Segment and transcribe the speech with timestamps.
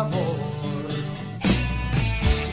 [0.00, 0.06] Y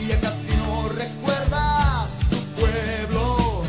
[0.08, 3.62] ya casi no recuerdas tu pueblo,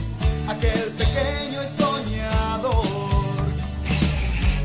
[0.50, 2.76] aquel pequeño y soñador.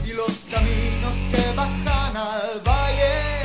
[0.05, 3.43] Y los caminos que bajan al valle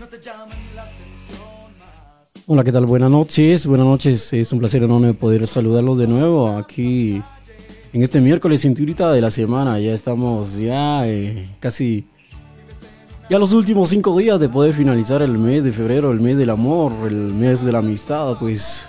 [0.00, 2.44] no te llaman la atención más.
[2.48, 2.86] Hola, ¿qué tal?
[2.86, 4.32] Buenas noches, buenas noches.
[4.32, 7.22] Es un placer enorme poder saludarlos de nuevo aquí
[7.92, 9.78] en este miércoles cinturita de la semana.
[9.78, 12.06] Ya estamos ya eh, casi
[13.30, 16.50] ya los últimos cinco días de poder finalizar el mes de febrero, el mes del
[16.50, 18.36] amor, el mes de la amistad.
[18.40, 18.88] Pues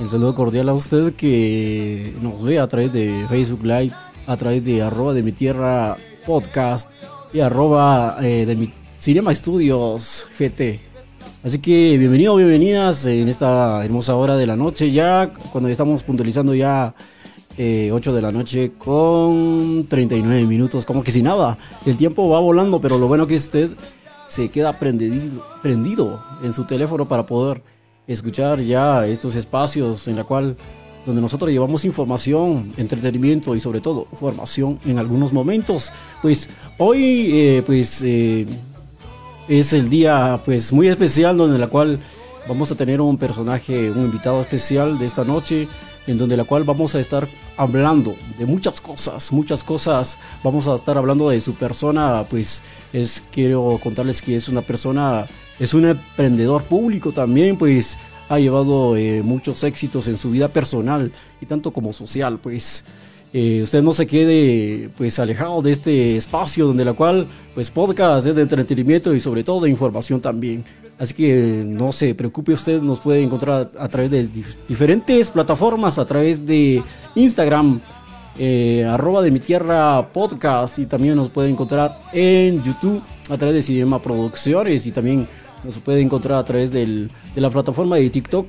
[0.00, 3.92] un saludo cordial a usted que nos ve a través de Facebook Live,
[4.26, 5.96] a través de arroba de mi tierra
[6.26, 6.90] podcast
[7.32, 10.80] y arroba eh, de mi Cinema Studios GT.
[11.44, 16.56] Así que bienvenido, bienvenidas en esta hermosa hora de la noche, ya cuando estamos puntualizando
[16.56, 16.92] ya
[17.58, 22.40] eh, 8 de la noche con 39 minutos, como que si nada, el tiempo va
[22.40, 23.70] volando, pero lo bueno que usted
[24.28, 27.62] se queda prendido, prendido en su teléfono para poder
[28.06, 30.56] escuchar ya estos espacios en la cual
[31.06, 35.92] donde nosotros llevamos información, entretenimiento y sobre todo formación en algunos momentos.
[36.20, 36.48] Pues
[36.78, 38.44] hoy eh, pues eh,
[39.48, 42.00] es el día pues muy especial donde la cual
[42.48, 45.68] vamos a tener un personaje, un invitado especial de esta noche,
[46.06, 50.18] en donde la cual vamos a estar hablando de muchas cosas, muchas cosas.
[50.42, 55.26] Vamos a estar hablando de su persona, pues es quiero contarles que es una persona,
[55.58, 57.96] es un emprendedor público también, pues
[58.28, 62.84] ha llevado eh, muchos éxitos en su vida personal y tanto como social, pues
[63.38, 68.26] eh, usted no se quede pues alejado de este espacio donde la cual pues podcast
[68.26, 70.64] es de entretenimiento y sobre todo de información también.
[70.98, 75.98] Así que no se preocupe usted, nos puede encontrar a través de dif- diferentes plataformas,
[75.98, 76.82] a través de
[77.14, 77.80] Instagram,
[78.38, 83.54] eh, arroba de mi tierra podcast y también nos puede encontrar en YouTube a través
[83.56, 85.26] de Cinema Producciones y también
[85.64, 88.46] nos puede encontrar a través del- de la plataforma de TikTok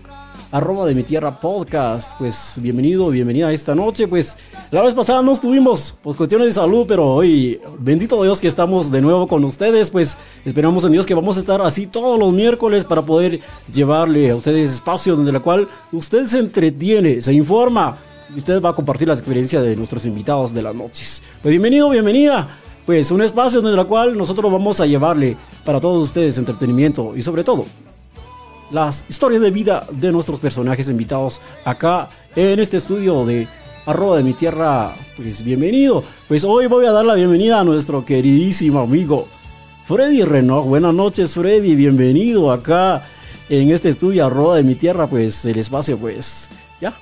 [0.51, 2.17] arroba de mi tierra podcast.
[2.17, 4.07] Pues bienvenido, bienvenida esta noche.
[4.07, 4.37] Pues
[4.71, 8.91] la vez pasada no estuvimos por cuestiones de salud, pero hoy, bendito Dios que estamos
[8.91, 9.89] de nuevo con ustedes.
[9.89, 13.39] Pues esperamos en Dios que vamos a estar así todos los miércoles para poder
[13.73, 17.97] llevarle a ustedes espacio donde la cual usted se entretiene, se informa
[18.33, 21.21] y usted va a compartir la experiencia de nuestros invitados de las noches.
[21.41, 22.59] Pues bienvenido, bienvenida.
[22.85, 25.35] Pues un espacio donde la cual nosotros vamos a llevarle
[25.65, 27.65] para todos ustedes entretenimiento y sobre todo
[28.71, 33.47] las historias de vida de nuestros personajes invitados acá en este estudio de
[33.85, 34.93] arroba de mi tierra.
[35.15, 36.03] Pues bienvenido.
[36.27, 39.27] Pues hoy voy a dar la bienvenida a nuestro queridísimo amigo
[39.85, 40.67] Freddy Renault.
[40.67, 43.05] Buenas noches Freddy, bienvenido acá
[43.49, 45.07] en este estudio arroba de mi tierra.
[45.07, 46.49] Pues el espacio pues
[46.81, 46.93] ya.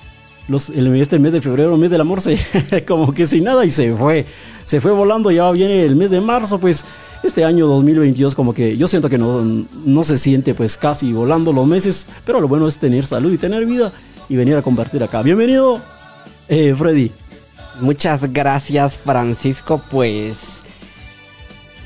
[0.48, 2.38] El, este mes de febrero, mes del amor, se,
[2.88, 4.26] como que sin nada y se fue.
[4.66, 6.86] Se fue volando, ya viene el mes de marzo, pues
[7.26, 11.52] este año 2022 como que yo siento que no, no se siente pues casi volando
[11.52, 13.92] los meses, pero lo bueno es tener salud y tener vida
[14.30, 15.22] y venir a compartir acá.
[15.22, 15.82] Bienvenido,
[16.48, 17.12] eh, Freddy.
[17.82, 20.55] Muchas gracias Francisco, pues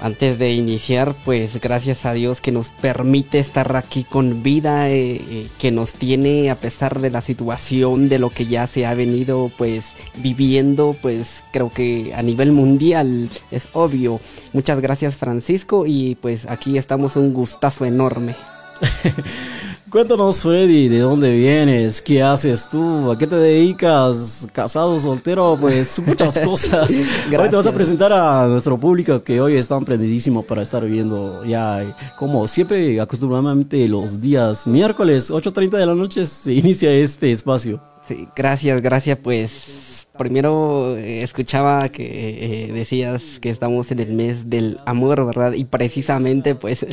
[0.02, 5.22] antes de iniciar, pues gracias a Dios que nos permite estar aquí con vida, eh,
[5.30, 8.94] eh, que nos tiene a pesar de la situación, de lo que ya se ha
[8.94, 14.20] venido pues viviendo, pues creo que a nivel mundial es obvio.
[14.54, 18.36] Muchas gracias Francisco y pues aquí estamos un gustazo enorme.
[19.90, 22.00] Cuéntanos, Freddy, ¿de dónde vienes?
[22.00, 23.10] ¿Qué haces tú?
[23.10, 24.48] ¿A qué te dedicas?
[24.52, 25.58] ¿Casado, soltero?
[25.60, 26.92] Pues muchas cosas.
[26.92, 31.44] Hoy te vas a presentar a nuestro público que hoy está emprendidísimo para estar viendo
[31.44, 31.84] ya,
[32.18, 37.82] como siempre, acostumbradamente los días miércoles, 8.30 de la noche, se inicia este espacio.
[38.08, 39.18] Sí, gracias, gracias.
[39.18, 45.54] Pues primero eh, escuchaba que eh, decías que estamos en el mes del amor, ¿verdad?
[45.54, 46.86] Y precisamente, pues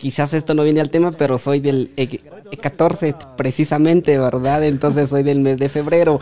[0.00, 2.08] quizás esto no viene al tema, pero soy del E-
[2.50, 4.64] E14, precisamente, ¿verdad?
[4.64, 6.18] Entonces soy del mes de febrero.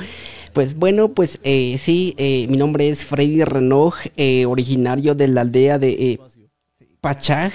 [0.53, 5.43] Pues bueno, pues eh, sí, eh, mi nombre es Freddy Renault, eh, originario de la
[5.43, 6.19] aldea de eh,
[7.01, 7.53] Pachaj.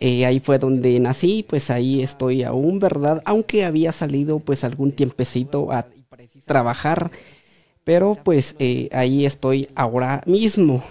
[0.00, 3.22] Ahí fue donde nací, pues ahí estoy aún, ¿verdad?
[3.24, 5.86] Aunque había salido pues algún tiempecito a
[6.44, 7.10] trabajar,
[7.82, 8.54] pero pues
[8.92, 10.84] ahí estoy ahora mismo.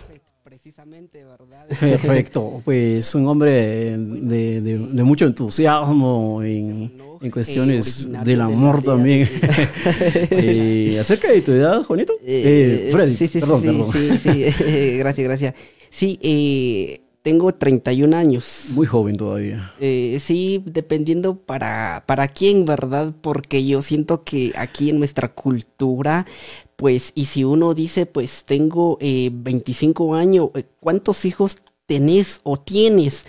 [0.65, 1.67] Precisamente, ¿verdad?
[1.79, 3.51] Perfecto, pues un hombre
[3.95, 6.91] de, de- de mucho entusiasmo en,
[7.21, 9.29] en cuestiones del de amor también.
[10.31, 12.13] Eh, acerca de tu edad, Juanito.
[12.25, 13.91] Eh, Freddy, sí, sí, perdón, sí, perdón.
[13.93, 15.53] sí, sí, gracias, gracias.
[15.91, 18.69] Sí, eh, tengo 31 años.
[18.71, 19.71] Muy joven todavía.
[19.79, 23.13] Eh, sí, dependiendo para, para quién, ¿verdad?
[23.21, 26.25] Porque yo siento que aquí en nuestra cultura,
[26.75, 32.57] pues, y si uno dice, pues tengo eh, 25 años, eh, ¿cuántos hijos tenés o
[32.57, 33.25] tienes?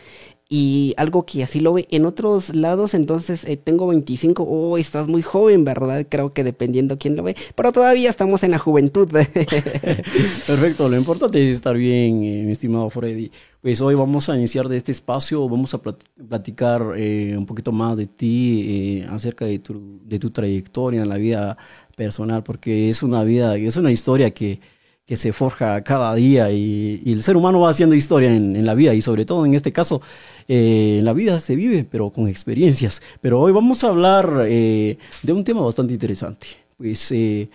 [0.49, 5.09] Y algo que así lo ve en otros lados, entonces eh, tengo 25, oh, estás
[5.09, 6.07] muy joven, ¿verdad?
[6.09, 9.09] Creo que dependiendo quién lo ve, pero todavía estamos en la juventud.
[10.47, 13.33] Perfecto, lo importante es estar bien, eh, mi estimado Freddy.
[13.61, 17.97] Pues hoy vamos a iniciar de este espacio, vamos a platicar eh, un poquito más
[17.97, 21.57] de ti, acerca de tu, de tu trayectoria en la vida
[21.97, 24.61] personal, porque es una vida, es una historia que
[25.07, 28.93] que se forja cada día y, el ser humano va haciendo historia en, la vida
[28.93, 30.03] y sobre todo en este caso
[30.49, 33.01] eh, la vida se vive pero con experiencias.
[33.21, 37.49] Pero hoy vamos a hablar eh, de un tema bastante interesante, pues, eh,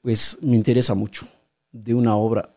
[0.00, 1.28] pues me interesa mucho,
[1.70, 2.48] de una obra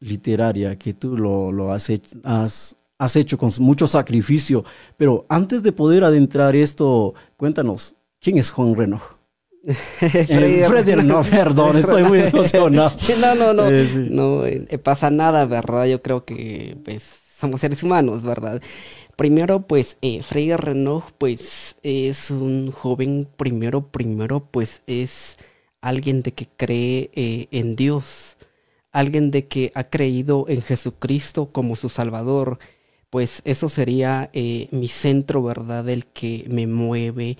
[0.00, 4.64] literaria que tú lo, has, hecho, has, hecho con mucho sacrificio,
[4.96, 9.17] pero antes de poder adentrar esto, cuéntanos, ¿quién es Juan Reno?
[9.98, 12.92] Freddy, no, perdón, estoy muy emocionado.
[13.18, 15.86] no, no, no, no eh, pasa nada, ¿verdad?
[15.86, 17.08] Yo creo que pues
[17.38, 18.62] somos seres humanos, ¿verdad?
[19.16, 25.38] Primero, pues, eh, Freddy Renault, pues, es un joven, primero, primero, pues, es
[25.80, 28.36] alguien de que cree eh, en Dios,
[28.92, 32.58] alguien de que ha creído en Jesucristo como su Salvador,
[33.10, 34.30] pues eso sería
[34.70, 35.88] mi centro, ¿verdad?
[35.88, 37.38] El que me mueve,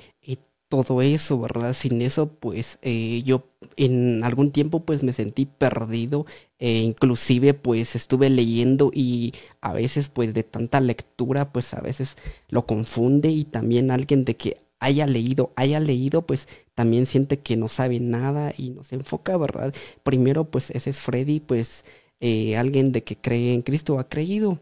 [0.69, 1.73] todo eso, ¿verdad?
[1.73, 3.45] Sin eso, pues eh, yo
[3.77, 6.27] en algún tiempo pues me sentí perdido,
[6.59, 12.17] e inclusive pues estuve leyendo y a veces pues de tanta lectura pues a veces
[12.49, 17.57] lo confunde y también alguien de que haya leído, haya leído pues también siente que
[17.57, 19.75] no sabe nada y no se enfoca, ¿verdad?
[20.03, 21.85] Primero pues ese es Freddy, pues
[22.21, 24.59] eh, alguien de que cree en Cristo, ha creído.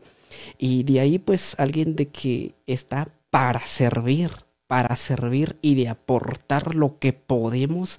[0.58, 4.31] Y de ahí pues alguien de que está para servir,
[4.66, 7.98] para servir y de aportar lo que podemos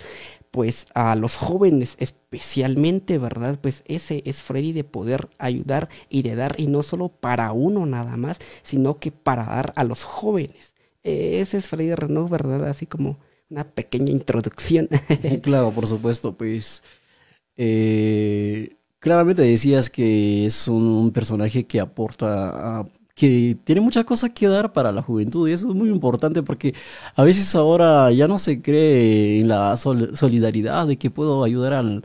[0.51, 3.59] pues a los jóvenes especialmente, ¿verdad?
[3.61, 7.85] Pues ese es Freddy de poder ayudar y de dar y no solo para uno
[7.85, 10.73] nada más, sino que para dar a los jóvenes.
[11.03, 12.67] ese es Freddy Renault, ¿verdad?
[12.67, 14.89] Así como una pequeña introducción.
[15.41, 16.83] claro, por supuesto, pues
[17.55, 22.85] eh, claramente decías que es un, personaje que aporta a
[23.17, 26.75] que tiene muchas cosas que dar para la juventud y eso es muy importante porque
[27.15, 32.03] a veces ahora ya no se cree en la solidaridad de que puedo ayudar al,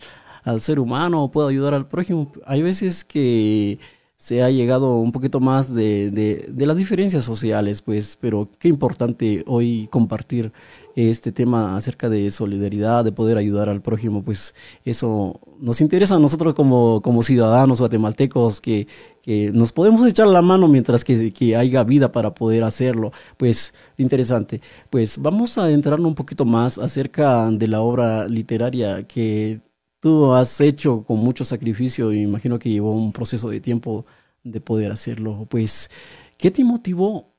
[0.60, 2.32] ser humano o puedo ayudar al prójimo.
[2.46, 3.78] Hay veces que
[4.16, 9.44] se ha llegado un poquito más de, de, las diferencias sociales, pues, pero qué importante
[9.46, 10.50] hoy compartir
[10.94, 14.54] este tema acerca de solidaridad, de poder ayudar al prójimo, pues
[14.84, 18.86] eso nos interesa a nosotros como, como ciudadanos guatemaltecos que,
[19.22, 23.12] que nos podemos echar la mano mientras que, que, haya vida para poder hacerlo.
[23.36, 24.60] Pues interesante.
[24.90, 29.60] Pues vamos a entrarnos un poquito más acerca de la obra literaria que
[30.00, 34.04] tú has hecho con mucho sacrificio y imagino que llevó un proceso de tiempo
[34.44, 35.46] de poder hacerlo.
[35.48, 35.90] Pues,
[36.36, 37.31] ¿qué te motivó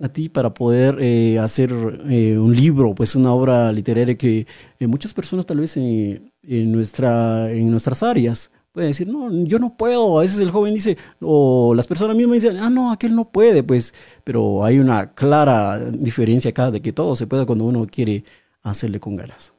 [0.00, 1.72] a ti para poder eh, hacer
[2.08, 4.46] eh, un libro, pues una obra literaria que
[4.78, 6.30] eh, muchas personas tal vez en,
[6.72, 10.96] nuestra, en nuestras áreas pueden decir, no, yo no puedo, a veces el joven dice,
[11.20, 13.92] o las personas mismas dicen, ah, no, aquel no puede, pues,
[14.24, 18.24] pero hay una clara diferencia acá de que todo se puede cuando uno quiere
[18.62, 19.52] hacerle con ganas.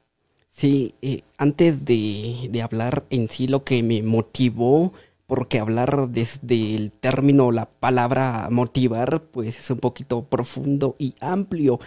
[0.49, 0.93] Sí,
[1.37, 4.93] antes de, de hablar en sí lo que me motivó
[5.29, 11.79] porque hablar desde el término, la palabra motivar, pues es un poquito profundo y amplio.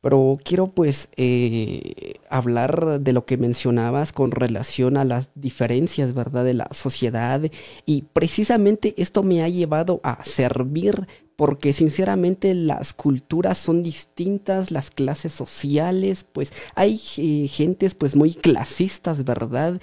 [0.00, 6.44] Pero quiero pues eh, hablar de lo que mencionabas con relación a las diferencias, ¿verdad?
[6.44, 7.42] De la sociedad.
[7.86, 11.08] Y precisamente esto me ha llevado a servir
[11.40, 18.34] porque sinceramente las culturas son distintas, las clases sociales, pues hay eh, gentes pues muy
[18.34, 19.80] clasistas, ¿verdad?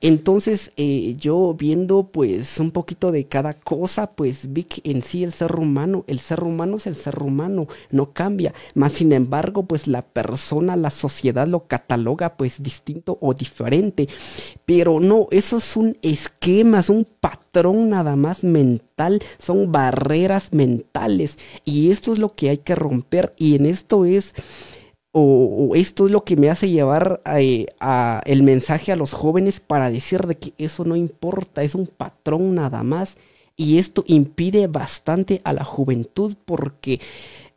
[0.00, 5.22] Entonces eh, yo viendo pues un poquito de cada cosa, pues vi que en sí
[5.24, 9.64] el ser humano, el ser humano es el ser humano, no cambia, más sin embargo
[9.64, 14.08] pues la persona, la sociedad lo cataloga pues distinto o diferente,
[14.64, 20.93] pero no, eso es un esquema, es un patrón nada más mental, son barreras mentales
[21.64, 24.34] y esto es lo que hay que romper y en esto es
[25.12, 29.60] o, esto es lo que me hace llevar eh, a, el mensaje a los jóvenes
[29.60, 33.16] para decir de que eso no importa, es un patrón nada más.
[33.56, 37.00] Y esto impide bastante a la juventud porque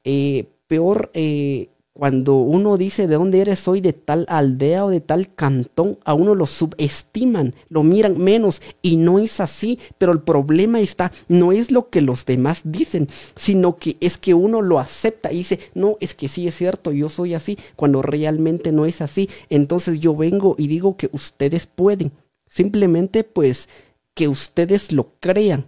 [0.03, 5.01] eh, peor eh, cuando uno dice de dónde eres, soy de tal aldea o de
[5.01, 10.21] tal cantón, a uno lo subestiman, lo miran menos y no es así, pero el
[10.21, 14.77] problema está, no es lo que los demás dicen, sino que es que uno lo
[14.77, 18.85] acepta y dice, no, es que sí es cierto, yo soy así, cuando realmente no
[18.85, 22.11] es así, entonces yo vengo y digo que ustedes pueden,
[22.45, 23.69] simplemente pues
[24.13, 25.65] que ustedes lo crean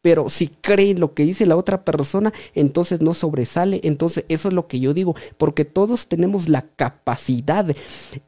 [0.00, 3.80] pero si cree lo que dice la otra persona, entonces no sobresale.
[3.82, 7.66] Entonces eso es lo que yo digo, porque todos tenemos la capacidad.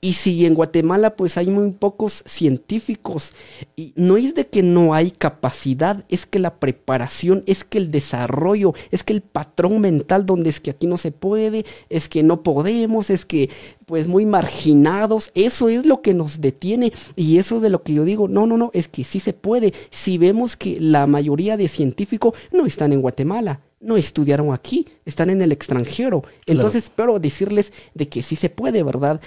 [0.01, 3.33] Y si en Guatemala pues hay muy pocos científicos,
[3.77, 7.91] y no es de que no hay capacidad, es que la preparación, es que el
[7.91, 12.23] desarrollo, es que el patrón mental donde es que aquí no se puede, es que
[12.23, 13.49] no podemos, es que
[13.91, 18.05] pues muy marginados, eso es lo que nos detiene y eso de lo que yo
[18.05, 22.35] digo, no, no, no, es que sí se puede, si vemos que la mayoría científicos
[22.53, 28.09] no están en Guatemala, no estudiaron aquí, están en el extranjero, entonces espero decirles de
[28.09, 29.21] que sí se puede, ¿verdad?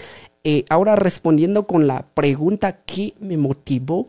[0.44, 4.08] Eh, ahora respondiendo con la pregunta que me motivó,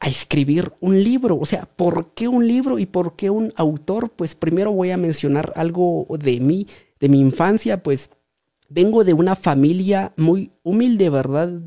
[0.00, 1.38] a escribir un libro.
[1.38, 4.10] O sea, ¿por qué un libro y por qué un autor?
[4.10, 6.66] Pues primero voy a mencionar algo de mí,
[6.98, 8.10] de mi infancia, pues
[8.68, 11.60] vengo de una familia muy humilde, ¿verdad?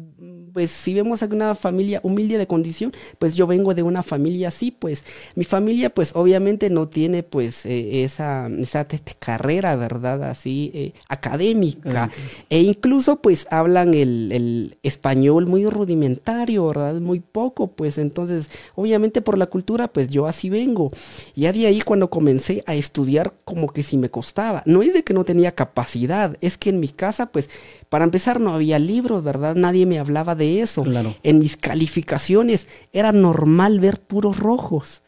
[0.53, 4.50] Pues si vemos a una familia humilde de condición, pues yo vengo de una familia
[4.50, 5.03] así, pues
[5.36, 8.86] mi familia pues obviamente no tiene pues eh, esa, esa
[9.19, 10.24] carrera, ¿verdad?
[10.24, 12.12] Así eh, académica.
[12.50, 16.95] E incluso pues hablan el, el, español muy rudimentario, ¿verdad?
[16.95, 20.91] Muy poco, pues entonces obviamente por la cultura pues yo así vengo.
[21.36, 24.62] Ya de ahí cuando comencé a estudiar como que si me costaba.
[24.65, 27.50] No es de que no tenía capacidad, es que en mi casa pues
[27.89, 29.55] para empezar no había libros, ¿verdad?
[29.55, 30.83] Nadie me hablaba de eso.
[31.23, 35.03] En mis calificaciones era normal ver puros rojos.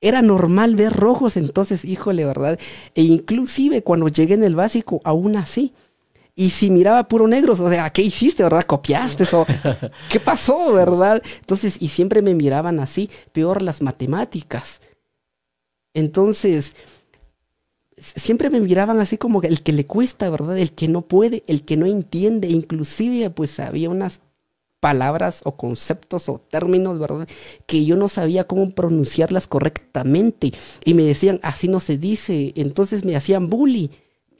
[0.00, 2.58] Era normal ver rojos, entonces, híjole, ¿verdad?
[2.94, 5.74] E inclusive cuando llegué en el básico, aún así.
[6.34, 8.62] Y si miraba puro negro, o sea, ¿qué hiciste, verdad?
[8.62, 9.24] ¿Copiaste?
[9.32, 9.46] O,
[10.08, 11.22] ¿Qué pasó, verdad?
[11.40, 14.80] Entonces, y siempre me miraban así, peor las matemáticas.
[15.92, 16.76] Entonces,
[17.98, 20.56] siempre me miraban así como el que le cuesta, ¿verdad?
[20.56, 22.48] El que no puede, el que no entiende.
[22.48, 24.22] Inclusive, pues había unas
[24.80, 27.28] palabras o conceptos o términos, ¿verdad?
[27.66, 30.52] Que yo no sabía cómo pronunciarlas correctamente.
[30.84, 32.52] Y me decían, así no se dice.
[32.56, 33.90] Entonces me hacían bully.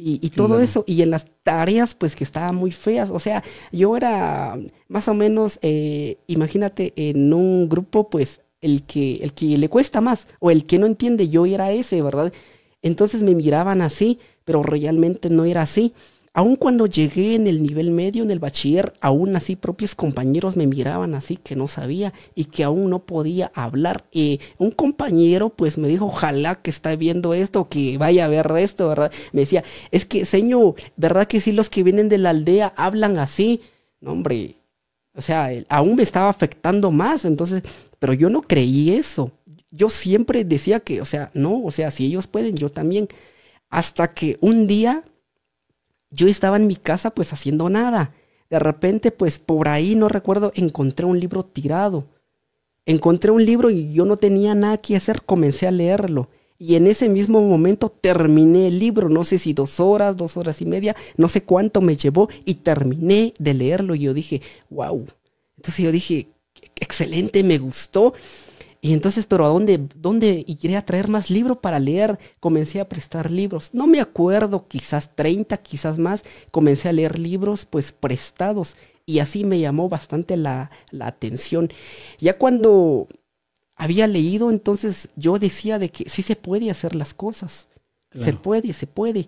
[0.02, 3.10] Y, todo eso, y en las tareas, pues que estaban muy feas.
[3.10, 9.16] O sea, yo era más o menos, eh, imagínate, en un grupo, pues el que,
[9.16, 12.32] el que le cuesta más, o el que no entiende, yo era ese, ¿verdad?
[12.80, 15.92] Entonces me miraban así, pero realmente no era así.
[16.32, 20.68] Aun cuando llegué en el nivel medio, en el bachiller, aún así propios compañeros me
[20.68, 24.04] miraban así que no sabía y que aún no podía hablar.
[24.12, 28.48] Y un compañero pues me dijo, ojalá que está viendo esto, que vaya a ver
[28.58, 29.10] esto, ¿verdad?
[29.32, 33.18] Me decía, es que, señor, ¿verdad que sí los que vienen de la aldea hablan
[33.18, 33.62] así?
[34.00, 34.54] No, hombre,
[35.14, 37.64] o sea, aún me estaba afectando más, entonces,
[37.98, 39.32] pero yo no creí eso.
[39.72, 43.08] Yo siempre decía que, o sea, no, o sea, si ellos pueden, yo también.
[43.68, 45.04] Hasta que un día
[46.10, 48.14] yo estaba en mi casa pues haciendo nada.
[48.48, 52.06] De repente pues por ahí, no recuerdo, encontré un libro tirado.
[52.86, 56.28] Encontré un libro y yo no tenía nada que hacer, comencé a leerlo.
[56.58, 60.60] Y en ese mismo momento terminé el libro, no sé si dos horas, dos horas
[60.60, 65.06] y media, no sé cuánto me llevó y terminé de leerlo y yo dije, wow.
[65.56, 66.28] Entonces yo dije,
[66.76, 68.12] excelente, me gustó.
[68.82, 72.18] Y entonces, pero ¿a dónde, dónde y quería traer más libros para leer?
[72.40, 73.70] Comencé a prestar libros.
[73.74, 76.24] No me acuerdo, quizás 30, quizás más.
[76.50, 81.70] Comencé a leer libros pues prestados y así me llamó bastante la, la atención.
[82.18, 83.06] Ya cuando
[83.76, 87.68] había leído, entonces yo decía de que sí se puede hacer las cosas.
[88.14, 89.26] Se puede, se puede.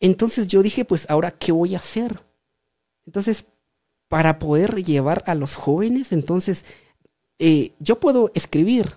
[0.00, 2.20] Entonces yo dije, pues ahora, ¿qué voy a hacer?
[3.06, 3.46] Entonces,
[4.08, 6.64] para poder llevar a los jóvenes, entonces
[7.38, 8.96] eh, yo puedo escribir,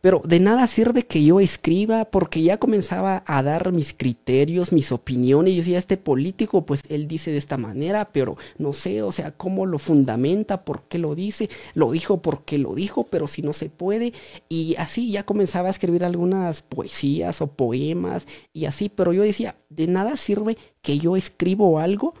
[0.00, 4.90] pero de nada sirve que yo escriba porque ya comenzaba a dar mis criterios, mis
[4.92, 5.54] opiniones.
[5.54, 9.30] Yo decía, este político, pues él dice de esta manera, pero no sé, o sea,
[9.30, 13.52] cómo lo fundamenta, por qué lo dice, lo dijo porque lo dijo, pero si no
[13.52, 14.12] se puede.
[14.48, 19.56] Y así ya comenzaba a escribir algunas poesías o poemas y así, pero yo decía,
[19.70, 22.14] de nada sirve que yo escribo algo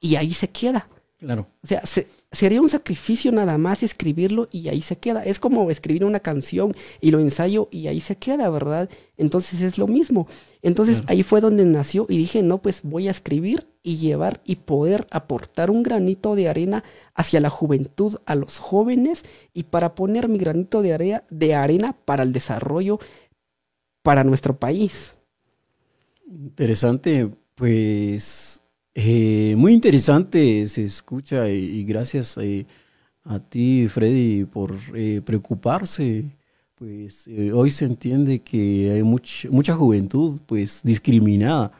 [0.00, 0.88] y ahí se queda.
[1.22, 1.46] Claro.
[1.62, 1.84] O sea,
[2.32, 5.22] sería un sacrificio nada más escribirlo y ahí se queda.
[5.22, 8.90] Es como escribir una canción y lo ensayo y ahí se queda, ¿verdad?
[9.16, 10.26] Entonces es lo mismo.
[10.62, 14.56] Entonces ahí fue donde nació y dije, no, pues voy a escribir y llevar y
[14.56, 16.82] poder aportar un granito de arena
[17.14, 19.22] hacia la juventud, a los jóvenes
[19.54, 22.98] y para poner mi granito de de arena para el desarrollo
[24.02, 25.14] para nuestro país.
[26.26, 28.51] Interesante, pues
[28.94, 32.66] eh, muy interesante se escucha y, gracias eh,
[33.24, 36.24] a ti, Freddy, por eh, preocuparse.
[36.74, 41.70] Pues hoy se entiende que hay mucha juventud pues discriminada,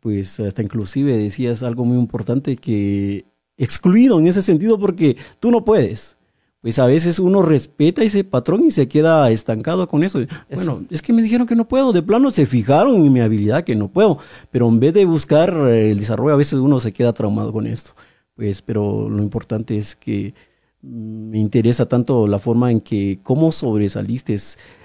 [0.00, 3.24] pues hasta inclusive decías algo muy importante que
[3.56, 6.16] excluido en ese sentido porque tú no puedes,
[6.62, 10.20] pues a veces uno respeta ese patrón y se queda estancado con eso.
[10.54, 13.64] Bueno, es que me dijeron que no puedo, de plano se fijaron en mi habilidad
[13.64, 14.18] que no puedo,
[14.52, 17.90] pero en vez de buscar el desarrollo, a veces uno se queda traumado con esto.
[18.36, 20.34] Pues, pero lo importante es que
[20.82, 24.38] mm, me interesa tanto la forma en que cómo sobresaliste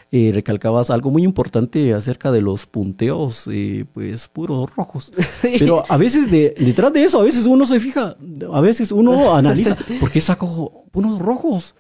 [0.10, 5.12] eh, recalcabas algo muy importante acerca de los punteos, eh, pues puros rojos.
[5.60, 8.16] Pero a veces detrás de eso, a veces uno se fija,
[8.54, 11.76] a veces uno analiza, ¿por qué saco puros rojos?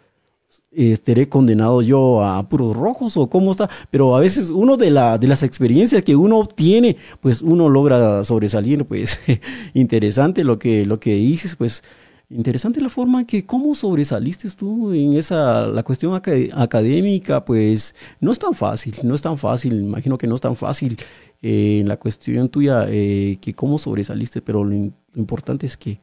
[0.71, 3.69] ¿Estaré condenado yo a puros rojos o cómo está?
[3.89, 8.25] Pero a veces uno de, la, de las experiencias que uno tiene, pues uno logra
[8.25, 9.21] sobresalir, pues
[9.73, 11.81] interesante lo que, lo que dices, pues
[12.29, 18.33] Interesante la forma en que cómo sobresaliste tú en esa, la cuestión académica, pues no
[18.33, 20.97] es tan fácil, no es tan fácil, imagino que no es tan fácil
[21.41, 24.75] eh, en la cuestión tuya eh, que cómo sobresaliste, pero lo,
[25.15, 26.01] importante es que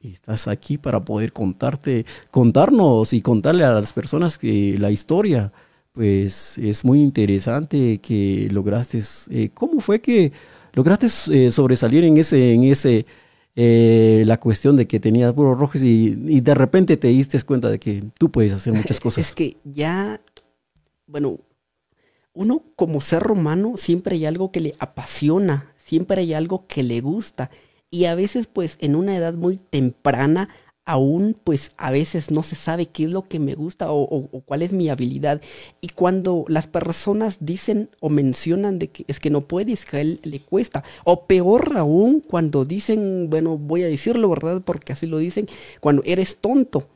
[0.00, 5.52] estás aquí para poder contarte, contarnos y contarle a las personas que la historia,
[5.92, 10.32] pues es muy interesante que lograste, eh, ¿cómo fue que
[10.72, 11.10] lograste
[11.50, 13.04] sobresalir en ese, en ese
[13.60, 17.80] eh, la cuestión de que tenías puros rojos y, de repente te diste cuenta de
[17.80, 19.26] que tú puedes hacer muchas cosas.
[19.26, 20.20] Es que ya,
[21.08, 21.40] bueno,
[22.34, 27.00] uno como ser humano siempre hay algo que le apasiona, siempre hay algo que le
[27.00, 27.50] gusta.
[27.90, 30.50] Y a veces pues en una edad muy temprana
[30.88, 34.62] aún pues a veces no se sabe qué es lo que me gusta o, cuál
[34.62, 35.42] es mi habilidad.
[35.82, 40.00] Y cuando las personas dicen o mencionan de que es que no puedes, que a
[40.00, 44.62] él le cuesta, o peor aún cuando dicen, bueno, voy a decirlo, ¿verdad?
[44.64, 45.46] Porque así lo dicen,
[45.80, 46.88] cuando eres tonto.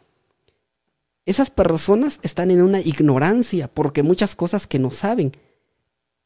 [1.26, 5.32] Esas personas están en una ignorancia porque muchas cosas que no saben.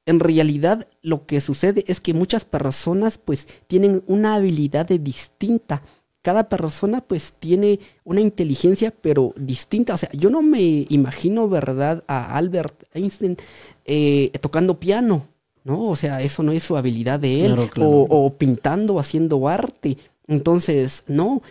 [0.06, 5.82] En realidad lo que sucede es que muchas personas pues tienen una habilidad distinta
[6.26, 9.94] cada persona pues tiene una inteligencia pero distinta.
[9.94, 13.36] O sea, yo no me imagino, ¿verdad?, a Albert Einstein
[13.84, 15.28] eh, tocando piano,
[15.62, 15.84] ¿no?
[15.84, 17.56] O sea, eso no es su habilidad de él.
[17.78, 19.98] O, o, pintando, haciendo arte.
[20.26, 21.42] Entonces, no.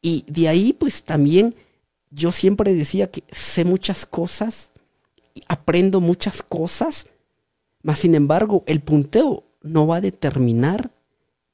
[0.00, 1.54] Y de ahí pues también
[2.10, 4.72] yo siempre decía que sé muchas cosas,
[5.46, 7.10] aprendo muchas cosas,
[7.82, 10.90] mas sin embargo el punteo no va a determinar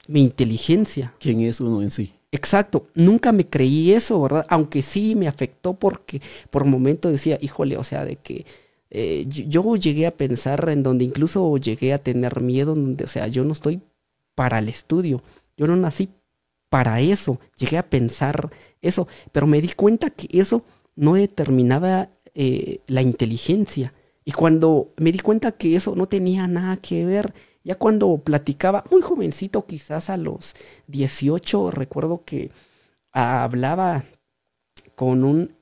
[0.06, 1.12] mi inteligencia.
[1.18, 2.12] ¿Quién es uno en sí?
[2.30, 4.44] Exacto, nunca me creí eso, ¿verdad?
[4.50, 8.44] Aunque sí me afectó porque por momento decía, híjole, o sea, de que
[8.90, 13.28] eh, yo, llegué a pensar en donde incluso llegué a tener miedo, donde, o sea,
[13.28, 13.80] yo no estoy
[14.34, 15.22] para el estudio,
[15.56, 16.10] yo no nací
[16.68, 18.50] para eso, llegué a pensar
[18.82, 20.64] eso, pero me di cuenta que eso
[20.96, 23.94] no determinaba eh, la inteligencia.
[24.24, 27.32] Y cuando me di cuenta que eso no tenía nada que ver,
[27.64, 30.54] ya cuando platicaba, muy jovencito, quizás a los
[30.86, 32.50] 18, recuerdo que
[33.12, 34.04] hablaba
[34.94, 35.54] con un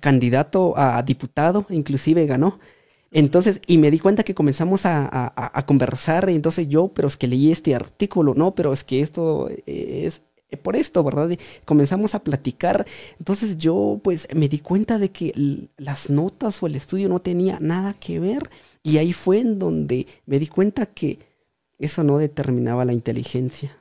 [0.00, 2.58] candidato a diputado, inclusive ganó.
[3.10, 7.28] Entonces, y me di cuenta que comenzamos a, conversar, y entonces yo, pero es que
[7.28, 10.20] leí este artículo, no, pero es que esto es
[10.62, 11.30] por esto, ¿verdad?
[11.64, 12.86] comenzamos a platicar.
[13.18, 17.58] Entonces yo, pues, me di cuenta de que las notas o el estudio no tenía
[17.60, 18.50] nada que ver.
[18.82, 21.18] Y ahí fue en donde me di cuenta que
[21.78, 23.76] eso no determinaba la inteligencia.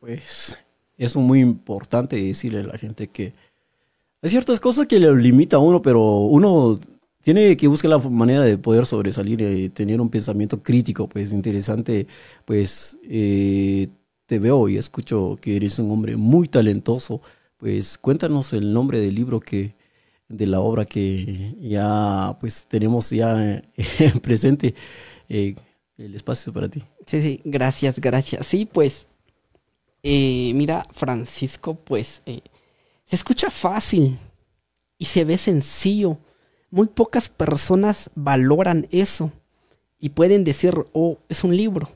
[0.00, 0.58] Pues
[0.96, 3.32] es muy importante decirle a la gente que
[4.22, 6.78] hay ciertas cosas que le limita a uno, pero uno
[7.22, 12.06] tiene que buscar la manera de poder sobresalir y tener un pensamiento crítico, pues interesante,
[12.44, 13.88] pues eh,
[14.26, 17.20] te veo y escucho que eres un hombre muy talentoso,
[17.58, 19.74] pues cuéntanos el nombre del libro que,
[20.28, 23.62] de la obra que ya pues tenemos ya
[24.22, 24.74] presente.
[25.28, 25.54] Eh,
[25.98, 26.82] el espacio para ti.
[27.08, 28.46] Sí, sí, gracias, gracias.
[28.46, 29.08] Sí, pues,
[30.02, 32.42] eh, mira, Francisco, pues, eh,
[33.06, 34.18] se escucha fácil
[34.98, 36.18] y se ve sencillo.
[36.70, 39.32] Muy pocas personas valoran eso
[39.98, 41.90] y pueden decir, oh, es un libro.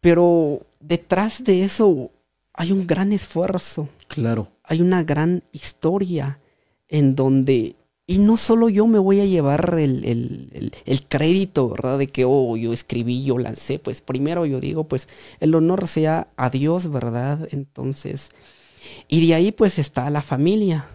[0.00, 2.10] Pero detrás de eso
[2.54, 3.90] hay un gran esfuerzo.
[4.06, 4.48] Claro.
[4.64, 6.40] Hay una gran historia
[6.88, 7.76] en donde
[8.10, 10.72] y no solo yo me voy a llevar el,
[11.10, 11.98] crédito, ¿verdad?
[11.98, 13.78] De que, oh, yo escribí, yo lancé.
[13.78, 17.46] Pues primero yo digo, pues el honor sea a Dios, ¿verdad?
[17.50, 18.30] Entonces,
[19.08, 20.88] y de ahí pues está la familia.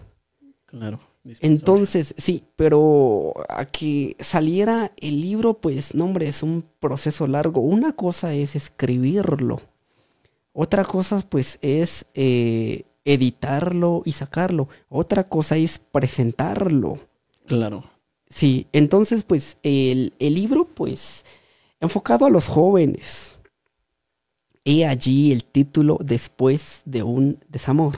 [0.66, 0.98] Claro.
[1.40, 7.60] Entonces, sí, pero a que saliera el libro, pues, no, hombre, es un proceso largo.
[7.60, 9.62] Una cosa es escribirlo.
[10.52, 14.68] Otra cosa, pues, es eh, editarlo y sacarlo.
[14.88, 16.98] Otra cosa es presentarlo.
[17.46, 17.84] Claro.
[18.28, 21.24] Sí, entonces pues el, libro pues
[21.80, 23.38] enfocado a los jóvenes.
[24.64, 27.96] He allí el título después de un desamor.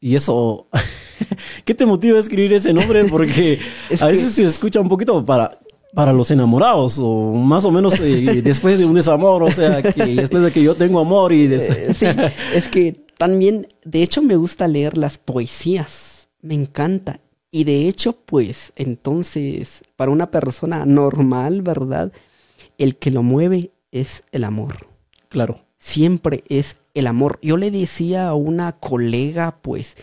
[0.00, 0.66] Y eso,
[1.64, 3.04] ¿Qué te motiva a escribir ese nombre?
[3.04, 5.58] Porque Es a veces se escucha un poquito para,
[5.94, 10.04] para los enamorados, o más o menos eh, después de un desamor, o sea, que
[10.14, 12.06] después de que yo tengo amor y des- Eh, sí,
[12.54, 16.28] es que también, de hecho, me gusta leer las poesías.
[16.40, 17.20] Me encanta.
[17.50, 22.12] Y de hecho, pues, entonces, para una persona normal, ¿verdad?
[22.78, 24.86] El que lo mueve es el amor.
[25.28, 27.38] Claro, Siempre es el amor.
[27.40, 29.96] Yo le decía a una colega, pues,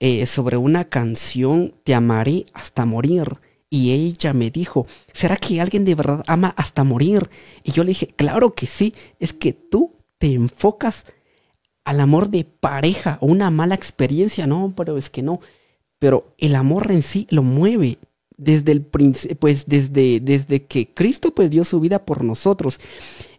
[0.00, 3.38] eh, sobre una canción, Te amaré hasta morir.
[3.68, 7.30] Y ella me dijo, ¿será que alguien de verdad ama hasta morir?
[7.62, 11.06] Y yo le dije, claro que sí, es que tú te enfocas
[11.84, 15.40] al amor de pareja o una mala experiencia, no, pero es que no.
[15.98, 17.98] Pero el amor en sí lo mueve
[18.36, 22.80] desde el pues desde, desde que Cristo pues dio su vida por nosotros.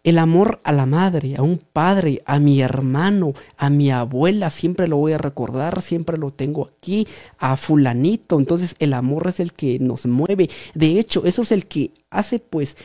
[0.04, 4.89] El amor a la madre, a un padre, a mi hermano, a mi abuela, siempre
[4.89, 8.38] lo voy a recordar, siempre lo tengo aquí, a fulanito.
[8.38, 10.50] Entonces el amor es el que nos mueve.
[10.74, 12.76] De hecho, eso es el que hace pues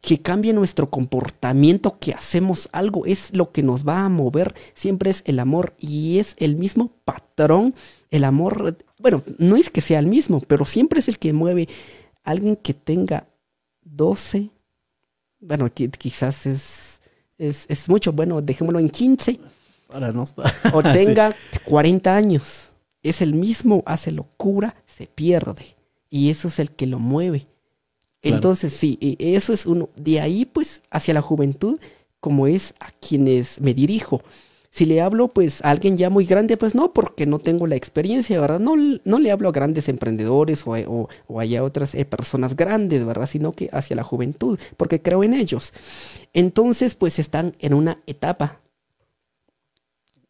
[0.00, 5.10] que cambie nuestro comportamiento, que hacemos algo, es lo que nos va a mover, siempre
[5.10, 7.74] es el amor y es el mismo patrón,
[8.10, 11.68] el amor, bueno, no es que sea el mismo, pero siempre es el que mueve
[12.22, 13.28] alguien que tenga
[13.82, 14.50] 12,
[15.46, 17.00] bueno, qui- quizás es,
[17.38, 19.38] es, es mucho, bueno, dejémoslo en 15
[19.88, 20.46] para no estar.
[20.74, 20.88] o Sí.
[20.92, 22.70] tenga 40 años.
[23.02, 25.76] Es el mismo, hace locura, se pierde.
[26.10, 27.40] Y eso es el que lo mueve.
[28.20, 28.36] Claro.
[28.36, 29.90] Entonces, sí, y eso es uno.
[29.96, 31.78] De ahí, pues, hacia la juventud,
[32.20, 34.22] como es a quienes me dirijo.
[34.74, 37.76] Si le hablo, pues, a alguien ya muy grande, pues no, porque no tengo la
[37.76, 38.58] experiencia, ¿verdad?
[38.58, 42.56] No, no le hablo a grandes emprendedores o, a- o, o a otras eh, personas
[42.56, 43.28] grandes, ¿verdad?
[43.28, 45.72] Sino que hacia la juventud, porque creo en ellos.
[46.32, 48.60] Entonces, pues, están en una etapa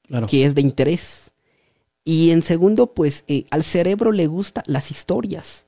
[0.07, 1.31] Claro, que es de interés.
[2.05, 5.67] Y en segundo, pues eh, al cerebro le gustan las historias.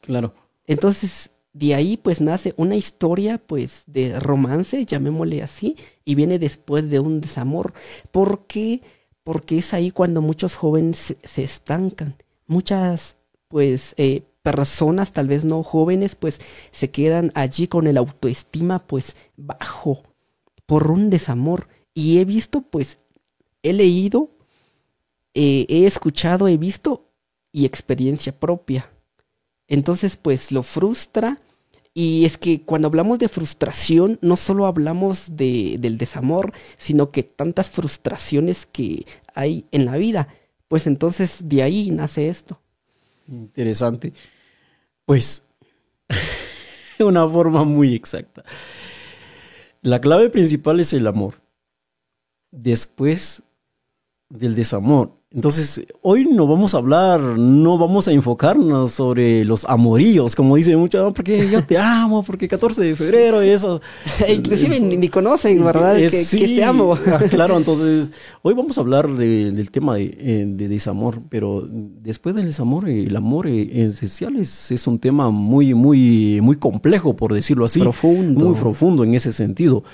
[0.00, 0.34] claro,
[0.66, 6.90] Entonces, de ahí pues nace una historia pues de romance, llamémosle así, y viene después
[6.90, 7.72] de un desamor.
[8.10, 8.82] ¿Por qué?
[9.24, 12.16] Porque es ahí cuando muchos jóvenes se, estancan.
[12.46, 13.16] Muchas
[13.48, 19.16] pues eh, personas, tal vez no jóvenes, pues se quedan allí con el autoestima pues
[19.36, 20.02] bajo
[20.66, 21.68] por un desamor.
[21.94, 22.98] Y he visto pues,
[23.62, 24.30] he leído,
[25.34, 27.08] eh, he escuchado, he visto
[27.52, 28.90] y experiencia propia.
[29.70, 31.40] Entonces, pues lo frustra.
[31.94, 37.22] Y es que cuando hablamos de frustración, no solo hablamos de, del desamor, sino que
[37.22, 40.28] tantas frustraciones que hay en la vida.
[40.68, 42.60] Pues entonces de ahí nace esto.
[43.26, 44.12] interesante.
[45.04, 45.46] Pues,
[46.98, 48.44] una forma muy exacta.
[49.82, 51.40] La clave principal es el amor.
[52.50, 53.42] Después
[54.28, 55.19] del desamor.
[55.32, 60.76] Entonces, hoy no vamos a hablar, no vamos a enfocarnos sobre los amoríos, como dice
[60.76, 63.80] mucho, "No, porque yo te amo, porque 14 de febrero y eso.
[64.28, 66.00] Inclusive ni, ni conocen, ¿verdad?
[66.00, 66.94] Eh, que, que te amo.
[67.06, 68.10] ah, Claro, entonces
[68.42, 72.88] hoy vamos a hablar de- del tema de, eh, de desamor, pero después del desamor,
[72.88, 77.78] eh, el amor esencial es, es un tema muy, muy, muy complejo, por decirlo así.
[77.78, 78.46] Profundo.
[78.46, 79.84] Muy profundo en ese sentido.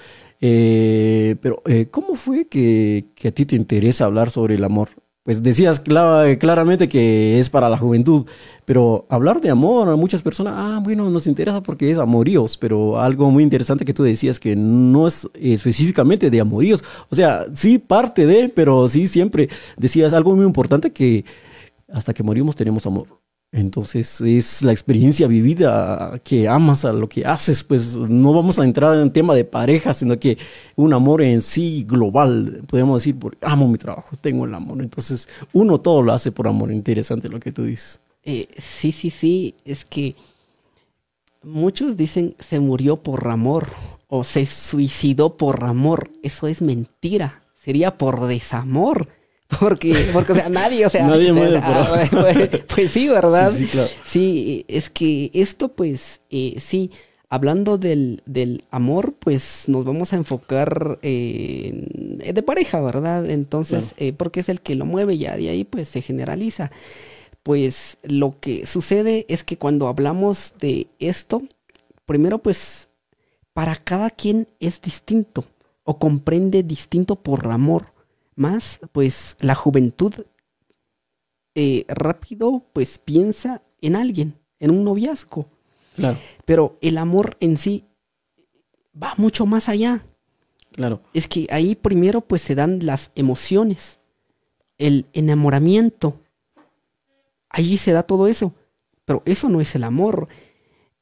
[0.40, 4.88] Eh, pero, eh, ¿cómo fue que, que a ti te interesa hablar sobre el amor?
[5.26, 8.24] Pues decías cla- claramente que es para la juventud,
[8.64, 12.98] pero hablar de amor a muchas personas, ah, bueno, nos interesa porque es amoríos, pero
[13.00, 17.76] algo muy interesante que tú decías que no es específicamente de amoríos, o sea, sí
[17.76, 21.24] parte de, pero sí siempre decías algo muy importante que
[21.92, 23.08] hasta que morimos tenemos amor.
[23.56, 28.64] Entonces es la experiencia vivida que amas a lo que haces, pues no vamos a
[28.64, 30.36] entrar en tema de pareja, sino que
[30.74, 34.82] un amor en sí global, podemos decir, por, amo mi trabajo, tengo el amor.
[34.82, 37.98] Entonces uno todo lo hace por amor, interesante lo que tú dices.
[38.24, 40.14] Eh, sí, sí, sí, es que
[41.42, 43.68] muchos dicen se murió por amor
[44.08, 46.10] o se suicidó por amor.
[46.22, 47.42] Eso es mentira.
[47.54, 49.08] Sería por desamor.
[49.60, 53.52] Porque, porque o sea, nadie, o sea, Nadie muere por- pues, pues sí, ¿verdad?
[53.52, 53.88] Sí, sí, claro.
[54.04, 56.90] Sí, es que esto, pues, eh, sí,
[57.28, 61.72] hablando del, del amor, pues nos vamos a enfocar eh,
[62.34, 63.30] de pareja, ¿verdad?
[63.30, 66.70] Entonces, eh, porque es el que lo mueve ya de ahí, pues se generaliza.
[67.44, 71.42] Pues lo que sucede es que cuando hablamos de esto,
[72.04, 72.88] primero, pues,
[73.52, 75.44] para cada quien es distinto
[75.84, 77.92] o comprende distinto por amor.
[78.36, 80.14] Más, pues, la juventud
[81.54, 85.48] eh, rápido, pues piensa en alguien, en un noviazgo.
[85.96, 87.86] Claro, Pero el amor en sí
[89.02, 90.04] va mucho más allá.
[90.70, 93.98] claro, Es que ahí primero pues se dan las emociones,
[94.76, 96.20] el enamoramiento.
[97.48, 98.52] Allí se da todo eso.
[99.06, 100.28] Pero eso no es el amor.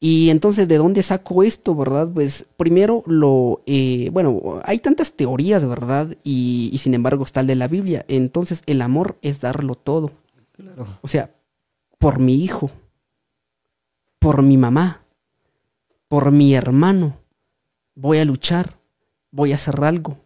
[0.07, 2.11] Y entonces, ¿de dónde saco esto, verdad?
[2.13, 6.15] Pues primero lo, eh, bueno, hay tantas teorías, ¿verdad?
[6.23, 8.05] Y, y, sin embargo está el de la Biblia.
[8.07, 10.11] Entonces, el amor es darlo todo.
[10.53, 10.87] Claro.
[11.01, 11.31] O sea,
[11.97, 12.71] por mi hijo,
[14.19, 15.01] por mi mamá,
[16.07, 17.17] por mi hermano,
[17.95, 18.77] voy a luchar,
[19.31, 20.19] voy a hacer algo.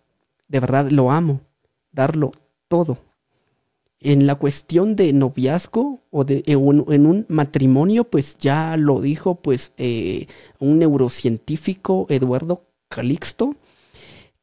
[0.48, 1.40] De verdad lo amo,
[1.92, 2.32] darlo
[2.66, 2.98] todo.
[4.00, 9.00] En la cuestión de noviazgo o de en un, en un matrimonio, pues ya lo
[9.00, 10.26] dijo pues eh,
[10.60, 13.56] un neurocientífico, Eduardo Calixto,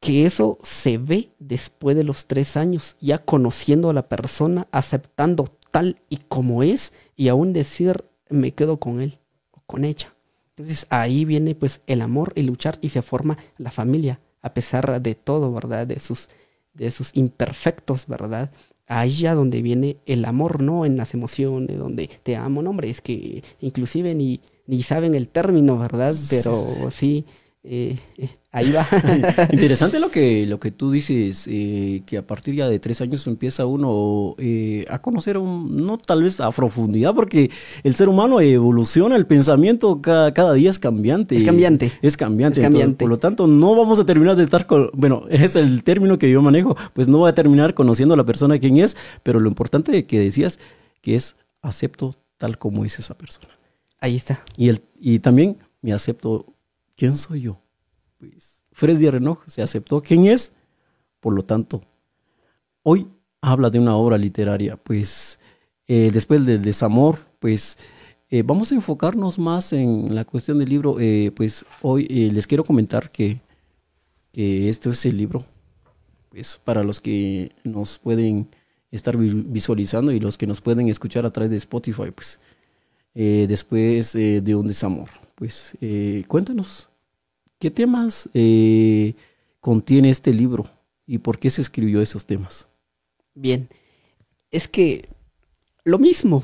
[0.00, 5.48] que eso se ve después de los tres años, ya conociendo a la persona, aceptando
[5.70, 9.18] tal y como es, y aún decir, me quedo con él
[9.52, 10.14] o con ella.
[10.50, 15.00] Entonces ahí viene pues el amor y luchar y se forma la familia, a pesar
[15.02, 15.86] de todo, ¿verdad?
[15.86, 16.28] De sus,
[16.72, 18.50] de sus imperfectos, ¿verdad?
[18.88, 22.88] Ahí ya donde viene el amor, no en las emociones, donde te amo, no, hombre,
[22.88, 26.14] es que inclusive ni, ni saben el término, ¿verdad?
[26.30, 26.54] Pero
[26.90, 27.24] sí,
[27.64, 28.88] eh, eh, ahí va.
[29.52, 33.26] Interesante lo que, lo que tú dices, eh, que a partir ya de tres años
[33.26, 37.50] empieza uno eh, a conocer, un, no tal vez a profundidad, porque
[37.82, 41.36] el ser humano evoluciona, el pensamiento cada, cada día es cambiante.
[41.36, 41.92] Es cambiante.
[42.00, 42.60] Es cambiante.
[42.60, 42.82] Es cambiante.
[42.82, 46.18] Entonces, por lo tanto, no vamos a terminar de estar con, bueno, es el término
[46.18, 49.38] que yo manejo, pues no voy a terminar conociendo a la persona quién es, pero
[49.38, 50.58] lo importante que decías,
[51.02, 53.52] que es acepto tal como es esa persona.
[54.00, 54.42] Ahí está.
[54.56, 56.46] Y, el, y también me acepto
[56.96, 57.60] ¿quién soy yo?
[58.72, 60.00] Freddy Renoj se aceptó.
[60.02, 60.52] Quién es,
[61.20, 61.82] por lo tanto,
[62.82, 63.08] hoy
[63.40, 65.38] habla de una obra literaria, pues
[65.88, 67.78] eh, después del desamor, pues
[68.28, 72.64] eh, vamos a enfocarnos más en la cuestión del libro, eh, pues hoy les quiero
[72.64, 73.40] comentar que,
[74.32, 75.44] que este es el libro,
[76.30, 78.48] pues para los que nos pueden
[78.90, 82.40] estar vi- visualizando y los que nos pueden escuchar a través de Spotify, pues
[83.14, 85.08] después de un desamor.
[85.36, 85.76] Pues
[86.28, 86.90] cuéntanos,
[87.58, 89.14] ¿qué temas eh,
[89.60, 90.66] contiene este libro
[91.06, 92.68] y por qué se escribió esos temas?
[93.34, 93.68] Bien.
[94.50, 95.08] Es que
[95.84, 96.42] lo mismo.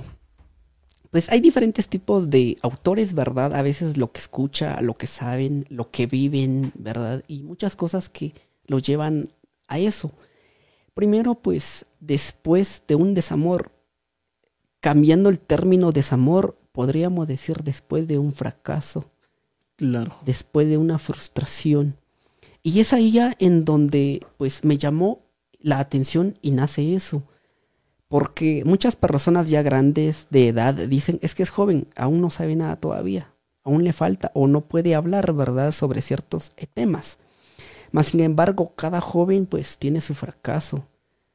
[1.10, 3.54] Pues hay diferentes tipos de autores, ¿verdad?
[3.54, 7.22] A veces lo que escucha, lo que saben, lo que viven, ¿verdad?
[7.28, 8.32] Y muchas cosas que
[8.66, 9.28] los llevan
[9.68, 10.12] a eso.
[10.94, 13.72] Primero, pues, después de un desamor,
[14.80, 19.10] cambiando el término desamor, podríamos decir después de un fracaso,
[19.82, 20.16] Claro.
[20.24, 21.96] después de una frustración.
[22.62, 25.24] Y es ahí ya en donde pues me llamó
[25.58, 27.24] la atención y nace eso.
[28.06, 32.54] Porque muchas personas ya grandes de edad dicen, es que es joven, aún no sabe
[32.54, 37.18] nada todavía, aún le falta o no puede hablar, ¿verdad?, sobre ciertos eh, temas.
[37.90, 40.86] Mas sin embargo, cada joven pues tiene su fracaso.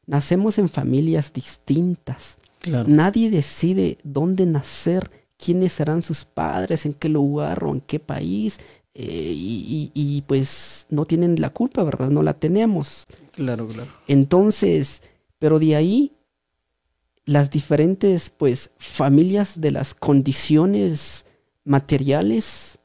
[0.05, 2.37] Nacemos en familias distintas.
[2.59, 2.87] Claro.
[2.87, 8.59] Nadie decide dónde nacer, quiénes serán sus padres, en qué lugar o en qué país.
[8.99, 12.09] eh, y, y- y, pues no tienen la culpa, ¿verdad?
[12.09, 13.05] No la tenemos.
[13.31, 13.91] Claro, claro.
[14.07, 15.03] Entonces,
[15.37, 16.13] pero de ahí
[17.25, 21.25] las diferentes pues familias de las condiciones
[21.63, 22.79] materiales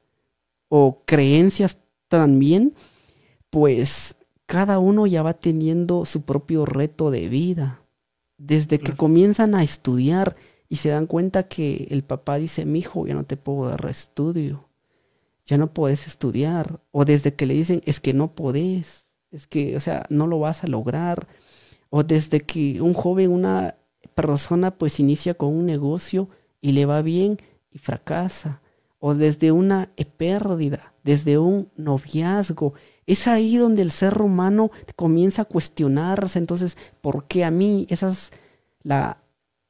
[0.69, 2.75] o creencias también,
[3.51, 7.81] pues cada uno ya va teniendo su propio reto de vida.
[8.37, 10.37] Desde que comienzan a estudiar
[10.73, 13.85] y se dan cuenta que el papá dice, mi hijo, ya no te puedo dar
[13.91, 14.71] estudio,
[15.45, 16.81] ya no puedes estudiar.
[16.93, 20.39] O desde que le dicen, es que no podés, es que, o sea, no lo
[20.39, 21.29] vas a lograr.
[21.91, 23.75] O desde que un joven, una
[24.15, 26.31] persona, pues inicia con un negocio
[26.63, 27.37] y le va bien
[27.71, 28.63] y fracasa.
[28.99, 32.73] O desde una pérdida, desde un noviazgo.
[33.07, 36.39] Es ahí donde el ser humano comienza a cuestionarse.
[36.39, 37.87] Entonces, ¿por qué a mí?
[37.91, 38.33] Esa es
[38.83, 39.22] la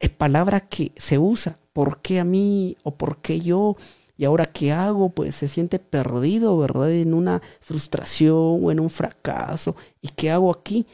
[0.03, 1.59] eh, palabra que se usa.
[1.73, 2.77] ¿Por qué a mí?
[2.83, 3.77] ¿O por qué yo?
[4.17, 5.11] ¿Y ahora qué hago?
[5.11, 6.93] Pues se siente perdido, ¿verdad?
[6.93, 9.77] En una frustración o en un fracaso.
[10.03, 10.87] ¿Y qué hago aquí?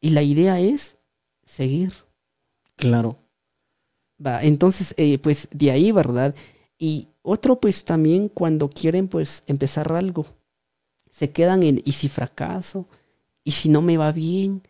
[0.00, 0.96] Y la idea es
[1.44, 1.92] seguir.
[2.76, 3.18] Claro.
[4.24, 6.34] Va, entonces, eh, pues de ahí, ¿verdad?
[6.78, 10.26] Y otro, pues también cuando quieren, pues empezar algo,
[11.10, 12.88] se quedan en, ¿y si fracaso?
[13.44, 14.62] ¿Y si no me va bien?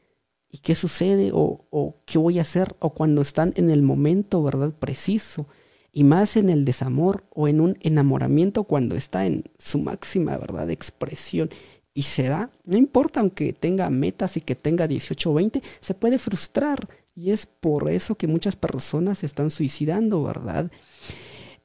[0.54, 1.30] ¿Y qué sucede?
[1.32, 2.76] ¿O, qué voy a hacer?
[2.78, 4.70] O cuando están en el momento, ¿verdad?
[4.70, 5.48] Preciso.
[5.94, 10.70] Y más en el desamor o en un enamoramiento cuando está en su máxima, ¿verdad?
[10.70, 11.48] Expresión.
[11.94, 15.94] Y se da, no importa aunque tenga metas y que tenga 18 o 20, se
[15.94, 16.86] puede frustrar.
[17.14, 20.70] Y es por eso que muchas personas se están suicidando, ¿verdad?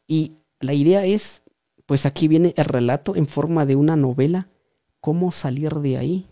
[0.07, 1.43] Y la idea es,
[1.85, 4.47] pues aquí viene el relato en forma de una novela,
[5.01, 6.27] cómo salir de ahí.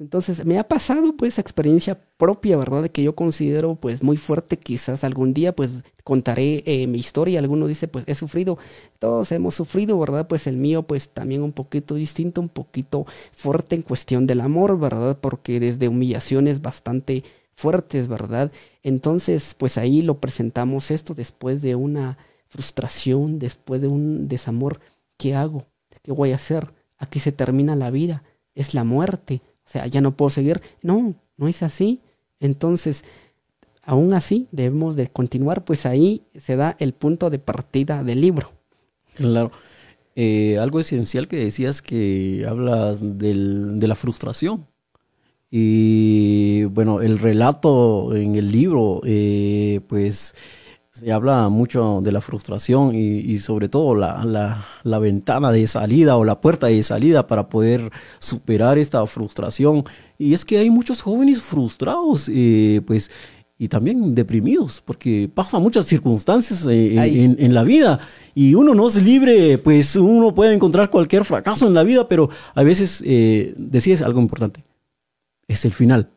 [0.00, 2.88] Entonces, me ha pasado pues experiencia propia, ¿verdad?
[2.88, 4.58] Que yo considero pues muy fuerte.
[4.58, 5.72] Quizás algún día pues
[6.04, 7.38] contaré eh, mi historia.
[7.38, 8.56] Alguno dice pues he sufrido.
[8.98, 10.26] Todos hemos sufrido, ¿verdad?
[10.26, 14.80] Pues el mío pues también un poquito distinto, un poquito fuerte en cuestión del amor,
[14.80, 15.18] ¿verdad?
[15.20, 17.22] Porque desde humillaciones bastante
[17.54, 18.50] fuertes, ¿verdad?
[18.82, 22.16] Entonces pues ahí lo presentamos esto después de una
[22.48, 24.80] frustración, después de un desamor.
[25.18, 25.66] ¿Qué hago?
[26.02, 26.72] ¿Qué voy a hacer?
[26.96, 28.22] Aquí se termina la vida.
[28.54, 30.60] Es la muerte o sea, ya no puedo seguir.
[30.82, 32.00] No, no es así.
[32.40, 33.04] Entonces,
[33.84, 38.50] aún así, debemos de continuar, pues ahí se da el punto de partida del libro.
[39.14, 39.52] Claro.
[40.16, 44.66] Eh, algo esencial que decías que hablas del, de la frustración.
[45.52, 50.34] Y bueno, el relato en el libro, eh, pues
[50.92, 56.40] se habla mucho de la frustración y, sobre todo la, ventana de salida o la
[56.40, 59.84] puerta de salida para poder superar esta frustración.
[60.18, 63.10] Y es que hay muchos jóvenes frustrados, eh, pues,
[63.56, 66.96] y también deprimidos, porque pasan muchas circunstancias eh,
[67.38, 68.00] en, la vida
[68.34, 72.30] y uno no es libre, pues uno puede encontrar cualquier fracaso en la vida, pero
[72.54, 74.64] a veces eh, decías algo importante,
[75.46, 76.08] es el final,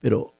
[0.00, 0.37] pero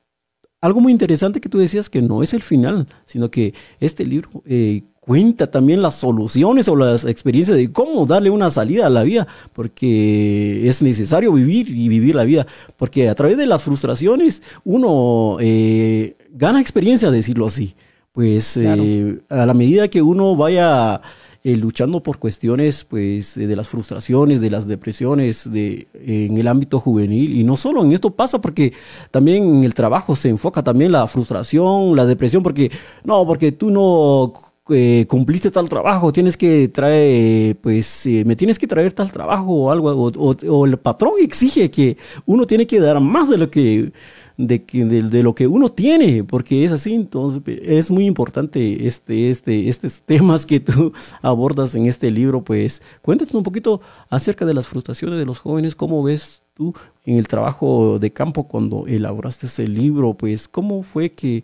[0.61, 4.29] algo muy interesante que tú decías que no es el final, sino que este libro
[4.45, 9.05] eh, cuenta también las soluciones o las experiencias de cómo darle una salida a la
[9.05, 14.43] vida, porque es necesario vivir y vivir la vida, porque a través de las frustraciones
[14.65, 17.75] uno eh, gana experiencia, decirlo así.
[18.13, 21.01] Pues eh, a la medida que uno vaya
[21.45, 26.81] eh, luchando por cuestiones pues, de las frustraciones, de las depresiones de, en el ámbito
[26.81, 27.37] juvenil.
[27.37, 28.73] Y no solo en esto pasa, porque
[29.11, 32.71] también en el trabajo se enfoca también la frustración, la depresión, porque
[33.05, 34.33] no, porque tú no
[34.71, 39.51] eh, cumpliste tal trabajo, tienes que traer, pues eh, me tienes que traer tal trabajo
[39.51, 41.97] o algo, o, el patrón exige que
[42.27, 43.93] uno tiene que dar más de lo que
[44.39, 49.69] de, de, lo que uno tiene, porque es así, entonces es muy importante este, este,
[49.69, 54.69] estos temas que tú abordas en este libro, pues cuéntanos un poquito acerca de las
[54.69, 56.73] frustraciones de los jóvenes, cómo ves tú
[57.05, 61.43] en el trabajo de campo cuando elaboraste ese libro, pues cómo fue que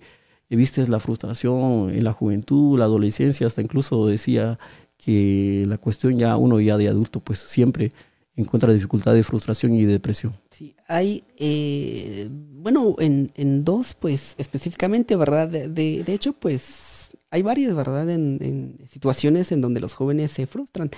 [0.49, 4.57] viste la frustración en la juventud, la adolescencia, hasta incluso decía
[4.97, 7.93] que la cuestión ya uno ya de adulto, pues siempre
[8.37, 10.35] encuentra dificultad de frustración y depresión.
[10.51, 15.49] Sí, hay, eh, bueno, en, en, dos, pues específicamente, ¿verdad?
[15.49, 18.09] De, de, hecho, pues hay varias, ¿verdad?
[18.11, 20.91] En, en, situaciones en donde los jóvenes se frustran.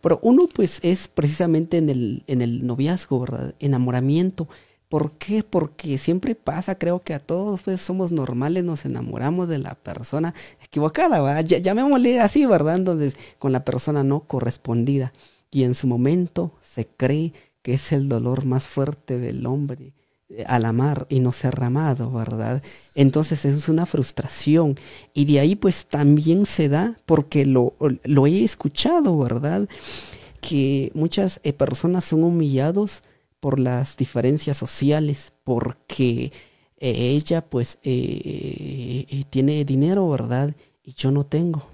[0.00, 3.54] Pero uno, pues, es precisamente en el, en el noviazgo, ¿verdad?
[3.58, 4.48] Enamoramiento.
[4.88, 5.42] ¿Por qué?
[5.42, 10.34] Porque siempre pasa, creo que a todos pues somos normales, nos enamoramos de la persona
[10.62, 11.44] equivocada, ¿verdad?
[11.44, 12.76] Ya, llamémosle así, ¿verdad?
[12.76, 15.12] Entonces, con la persona no correspondida.
[15.50, 17.32] Y en su momento se cree
[17.62, 19.94] que es el dolor más fuerte del hombre
[20.28, 22.62] eh, al amar y no ser amado, ¿verdad?
[22.94, 24.76] Entonces es una frustración
[25.12, 27.74] y de ahí pues también se da, porque lo,
[28.26, 29.68] he escuchado, ¿verdad?
[30.40, 33.02] Que muchas eh, personas son humillados
[33.40, 36.32] por las diferencias sociales, porque
[36.78, 40.54] eh, ella pues tiene dinero, ¿verdad?
[40.82, 41.66] Y yo no tengo.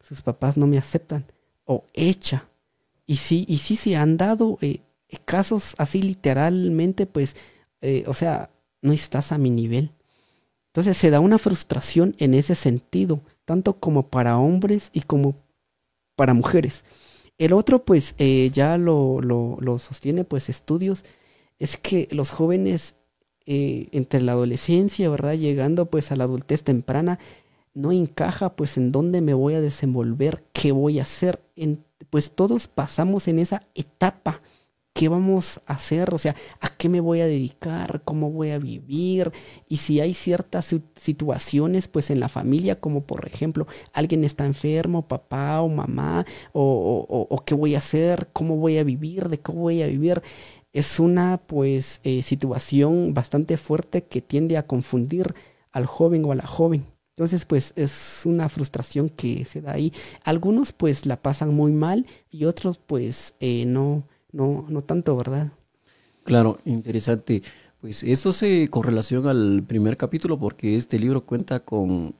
[0.00, 1.24] Sus papás no me aceptan.
[1.64, 2.48] O ella.
[3.06, 4.58] Y sí, y sí se han dado
[5.24, 7.36] casos así literalmente, pues,
[7.80, 8.50] eh, o sea,
[8.82, 9.92] no estás a mi nivel.
[10.68, 15.36] Entonces se da una frustración en ese sentido, tanto como para hombres y como
[16.16, 16.84] para mujeres.
[17.38, 21.04] El otro, pues, eh, ya lo, lo, sostiene, pues, estudios,
[21.58, 22.96] es que los jóvenes
[23.46, 25.34] eh, entre la adolescencia, ¿verdad?
[25.34, 27.18] Llegando, pues, a la adultez temprana,
[27.74, 31.40] no encaja, pues, en dónde me voy a desenvolver, qué voy a hacer.
[31.56, 34.40] En, pues todos pasamos en esa etapa.
[34.92, 38.58] Qué vamos a hacer, o sea, a qué me voy a dedicar, cómo voy a
[38.58, 39.30] vivir,
[39.68, 45.06] y si hay ciertas situaciones, pues en la familia, como por ejemplo, alguien está enfermo,
[45.06, 49.82] papá o mamá, o, qué voy a hacer, cómo voy a vivir, de cómo voy
[49.82, 50.22] a vivir.
[50.72, 55.34] Es una, pues, eh, situación bastante fuerte que tiende a confundir
[55.72, 56.86] al joven o a la joven.
[57.16, 59.90] Entonces, pues es una frustración que se da ahí.
[60.22, 65.50] Algunos, pues, la pasan muy mal y otros, pues, eh, no, no, no tanto, ¿verdad?
[66.24, 67.42] Claro, interesante.
[67.80, 72.16] Pues eso se correlaciona al primer capítulo porque este libro cuenta con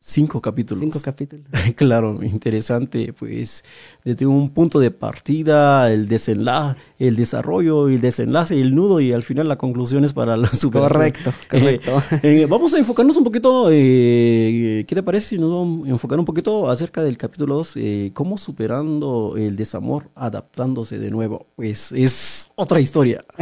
[0.00, 0.84] Cinco capítulos.
[0.84, 1.46] Cinco capítulos.
[1.76, 3.64] claro, interesante, pues
[4.04, 9.24] desde un punto de partida, el desenlace, el desarrollo, el desenlace, el nudo y al
[9.24, 10.88] final la conclusión es para la superación.
[10.88, 12.02] Correcto, correcto.
[12.22, 16.18] Eh, vamos a enfocarnos un poquito, eh, ¿qué te parece si nos vamos a enfocar
[16.20, 21.48] un poquito acerca del capítulo 2, eh, cómo superando el desamor, adaptándose de nuevo?
[21.56, 23.24] Pues es otra historia.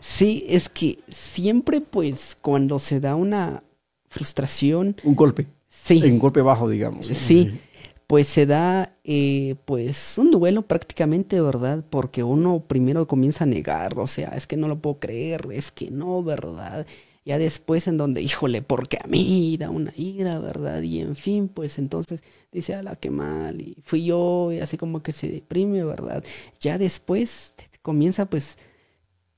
[0.00, 3.62] Sí, es que siempre pues cuando se da una
[4.08, 5.46] frustración, Un golpe.
[5.68, 7.06] sí, Un golpe bajo, digamos.
[7.06, 7.58] Sí,
[8.06, 11.84] pues se da eh, pues un duelo prácticamente, ¿verdad?
[11.90, 15.70] Porque uno primero comienza a negar, o sea, es que no lo puedo creer, es
[15.70, 16.86] que no, ¿verdad?
[17.26, 20.80] Ya después en donde, híjole, porque a mí da una ira, ¿verdad?
[20.80, 25.02] Y en fin, pues entonces dice, ala, qué mal, y fui yo, y así como
[25.02, 26.24] que se deprime, ¿verdad?
[26.60, 27.52] Ya después
[27.82, 28.56] comienza pues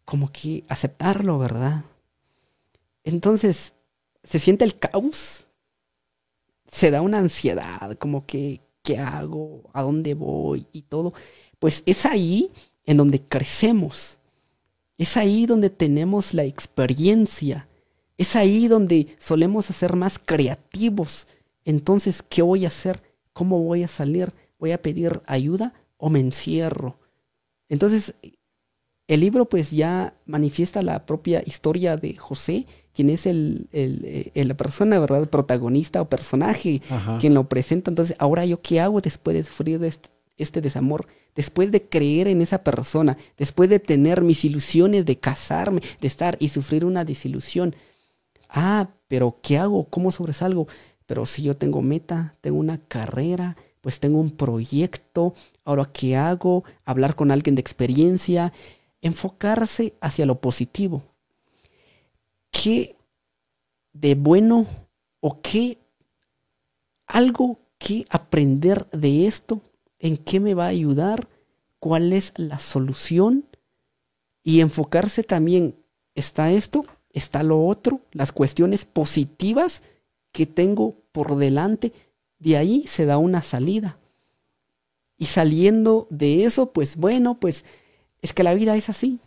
[0.04, 1.82] como que aceptarlo, ¿verdad?
[3.02, 3.72] Entonces
[4.22, 5.46] se siente el caos,
[6.66, 9.62] se da una ansiedad, como que, ¿qué hago?
[9.72, 10.66] ¿A dónde voy?
[10.72, 11.12] Y todo.
[11.58, 12.50] Pues es ahí
[12.84, 14.18] en donde crecemos.
[14.98, 17.68] Es ahí donde tenemos la experiencia.
[18.18, 21.26] Es ahí donde solemos ser más creativos.
[21.64, 23.02] Entonces, ¿qué voy a hacer?
[23.32, 24.32] ¿Cómo voy a salir?
[24.58, 26.98] ¿Voy a pedir ayuda o me encierro?
[27.68, 28.14] Entonces,
[29.08, 32.66] el libro pues ya manifiesta la propia historia de José,
[33.00, 35.26] quien es el, el, el- la persona, ¿verdad?
[35.26, 37.16] Protagonista o personaje, Ajá.
[37.18, 37.90] quien lo presenta.
[37.90, 42.42] Entonces, ahora yo qué hago después de sufrir este, este desamor, después de creer en
[42.42, 47.74] esa persona, después de tener mis ilusiones de casarme, de estar y sufrir una desilusión.
[48.50, 49.84] Ah, pero ¿qué hago?
[49.84, 50.68] ¿Cómo sobresalgo?
[51.06, 55.34] Pero si yo tengo meta, tengo una carrera, pues tengo un proyecto,
[55.64, 56.64] ahora ¿qué hago?
[56.84, 58.52] Hablar con alguien de experiencia,
[59.00, 61.02] enfocarse hacia lo positivo.
[62.50, 62.96] ¿Qué
[63.92, 64.66] de bueno
[65.20, 65.78] o qué
[67.06, 69.60] algo que aprender de esto?
[69.98, 71.28] ¿En qué me va a ayudar?
[71.78, 73.44] ¿Cuál es la solución?
[74.42, 75.76] Y enfocarse también,
[76.14, 76.86] ¿está esto?
[77.12, 78.00] ¿Está lo otro?
[78.12, 79.82] Las cuestiones positivas
[80.32, 81.92] que tengo por delante.
[82.38, 83.98] De ahí se da una salida.
[85.18, 87.64] Y saliendo de eso, pues bueno, pues
[88.22, 89.20] es que la vida es así.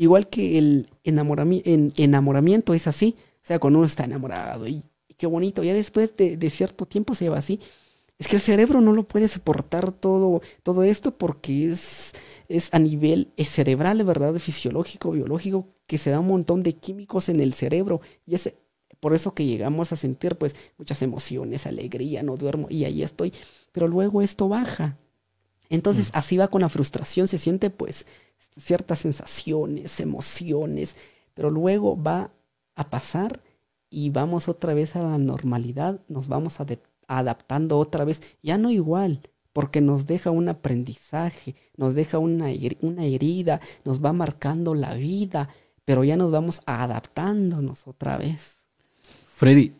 [0.00, 3.16] Igual que el enamorami- en- enamoramiento es así.
[3.44, 6.86] O sea, cuando uno está enamorado y, y qué bonito, ya después de, de cierto
[6.86, 7.60] tiempo se va así.
[8.18, 12.12] Es que el cerebro no lo puede soportar todo, todo esto porque es,
[12.48, 14.34] es a nivel eh, cerebral, ¿verdad?
[14.38, 18.00] Fisiológico, biológico, que se da un montón de químicos en el cerebro.
[18.26, 18.52] Y es
[19.00, 23.32] por eso que llegamos a sentir pues muchas emociones, alegría, no duermo y ahí estoy.
[23.72, 24.98] Pero luego esto baja.
[25.70, 28.06] Entonces así va con la frustración, se siente pues
[28.58, 30.96] ciertas sensaciones, emociones,
[31.34, 32.30] pero luego va
[32.74, 33.42] a pasar
[33.90, 36.58] y vamos otra vez a la normalidad, nos vamos
[37.08, 39.20] adaptando otra vez, ya no igual,
[39.52, 44.94] porque nos deja un aprendizaje, nos deja una, her- una herida, nos va marcando la
[44.94, 45.48] vida,
[45.84, 48.58] pero ya nos vamos adaptándonos otra vez.
[49.24, 49.72] Freddy,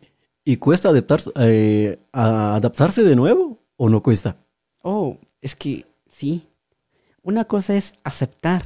[0.43, 4.37] ¿y cuesta adaptarse, eh, a- adaptarse de nuevo o no cuesta?
[4.83, 6.47] Oh, es que sí.
[7.23, 8.63] Una cosa es aceptar.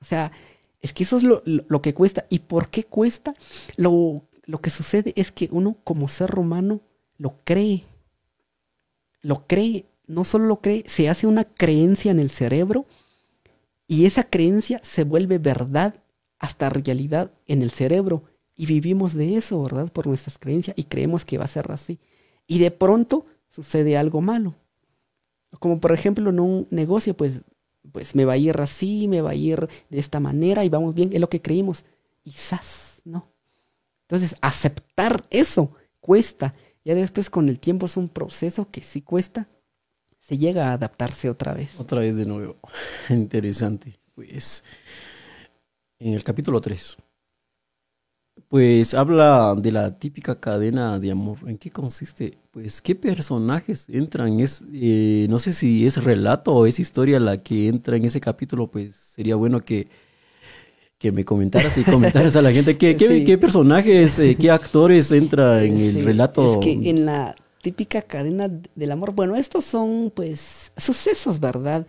[0.00, 0.32] O sea,
[0.80, 2.26] es que eso es lo, lo- que cuesta.
[2.28, 3.34] ¿Y por qué cuesta?
[3.76, 6.80] Lo, lo que sucede es que uno como ser humano
[7.18, 7.84] lo cree.
[9.20, 9.86] Lo cree.
[10.06, 12.86] No solo lo cree, se hace una creencia en el cerebro
[13.86, 15.94] y esa creencia se vuelve verdad
[16.38, 18.24] hasta realidad en el cerebro.
[18.56, 19.90] Y vivimos de eso, ¿verdad?
[19.92, 21.98] Por nuestras creencias y creemos que va a ser así.
[22.46, 24.54] Y de pronto sucede algo malo.
[25.60, 27.42] Como por ejemplo en un negocio, pues,
[27.90, 30.94] pues me va a ir así, me va a ir de esta manera y vamos
[30.94, 31.84] bien, es lo que creímos.
[32.30, 32.92] ¡zas!
[33.04, 33.32] ¿no?
[34.02, 36.54] Entonces, aceptar eso cuesta.
[36.84, 39.48] Ya después con el tiempo es un proceso que sí cuesta.
[40.20, 41.78] Se llega a adaptarse otra vez.
[41.80, 42.56] Otra vez de nuevo.
[43.08, 43.98] Interesante.
[44.14, 44.62] Pues
[45.98, 46.96] en el capítulo 3,
[48.48, 51.38] pues habla de la típica cadena de amor.
[51.46, 52.38] ¿En qué consiste?
[52.50, 54.40] Pues qué personajes entran.
[54.40, 58.20] Es, eh, no sé si es relato o es historia la que entra en ese
[58.20, 58.70] capítulo.
[58.70, 59.88] Pues sería bueno que,
[60.98, 63.24] que me comentaras y comentaras a la gente qué, qué, Sí.
[63.24, 66.44] qué personajes, eh, qué actores entra en el Sí, relato.
[66.44, 71.86] Es que en la típica cadena del amor, bueno, estos son pues sucesos, ¿verdad?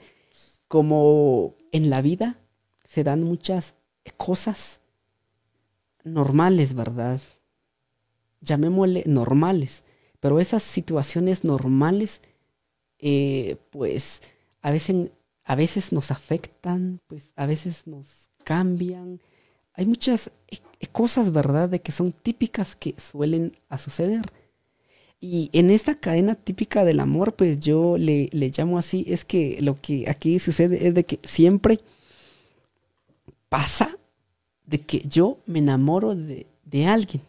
[0.68, 2.38] Como en la vida
[2.88, 3.76] se dan muchas
[4.18, 4.82] cosas
[6.04, 7.20] normales, ¿verdad?
[8.41, 9.84] Llamémosle normales,
[10.20, 12.22] pero esas situaciones normales,
[12.99, 14.22] eh, pues
[14.62, 15.10] a veces,
[15.43, 19.20] a veces nos afectan, pues a veces nos cambian.
[19.74, 20.58] Hay muchas eh,
[20.91, 24.32] cosas, ¿verdad?, de que son típicas que suelen a suceder.
[25.20, 29.58] Y en esta cadena típica del amor, pues yo le, le llamo así, es que
[29.62, 31.80] lo que aquí sucede es de que siempre
[33.47, 33.97] pasa
[34.66, 37.22] de que yo me enamoro de, de alguien,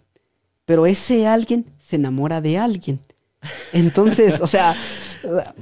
[0.65, 3.01] pero ese alguien se enamora de alguien.
[3.73, 4.77] Entonces, o sea,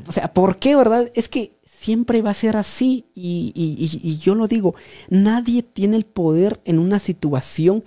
[0.06, 1.10] o sea, ¿por qué, verdad?
[1.14, 3.06] Es que siempre va a ser así.
[3.14, 4.74] Y, y, yo lo digo,
[5.08, 7.82] nadie tiene el poder en una situación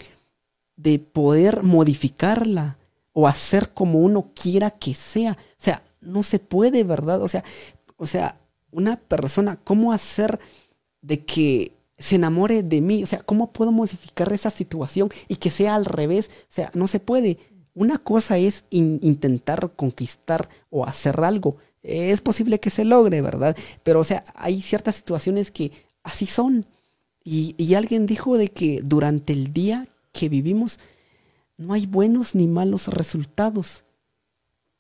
[0.76, 2.78] de poder modificarla
[3.14, 5.38] o hacer como uno quiera que sea.
[5.52, 7.22] O sea, no se puede, ¿verdad?
[7.22, 7.44] O sea,
[7.98, 8.38] o sea,
[8.72, 10.40] una persona, ¿cómo hacer
[11.02, 13.04] de que se enamore de mí?
[13.04, 16.30] O sea, ¿cómo puedo modificar esa situación y que sea al revés?
[16.42, 17.38] O sea, no se puede.
[17.74, 21.58] Una cosa es intentar conquistar o hacer algo.
[21.84, 23.56] Es posible que se logre, ¿verdad?
[23.84, 25.72] Pero, o sea, hay ciertas situaciones que
[26.04, 26.66] así son.
[27.24, 30.80] Y, y alguien dijo de que durante el día que vivimos
[31.58, 33.84] no hay buenos ni malos resultados.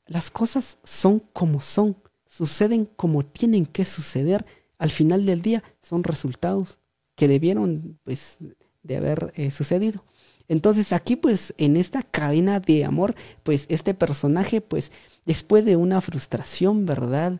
[0.07, 4.45] Las cosas son como son, suceden como tienen que suceder.
[4.77, 6.79] Al final del día son resultados
[7.15, 8.37] que debieron pues
[8.83, 10.03] de haber eh, sucedido.
[10.47, 14.91] Entonces aquí pues en esta cadena de amor pues este personaje pues
[15.25, 17.39] después de una frustración, ¿verdad?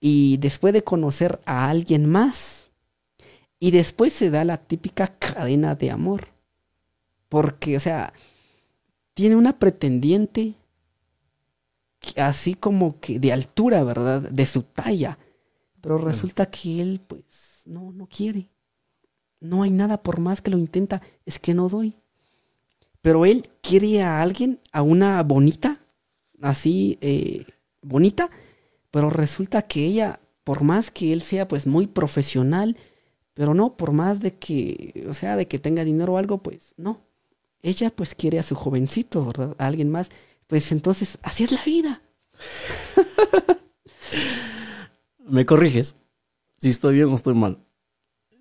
[0.00, 2.70] Y después de conocer a alguien más
[3.58, 6.28] y después se da la típica cadena de amor.
[7.28, 8.12] Porque o sea,
[9.14, 10.54] tiene una pretendiente
[12.16, 14.22] así como que de altura, ¿verdad?
[14.22, 15.18] De su talla.
[15.80, 18.48] Pero resulta que él, pues, no, no quiere.
[19.40, 21.96] No hay nada por más que lo intenta, es que no doy.
[23.02, 25.80] Pero él quiere a alguien, a una bonita,
[26.40, 27.44] así, eh,
[27.82, 28.30] bonita,
[28.90, 32.76] pero resulta que ella, por más que él sea, pues, muy profesional,
[33.34, 36.74] pero no, por más de que, o sea, de que tenga dinero o algo, pues,
[36.76, 37.02] no.
[37.62, 39.56] Ella, pues, quiere a su jovencito, ¿verdad?
[39.58, 40.10] A alguien más.
[40.46, 42.02] Pues entonces, así es la vida.
[45.26, 45.96] ¿Me corriges?
[46.58, 47.58] Si estoy bien o estoy mal.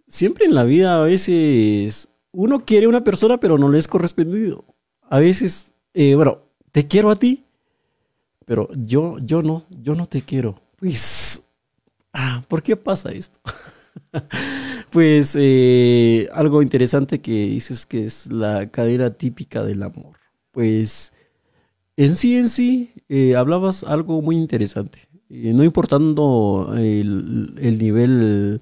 [0.07, 3.87] Siempre en la vida a veces uno quiere a una persona pero no le es
[3.87, 4.65] correspondido.
[5.09, 6.39] A veces, eh, bueno,
[6.71, 7.43] te quiero a ti,
[8.45, 10.61] pero yo, yo no, yo no te quiero.
[10.77, 11.43] Pues,
[12.13, 13.39] ah, ¿por qué pasa esto?
[14.91, 20.17] pues eh, algo interesante que dices que es la cadena típica del amor.
[20.51, 21.13] Pues
[21.95, 24.99] en sí, en sí, eh, hablabas algo muy interesante.
[25.29, 28.61] No importando el, nivel,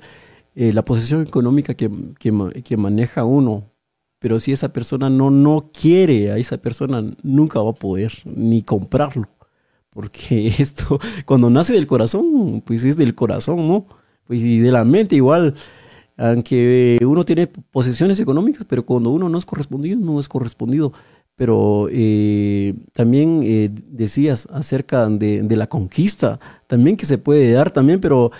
[0.55, 1.89] eh, la posición económica que,
[2.19, 3.71] que, maneja uno,
[4.19, 8.61] pero si esa persona no, no quiere a esa persona, nunca va a poder ni
[8.61, 9.27] comprarlo.
[9.89, 13.85] Porque esto, cuando nace del corazón, pues es del corazón, ¿no?
[14.25, 15.55] Pues y de la mente igual
[16.17, 20.93] aunque uno tiene posiciones económicas, pero cuando uno no es correspondido, no es correspondido
[21.41, 27.99] pero eh, también eh, decías acerca de, la conquista, también que se puede dar también,
[27.99, 28.31] pero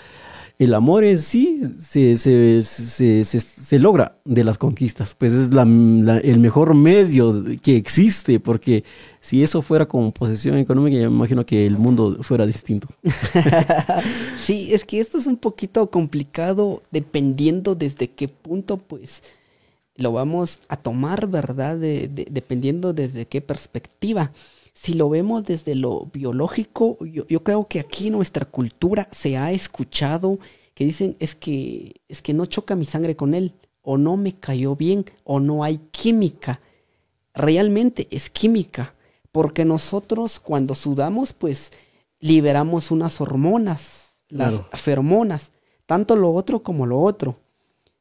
[0.58, 7.44] el amor en sí se, se, logra de las conquistas, pues es el mejor medio
[7.62, 8.84] que existe, porque
[9.20, 12.88] si eso fuera como posesión económica, yo me imagino que el mundo fuera distinto.
[14.36, 19.22] sí, es que esto es un poquito complicado dependiendo desde qué punto, pues
[19.96, 21.76] lo vamos a tomar, ¿verdad?
[21.78, 24.32] dependiendo desde qué perspectiva.
[24.74, 30.38] Si lo vemos desde lo biológico, yo, creo que aquí nuestra cultura se ha escuchado
[30.74, 33.52] que dicen es que, es que no choca mi sangre con él,
[33.82, 36.60] o no me cayó bien, o no hay química.
[37.34, 38.94] Realmente es química,
[39.30, 41.72] porque nosotros cuando sudamos, pues
[42.20, 45.52] liberamos unas hormonas, las feromonas,
[45.86, 47.36] tanto lo otro como lo otro.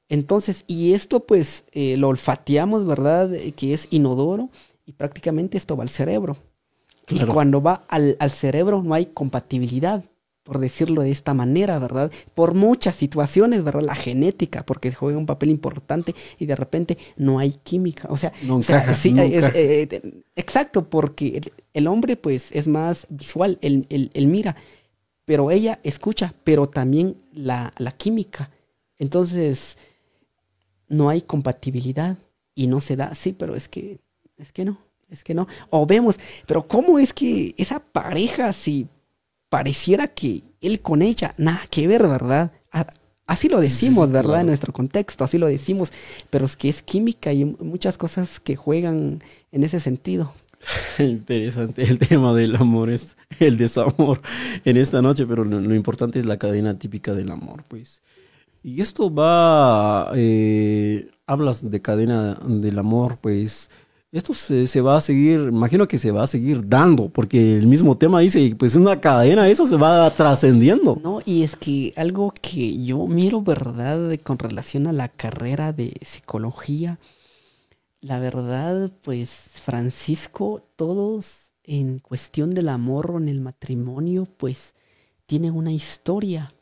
[0.08, 3.34] Entonces, y esto pues eh, lo olfateamos, ¿verdad?
[3.34, 4.50] Eh, que es inodoro
[4.86, 6.38] y prácticamente esto va al cerebro.
[7.08, 10.04] Y cuando va al, cerebro no hay compatibilidad,
[10.44, 12.12] por decirlo de esta manera, ¿verdad?
[12.34, 13.82] Por muchas situaciones, ¿verdad?
[13.82, 18.08] La genética, porque juega un papel importante y de repente no hay química.
[18.10, 18.32] O sea,
[18.94, 20.02] sí, eh,
[20.36, 21.42] exacto, porque
[21.74, 23.88] el, hombre pues es más visual, él,
[24.28, 24.56] mira,
[25.26, 28.52] pero ella escucha, pero también la, la química.
[28.98, 29.78] Entonces,
[30.88, 32.18] no hay compatibilidad
[32.54, 33.16] y no se da.
[33.16, 34.00] Sí, pero es que,
[34.38, 34.78] es que no,
[35.12, 35.48] es que no.
[35.70, 38.88] O vemos, pero ¿cómo es que esa pareja, si
[39.50, 42.52] pareciera que él con ella, nada que ver, ¿verdad?
[43.28, 44.42] Así lo decimos, ¿verdad?
[44.42, 45.92] En nuestro contexto, así lo decimos,
[46.30, 50.34] pero es que es química y muchas cosas que juegan en ese sentido.
[51.00, 54.22] Interesante el tema del amor, es el desamor
[54.64, 58.02] en esta noche, pero lo importante es la cadena típica del amor, pues.
[58.64, 63.70] Y esto va, eh, hablas de cadena del amor, pues
[64.12, 67.98] esto se, va a seguir, imagino que se va a seguir dando, porque el mismo
[67.98, 71.00] tema dice, pues una cadena, eso se va trascendiendo.
[71.02, 75.94] No, y es que algo que yo miro, ¿verdad?, con relación a la carrera de
[76.02, 77.00] psicología,
[78.02, 84.74] la verdad, pues Francisco, todos en cuestión del amor o en el matrimonio, pues
[85.26, 86.54] tienen una historia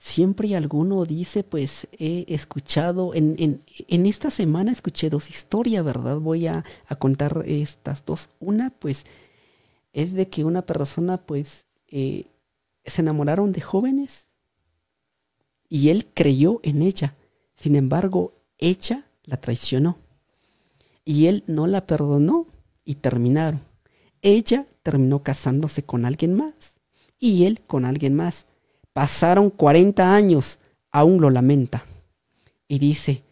[0.00, 6.16] siempre alguno dice, pues he escuchado, en, en, esta semana escuché dos historias, ¿verdad?
[6.16, 8.30] Voy a, a, contar estas dos.
[8.40, 9.04] Una, pues,
[9.92, 12.24] es de que una persona, pues, eh,
[12.84, 14.28] se enamoraron de jóvenes
[15.68, 17.14] y él creyó en ella.
[17.54, 19.98] Sin embargo, ella la traicionó
[21.04, 22.46] y él no la perdonó
[22.86, 23.60] y terminaron.
[24.22, 26.80] Ella terminó casándose con alguien más
[27.18, 28.46] y él con alguien más.
[29.00, 30.58] Pasaron 40 años,
[30.90, 31.86] aún lo lamenta.
[32.68, 33.22] Y dice,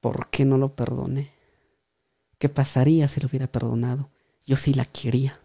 [0.00, 1.30] ¿por qué no lo perdoné?
[2.38, 4.10] ¿Qué pasaría si lo hubiera perdonado?
[4.44, 5.38] Yo sí la quería.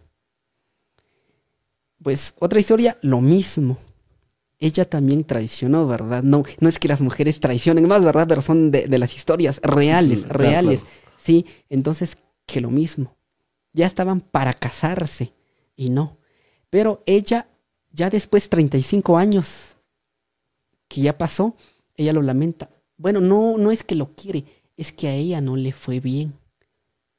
[2.01, 3.77] Pues otra historia, lo mismo.
[4.57, 6.23] Ella también traicionó, ¿verdad?
[6.23, 8.25] No, no es que las mujeres traicionen más, ¿verdad?
[8.27, 10.85] Pero son de, de las historias reales, reales.
[11.17, 13.15] Sí, entonces que lo mismo.
[13.73, 15.35] Ya estaban para casarse
[15.75, 16.17] y no.
[16.71, 17.50] Pero ella
[17.93, 19.75] ya después 35 años
[20.87, 21.55] que ya pasó,
[21.95, 22.69] ella lo lamenta.
[22.97, 24.45] Bueno, no, no es que lo quiere,
[24.77, 26.33] es que a ella no le fue bien.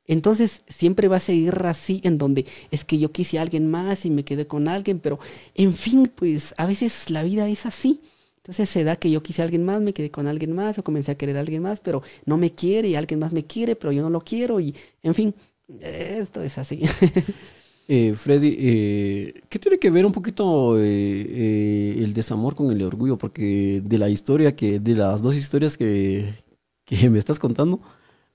[0.07, 4.05] Entonces siempre va a seguir así en donde es que yo quise a alguien más
[4.05, 5.18] y me quedé con alguien, pero
[5.55, 8.01] en fin, pues a veces la vida es así.
[8.37, 10.85] Entonces se da que yo quise a alguien más, me quedé con alguien más o
[10.85, 13.77] comencé a querer a alguien más, pero no me quiere y alguien más me quiere,
[13.77, 15.35] pero yo no lo quiero y en fin,
[15.81, 16.83] esto es así.
[17.89, 22.83] Eh, Freddy, eh, ¿qué tiene que ver un poquito eh, eh, el desamor con el
[22.83, 23.18] orgullo?
[23.18, 26.35] Porque de la historia que, de las dos historias que,
[26.85, 27.80] que me estás contando,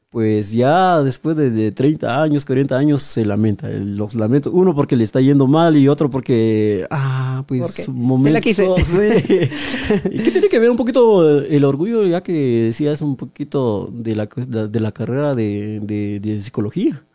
[0.09, 3.69] pues ya después de, de, 30 años, 40 años se lamenta.
[3.69, 8.41] Los lamentos, uno porque le está yendo mal y otro porque, ah, pues momento.
[8.83, 9.01] Sí.
[10.11, 12.33] ¿Y qué tiene que ver un poquito el orgullo, ya que
[12.65, 15.79] decías un poquito de la, de la carrera de,
[16.21, 17.06] de psicología?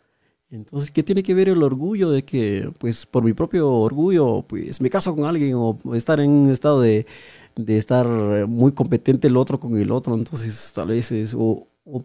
[0.53, 4.79] Entonces, ¿qué tiene que ver el orgullo de que, pues, por mi propio orgullo, pues,
[4.79, 7.07] me caso con alguien o estar en un estado de,
[7.55, 8.07] de estar
[8.47, 10.13] muy competente el otro con el otro?
[10.13, 12.03] Entonces, tal vez es, o, o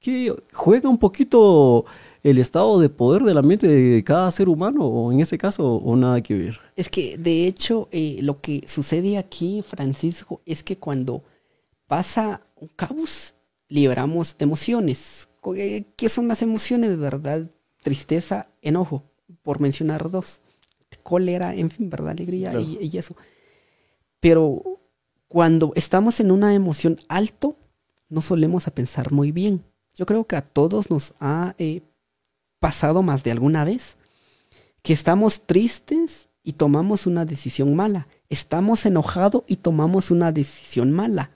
[0.00, 1.84] que juega un poquito
[2.22, 5.76] el estado de poder de la mente de cada ser humano, o en ese caso,
[5.76, 6.60] o nada que ver.
[6.76, 11.22] Es que, de hecho, eh, lo que sucede aquí, Francisco, es que cuando
[11.86, 13.34] pasa un caos,
[13.68, 15.28] liberamos emociones.
[15.42, 17.50] ¿Qué son las emociones, verdad?
[17.82, 19.04] Tristeza, enojo,
[19.42, 20.40] por mencionar dos.
[21.02, 22.10] Cólera, en fin, ¿verdad?
[22.10, 23.16] Alegría y, y, eso.
[24.20, 24.80] Pero
[25.26, 27.56] cuando estamos en una emoción alto,
[28.08, 29.64] no solemos a pensar muy bien.
[29.94, 31.80] Yo creo que a todos nos ha eh,
[32.60, 33.96] pasado más de alguna vez
[34.82, 38.08] que estamos tristes y tomamos una decisión mala.
[38.28, 41.30] Estamos enojados y tomamos una decisión mala.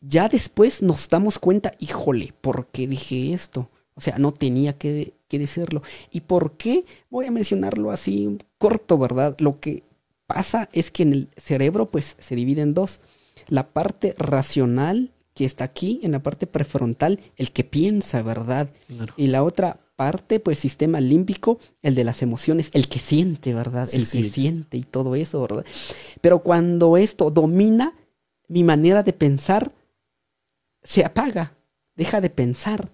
[0.00, 3.70] Ya después nos damos cuenta, híjole, ¿por qué dije esto?
[3.94, 5.82] O sea, no tenía que, que, decirlo.
[6.10, 6.84] ¿Y por qué?
[7.10, 9.36] Voy a mencionarlo así corto, ¿verdad?
[9.38, 9.82] Lo que
[10.26, 13.00] pasa es que en el cerebro pues se divide en dos.
[13.48, 18.70] La parte racional que está aquí, en la parte prefrontal, el que piensa, ¿verdad?
[18.86, 19.12] Claro.
[19.16, 23.88] Y la otra parte, pues sistema límbico, el de las emociones, el que siente, ¿verdad?
[23.88, 25.64] Sí, el que siente y todo eso, ¿verdad?
[26.20, 27.94] Pero cuando esto domina
[28.48, 29.72] mi manera de pensar,
[30.82, 31.56] se apaga,
[31.96, 32.90] deja de pensar.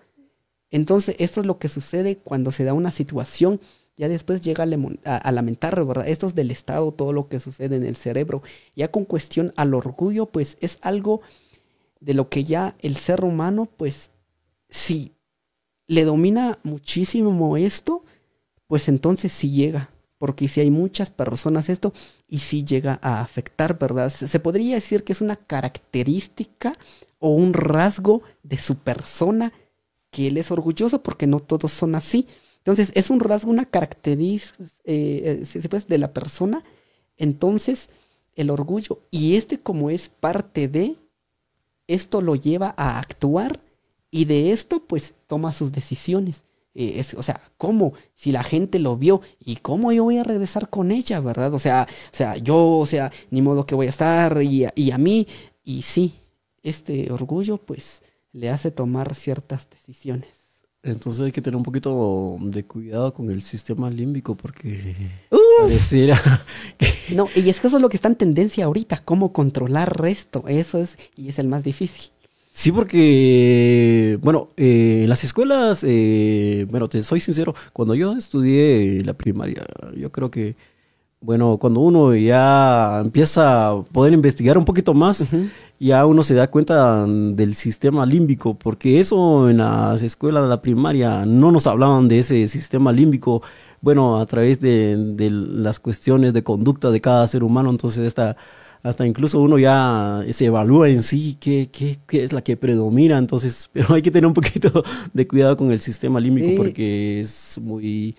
[0.71, 3.61] Entonces, esto es lo que sucede cuando se da una situación.
[3.97, 6.09] Ya después llega a, lamentar, ¿verdad?
[6.09, 8.43] Esto es del estado, todo lo que sucede en el cerebro.
[8.75, 11.21] Ya con cuestión al orgullo, pues es algo
[12.01, 14.11] de lo que ya el ser humano, pues,
[14.69, 15.13] si
[15.87, 18.05] le domina muchísimo esto,
[18.69, 19.91] pues entonces sí llega.
[20.17, 21.93] Porque si hay muchas personas esto,
[22.29, 24.11] y sí llega a afectar, ¿verdad?
[24.11, 26.75] Se podría decir que es una característica
[27.19, 29.53] o un rasgo de su persona
[30.11, 32.27] que él es orgulloso porque no todos son así.
[32.59, 36.63] Entonces, es un rasgo, una característica eh, eh, de la persona.
[37.17, 37.91] Entonces,
[38.35, 40.97] el orgullo, y este como es parte de,
[41.87, 43.61] esto lo lleva a actuar
[44.11, 46.45] y de esto pues toma sus decisiones.
[46.75, 47.95] Eh, es, o sea, ¿cómo?
[48.15, 51.53] Si la gente lo vio y cómo yo voy a regresar con ella, ¿verdad?
[51.53, 54.91] O sea, o sea, yo, o sea, ni modo que voy a estar y, y
[54.91, 55.27] a mí.
[55.65, 56.15] Y sí,
[56.63, 58.03] este orgullo pues
[58.33, 60.29] le hace tomar ciertas decisiones.
[60.83, 64.97] Entonces hay que tener un poquito de cuidado con el sistema límbico porque
[65.31, 66.19] uh, pareciera
[66.79, 67.15] que...
[67.15, 70.45] No, y es que eso es lo que está en tendencia ahorita, cómo controlar esto,
[70.49, 72.11] eso es, y es el más difícil.
[72.53, 79.03] Sí, porque, bueno, eh, en las escuelas, eh, bueno, te soy sincero, cuando yo estudié
[79.05, 79.65] la primaria,
[79.97, 80.57] yo creo que,
[81.21, 85.49] bueno, cuando uno ya empieza a poder investigar un poquito más, uh -huh
[85.81, 90.61] ya uno se da cuenta del sistema límbico, porque eso en las escuelas de la
[90.61, 93.41] primaria no nos hablaban de ese sistema límbico,
[93.81, 98.37] bueno, a través de, de las cuestiones de conducta de cada ser humano, entonces esta,
[98.83, 103.17] hasta incluso uno ya se evalúa en sí qué, qué, qué es la que predomina,
[103.17, 106.57] entonces, pero hay que tener un poquito de cuidado con el sistema límbico Sí.
[106.59, 108.15] porque es muy,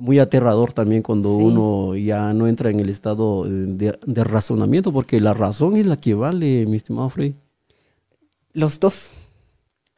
[0.00, 1.44] muy aterrador también cuando Sí.
[1.44, 5.96] uno ya no entra en el estado de, de razonamiento, porque la razón es la
[5.96, 7.34] que vale, mi estimado Freddy.
[8.52, 9.12] Los dos.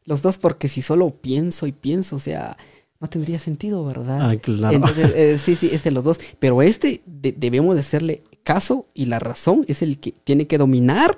[0.05, 2.57] Los dos, porque si solo pienso y pienso, o sea,
[2.99, 4.29] no tendría sentido, ¿verdad?
[4.29, 4.75] Ay, claro.
[4.75, 6.19] Entonces, eh, sí, sí, es de los dos.
[6.39, 10.57] Pero este de- debemos de hacerle caso y la razón es el que tiene que
[10.57, 11.17] dominar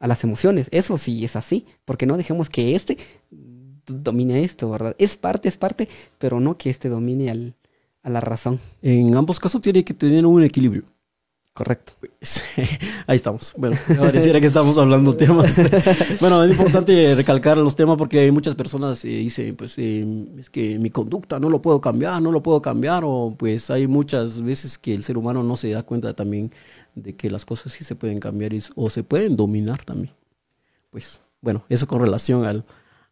[0.00, 0.68] a las emociones.
[0.70, 2.96] Eso sí es así, porque no dejemos que este
[3.86, 4.96] domine esto, ¿verdad?
[4.98, 7.54] Es parte, es parte, pero no que este domine al,
[8.04, 8.60] a la razón.
[8.82, 10.84] En ambos casos tiene que tener un equilibrio.
[11.52, 11.92] Correcto.
[12.20, 12.42] Sí,
[13.06, 13.54] Ahí estamos.
[13.56, 15.54] Bueno, pareciera que estamos hablando temas.
[16.20, 20.04] Bueno, es importante recalcar los temas porque hay muchas personas eh, dicen, pues eh,
[20.38, 23.86] es que mi conducta no lo puedo cambiar, no lo puedo cambiar, o pues hay
[23.86, 26.50] muchas veces que el ser humano no se da cuenta también
[26.96, 30.12] de que las cosas sí se pueden cambiar y- o se pueden dominar también.
[30.90, 32.64] Pues bueno, eso con relación al,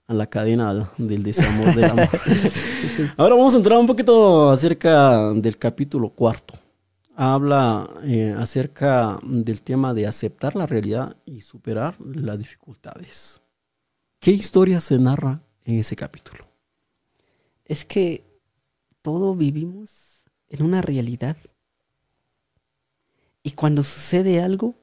[0.06, 2.08] a la cadena del desamor, del amor.
[3.16, 6.54] Ahora vamos a entrar un poquito acerca del capítulo cuarto
[7.14, 13.40] habla eh, acerca del tema de aceptar la realidad y superar las dificultades.
[14.18, 16.46] ¿Qué historia se narra en ese capítulo?
[17.64, 18.24] Es que
[19.02, 21.36] todo vivimos en una realidad.
[23.42, 24.74] Y cuando sucede algo,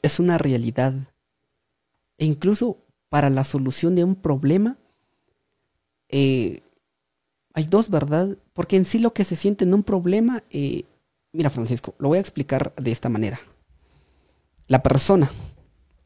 [0.00, 0.94] es una realidad.
[2.16, 4.76] E incluso para la solución de un problema,
[6.08, 6.62] eh,
[7.54, 8.38] hay dos, ¿verdad?
[8.52, 10.84] Porque en sí lo que se siente en un problema, eh,
[11.32, 13.40] mira Francisco, lo voy a explicar de esta manera.
[14.66, 15.32] La persona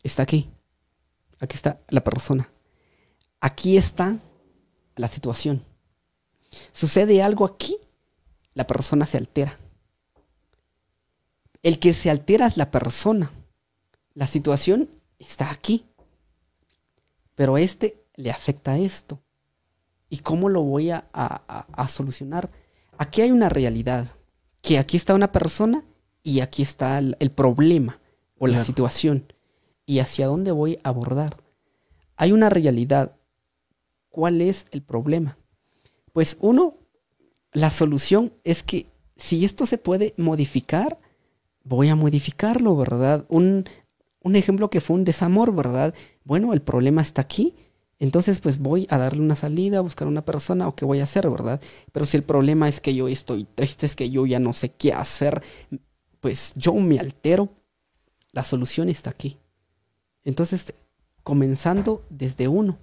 [0.03, 0.49] está aquí.
[1.41, 2.49] Aquí está la persona.
[3.41, 4.19] Aquí está
[4.97, 5.65] la situación.
[6.73, 7.77] Sucede algo aquí,
[8.55, 9.59] la persona se altera.
[11.63, 13.33] El que se altera es la persona.
[14.15, 14.89] La situación
[15.19, 15.87] está aquí.
[17.35, 19.21] Pero a este le afecta esto.
[20.09, 22.51] ¿Y cómo lo voy a, a- a- solucionar?
[22.99, 24.13] Aquí hay una realidad.
[24.61, 25.85] Que aquí está una persona
[26.23, 28.01] y aquí está el, el problema
[28.39, 28.65] o la Claro.
[28.67, 29.33] situación.
[29.87, 31.39] ¿Y hacia dónde voy a abordar?
[32.17, 33.17] Hay una realidad.
[34.11, 35.39] ¿Cuál es el problema?
[36.13, 36.77] Pues uno,
[37.53, 40.99] la solución es que si esto se puede modificar,
[41.65, 43.25] voy a modificarlo, ¿verdad?
[43.29, 43.65] Un,
[44.23, 45.95] un ejemplo que fue un desamor, ¿verdad?
[46.25, 47.55] Bueno, el problema está aquí,
[47.99, 51.05] entonces pues voy a darle una salida, a buscar una persona o qué voy a
[51.05, 51.61] hacer, ¿verdad?
[51.93, 54.71] Pero si el problema es que yo estoy triste, es que yo ya no sé
[54.71, 55.43] qué hacer,
[56.21, 57.51] pues yo me altero,
[58.33, 59.39] la solución está aquí.
[60.25, 60.75] Entonces,
[61.23, 62.79] comenzando desde uno.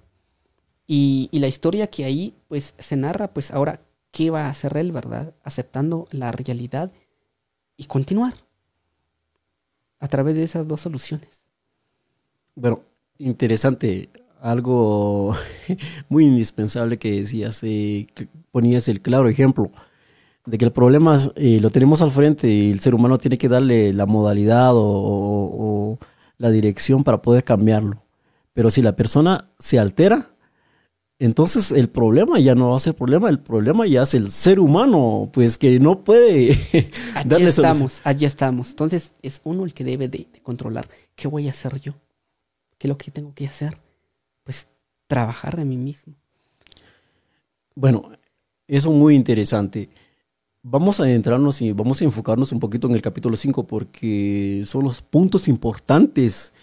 [0.86, 3.80] Y, y la historia que ahí pues se narra, pues ahora,
[4.10, 5.34] ¿qué va a hacer él, verdad?
[5.44, 6.92] Aceptando la realidad
[7.76, 8.34] y continuar
[10.00, 11.46] a través de esas dos soluciones.
[12.56, 12.80] Bueno,
[13.18, 14.08] interesante,
[14.40, 15.36] algo
[16.08, 19.70] muy indispensable que decías, eh, que ponías el claro ejemplo
[20.46, 23.48] de que el problema eh, lo tenemos al frente y el ser humano tiene que
[23.48, 25.98] darle la modalidad o,
[26.38, 28.02] la dirección para poder cambiarlo.
[28.54, 30.29] Pero si la persona se altera,
[31.20, 34.58] entonces el problema ya no va a ser problema, el problema ya es el ser
[34.58, 36.52] humano, pues que no puede
[37.14, 37.66] Allí darle solución.
[37.66, 38.70] estamos, allí estamos.
[38.70, 40.88] Entonces es uno el que debe de, de controlar.
[41.14, 41.92] ¿Qué voy a hacer yo?
[42.78, 43.76] ¿Qué es lo que tengo que hacer?
[44.44, 44.66] Pues
[45.06, 46.14] trabajar en mí mismo.
[47.74, 48.12] Bueno,
[48.66, 49.90] eso muy interesante.
[50.62, 54.84] Vamos a adentrarnos y vamos a enfocarnos un poquito en el capítulo 5 porque son
[54.84, 56.54] los puntos importantes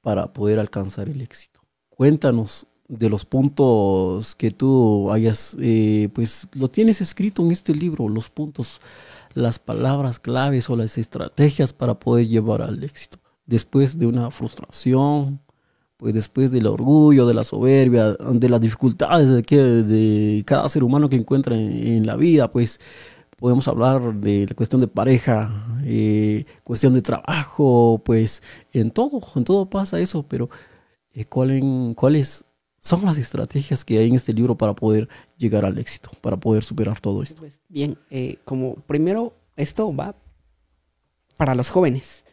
[0.00, 1.60] para poder alcanzar el éxito.
[1.88, 8.08] Cuéntanos de los puntos que tú hayas, eh, pues lo tienes escrito en este libro,
[8.08, 8.80] los puntos,
[9.34, 13.18] las palabras claves o las estrategias para poder llevar al éxito.
[13.46, 15.40] Después de una frustración,
[15.96, 20.82] pues después del orgullo, de la soberbia, de las dificultades de, que- de cada ser
[20.84, 22.80] humano que encuentra en, la vida, pues
[23.38, 29.44] podemos hablar de la cuestión de pareja, eh, cuestión de trabajo, pues en todo, en
[29.44, 30.48] todo pasa eso, pero
[31.12, 32.44] eh, ¿cuál ¿cuáles
[32.84, 35.08] son las estrategias que hay en este libro para poder
[35.38, 37.40] llegar al éxito, para poder superar todo esto?
[37.40, 40.14] Pues, bien, eh, como primero, esto va
[41.38, 42.24] para los jóvenes.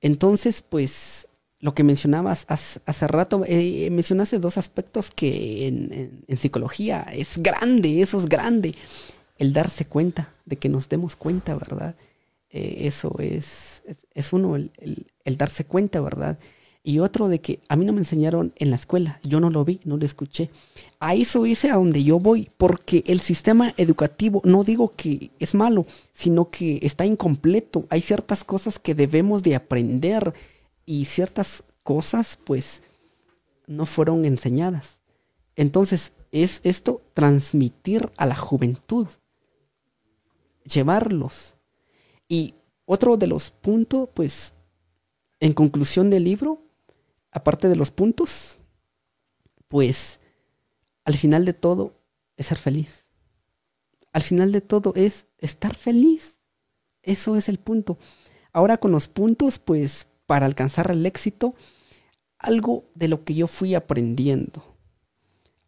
[0.00, 1.28] Entonces, pues,
[1.60, 7.02] lo que mencionabas hace, hace rato, eh, mencionaste dos aspectos que en, en- en psicología
[7.12, 8.74] es grande, eso es grande.
[9.38, 11.94] El darse cuenta, de que nos demos cuenta, ¿verdad?
[12.50, 16.38] Eh, eso es, es, es uno, el, el- el darse cuenta, ¿verdad?
[16.86, 19.64] Y otro de que a mí no me enseñaron en la escuela, yo no lo
[19.64, 20.50] vi, no lo escuché.
[21.00, 25.56] A eso es a donde yo voy, porque el sistema educativo, no digo que es
[25.56, 27.86] malo, sino que está incompleto.
[27.90, 30.32] Hay ciertas cosas que debemos de aprender
[30.84, 32.84] y ciertas cosas pues
[33.66, 35.00] no fueron enseñadas.
[35.56, 39.08] Entonces es esto transmitir a la juventud,
[40.62, 41.56] llevarlos.
[42.28, 44.54] Y otro de los puntos, pues,
[45.40, 46.65] en conclusión del libro,
[47.36, 48.56] aparte de los puntos,
[49.68, 50.20] pues
[51.04, 51.92] al final de todo
[52.38, 53.08] es ser feliz.
[54.14, 56.40] Al final de todo es estar feliz.
[57.02, 57.98] Eso es el punto.
[58.54, 61.54] Ahora con los puntos, pues para alcanzar el éxito,
[62.38, 64.64] algo de lo que yo fui aprendiendo.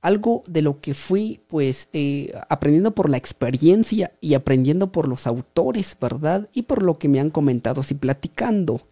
[0.01, 5.27] Algo de lo que fui pues eh, aprendiendo por la experiencia y aprendiendo por los
[5.27, 6.49] autores, ¿verdad?
[6.55, 8.89] Y por lo que me han comentado y platicando.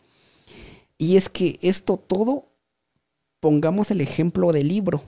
[0.99, 2.56] Y es que esto todo
[3.47, 5.05] pongamos el ejemplo del libro.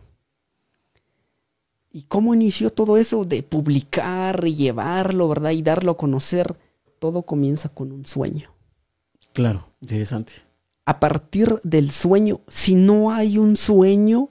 [1.91, 5.51] ¿Y cómo inició todo eso de publicar y llevarlo, verdad?
[5.51, 6.57] Y darlo a conocer.
[7.01, 8.55] Todo comienza con un sueño.
[9.32, 10.34] Claro, interesante.
[10.84, 14.28] A partir del sueño, si no hay un sueño,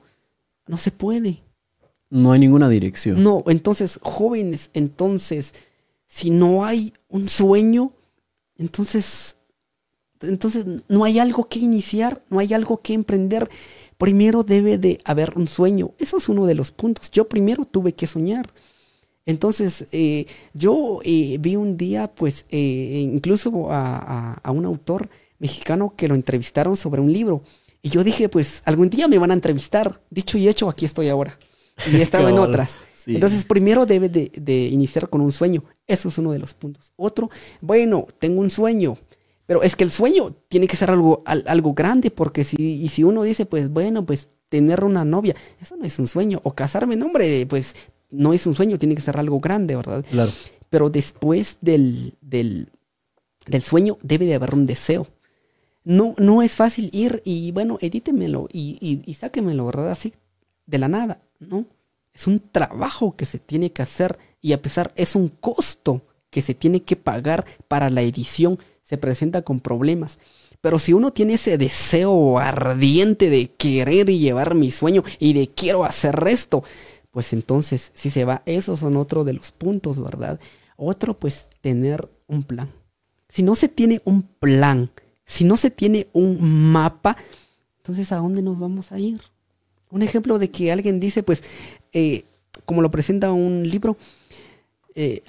[0.67, 1.43] no se puede.
[2.09, 3.21] No hay ninguna dirección.
[3.21, 5.53] No, entonces, jóvenes, entonces,
[6.05, 7.91] si no hay un sueño,
[8.55, 9.35] entonces,
[10.21, 13.49] entonces no hay algo que iniciar, no hay algo que emprender
[13.97, 15.91] primero debe de haber un sueño.
[15.99, 17.11] Eso es uno de los puntos.
[17.11, 18.49] Yo primero tuve que soñar.
[19.25, 26.07] Entonces, eh, yo eh, vi un día, pues, eh, incluso a, un autor mexicano que
[26.07, 27.43] lo entrevistaron sobre un libro.
[27.81, 30.01] Y yo dije, pues, algún día me van a entrevistar.
[30.09, 31.37] Dicho y hecho, aquí estoy ahora.
[31.91, 32.79] Y he estado en otras.
[33.05, 35.63] Entonces, primero debe de, de, iniciar con un sueño.
[35.87, 36.93] Eso es uno de los puntos.
[36.95, 37.29] Otro,
[37.61, 38.97] bueno, tengo un sueño.
[39.47, 43.03] Pero es que el sueño tiene que ser algo, algo grande, porque si, y si
[43.03, 46.41] uno dice, pues bueno, pues tener una novia, eso no es un sueño.
[46.43, 47.73] O casarme, no, hombre, pues
[48.11, 50.05] no es un sueño, tiene que ser algo grande, ¿verdad?
[50.11, 50.31] Claro.
[50.69, 52.69] Pero después del, del,
[53.45, 55.07] del sueño debe de haber un deseo.
[55.85, 59.91] No, no es fácil ir y, bueno, edítemelo y, y, y sáquemelo, ¿verdad?
[59.91, 60.13] Así,
[60.65, 61.65] de la nada, ¿no?
[62.13, 66.41] Es un trabajo que se tiene que hacer y a pesar, es un costo que
[66.41, 70.17] se tiene que pagar para la edición se presenta con problemas.
[70.61, 75.49] Pero si uno tiene ese deseo ardiente de querer y llevar mi sueño y de
[75.49, 76.63] quiero hacer esto,
[77.11, 80.39] pues entonces si se va, esos son otro de los puntos, ¿verdad?
[80.77, 82.71] Otro, pues tener un plan.
[83.27, 84.89] Si no se tiene un plan,
[85.25, 87.17] si no se tiene un mapa,
[87.79, 89.19] entonces ¿a dónde nos vamos a ir?
[89.91, 91.43] Un ejemplo de que alguien dice, pues,
[91.91, 92.23] eh,
[92.63, 93.97] como lo presenta un libro,
[94.95, 95.23] eh,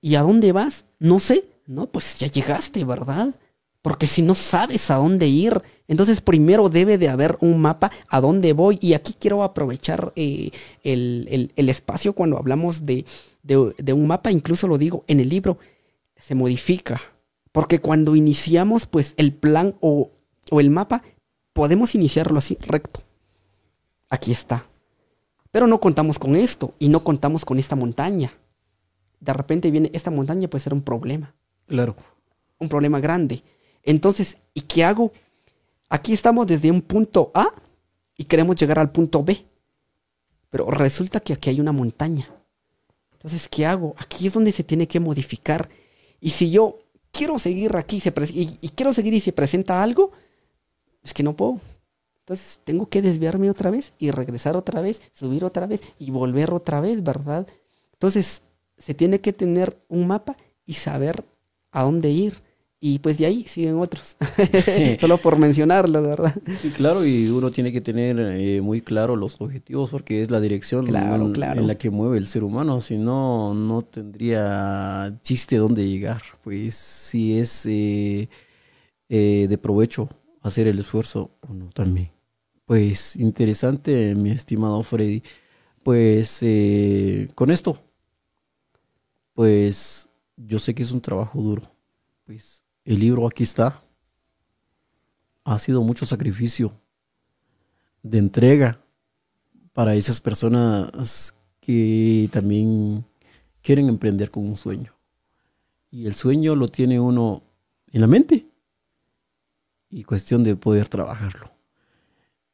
[0.00, 3.34] y a dónde vas, no sé, no, pues ya llegaste, ¿verdad?
[3.82, 8.20] Porque si no sabes a dónde ir, entonces primero debe de haber un mapa a
[8.20, 8.78] dónde voy.
[8.80, 10.50] Y aquí quiero aprovechar eh,
[10.82, 13.04] el, espacio cuando hablamos de,
[13.92, 15.58] un mapa, incluso lo digo en el libro,
[16.16, 17.00] se modifica.
[17.52, 20.10] Porque cuando iniciamos, pues el plan o,
[20.50, 21.02] o el mapa,
[21.52, 23.02] podemos iniciarlo así, recto.
[24.10, 24.66] Aquí está.
[25.52, 28.32] Pero no contamos con esto y no contamos con esta montaña.
[29.20, 31.34] De repente viene esta montaña, puede ser un problema.
[31.66, 31.96] Claro.
[32.58, 33.42] Un problema grande.
[33.82, 35.12] Entonces, ¿y qué hago?
[35.88, 37.48] Aquí estamos desde un punto A
[38.16, 39.44] y queremos llegar al punto B.
[40.50, 42.28] Pero resulta que aquí hay una montaña.
[43.12, 43.94] Entonces, ¿qué hago?
[43.98, 45.68] Aquí es donde se tiene que modificar.
[46.20, 46.78] Y si yo
[47.12, 50.12] quiero seguir aquí y, y, quiero seguir y se presenta algo,
[51.02, 51.60] es que no puedo.
[52.20, 56.52] Entonces tengo que desviarme otra vez y regresar otra vez, subir otra vez y volver
[56.52, 57.46] otra vez, ¿verdad?
[57.92, 58.42] Entonces
[58.78, 61.24] se tiene que tener un mapa y saber
[61.76, 62.34] a dónde ir.
[62.80, 64.16] Y pues de ahí siguen otros.
[65.00, 66.34] Solo por mencionarlo, ¿verdad?
[66.60, 70.40] Sí, claro, y uno tiene que tener eh, muy claro los objetivos porque es la
[70.40, 72.80] dirección en, la que mueve el ser humano.
[72.80, 76.22] Si no, no tendría chiste dónde llegar.
[76.42, 78.28] Pues si es eh,
[79.08, 80.08] eh, de provecho
[80.42, 82.10] hacer el esfuerzo o no también.
[82.64, 85.22] Pues interesante, mi estimado Freddy.
[85.82, 86.40] Pues
[87.36, 87.78] con esto,
[89.34, 90.05] pues
[90.36, 91.62] yo sé que es un trabajo duro.
[92.24, 93.80] Pues el libro aquí está.
[95.44, 96.72] Ha sido mucho sacrificio
[98.02, 98.80] de entrega
[99.72, 103.04] para esas personas que también
[103.62, 104.92] quieren emprender con un sueño.
[105.90, 107.42] Y el sueño lo tiene uno
[107.92, 108.46] en la mente
[109.90, 111.50] y cuestión de poder trabajarlo.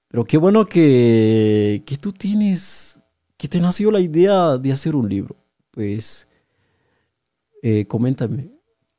[0.08, 3.00] Pero qué bueno que, que tú tienes,
[3.36, 5.36] que te nació la idea de hacer un libro.
[5.70, 6.28] Pues
[7.62, 8.50] eh, coméntame,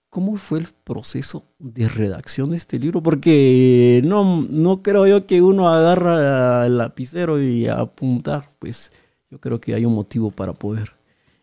[0.10, 3.04] ¿cómo fue el proceso de redacción de este libro?
[3.04, 8.92] Porque no, no creo yo que uno agarra el lapicero y apuntar, pues
[9.30, 10.94] yo creo que hay un motivo para poder.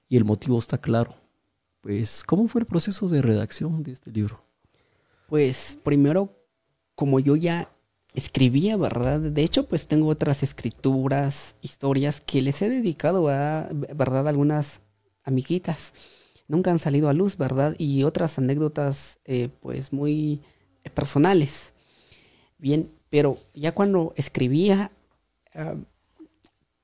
[0.09, 1.14] Y el motivo está claro.
[1.83, 4.43] Pues, ¿cómo fue el proceso de redacción de este libro?
[5.29, 6.33] Pues primero,
[6.95, 7.71] como yo ya
[8.14, 9.21] escribía, ¿verdad?
[9.21, 14.27] De hecho, pues tengo otras escrituras, historias que les he dedicado a, ¿verdad?
[14.27, 14.81] Algunas
[15.23, 15.93] amiguitas
[16.51, 17.76] nunca han salido a luz, ¿verdad?
[17.78, 20.42] Y otras anécdotas, eh, pues muy
[20.94, 21.72] personales.
[22.59, 24.90] Bien, pero ya cuando escribía,
[25.55, 25.76] ah,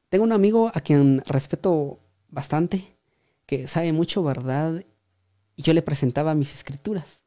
[0.09, 1.99] tengo un amigo a quien respeto
[2.29, 2.97] bastante,
[3.45, 4.85] que sabe mucho, ¿verdad?
[5.57, 7.23] Y yo le presentaba mis escrituras.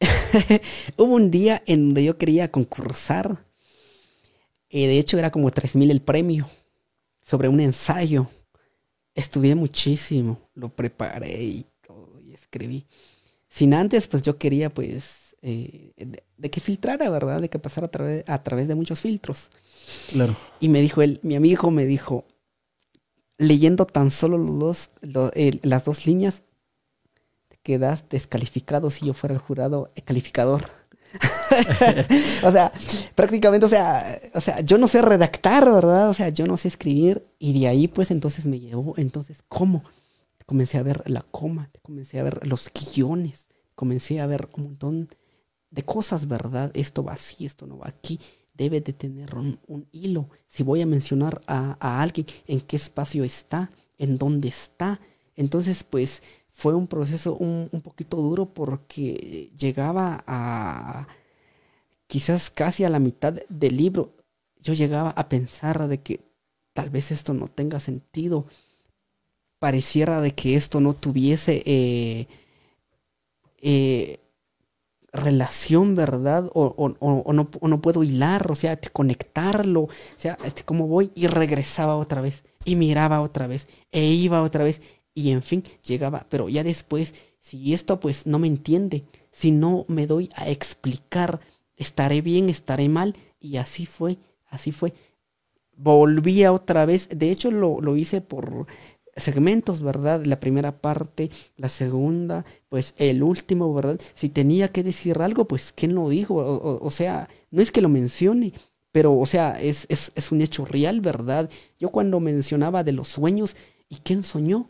[0.98, 3.46] Hubo un día en donde yo quería concursar.
[4.68, 6.48] y de hecho, era como 3000 el premio
[7.22, 8.28] sobre un ensayo
[9.14, 12.86] estudié muchísimo, lo preparé y todo, y escribí.
[13.48, 15.92] Sin antes, pues yo quería, pues, eh,
[16.36, 17.40] de, que filtrara, ¿verdad?
[17.40, 19.48] De que pasara a través, a través de muchos filtros.
[20.10, 20.36] Claro.
[20.60, 22.24] Y me dijo él, mi amigo me dijo,
[23.38, 24.90] leyendo tan solo los dos,
[25.62, 26.42] las dos líneas,
[27.62, 30.70] quedas descalificado si yo fuera el jurado calificador.
[32.42, 32.72] o sea,
[33.14, 36.08] prácticamente, o sea, o sea, yo no sé redactar, ¿verdad?
[36.08, 37.26] O sea, yo no sé escribir.
[37.38, 39.82] Y de ahí, pues, entonces me llevó, entonces, ¿cómo?
[40.46, 45.08] Comencé a ver la coma, comencé a ver los guiones, comencé a ver un montón
[45.70, 46.70] de cosas, ¿verdad?
[46.74, 48.18] Esto va así, esto no va aquí.
[48.54, 50.28] Debe de tener un, hilo.
[50.48, 55.00] Si voy a mencionar a, alguien, en qué espacio está, en dónde está.
[55.36, 56.22] Entonces, pues,
[56.60, 61.08] fue un proceso un, un, poquito duro porque llegaba a
[62.06, 64.12] quizás casi a la mitad del libro.
[64.60, 66.20] Yo llegaba a pensar de que
[66.74, 68.44] tal vez esto no tenga sentido.
[69.58, 72.28] Pareciera de que esto no tuviese eh,
[73.62, 74.20] eh,
[75.14, 76.50] relación, ¿verdad?
[76.52, 79.84] O, no, no, puedo hilar, o sea, conectarlo.
[79.84, 82.44] O sea, este, como voy y regresaba otra vez.
[82.66, 83.66] Y miraba otra vez.
[83.92, 84.82] E iba otra vez
[85.14, 89.84] y en fin, llegaba, pero ya después, si esto pues no me entiende, si no
[89.88, 91.40] me doy a explicar,
[91.76, 94.92] estaré bien, estaré mal, y así fue, así fue.
[95.76, 98.66] Volvía otra vez, de hecho lo, lo hice por
[99.16, 100.24] segmentos, ¿verdad?
[100.24, 104.00] La primera parte, la segunda, pues el último, ¿verdad?
[104.14, 106.36] Si tenía que decir algo, pues ¿quién lo dijo?
[106.36, 108.52] O, sea, no es que lo mencione,
[108.92, 111.50] pero, o sea, es, es, es un hecho real, ¿verdad?
[111.78, 113.56] Yo cuando mencionaba de los sueños,
[113.88, 114.68] ¿y quién soñó?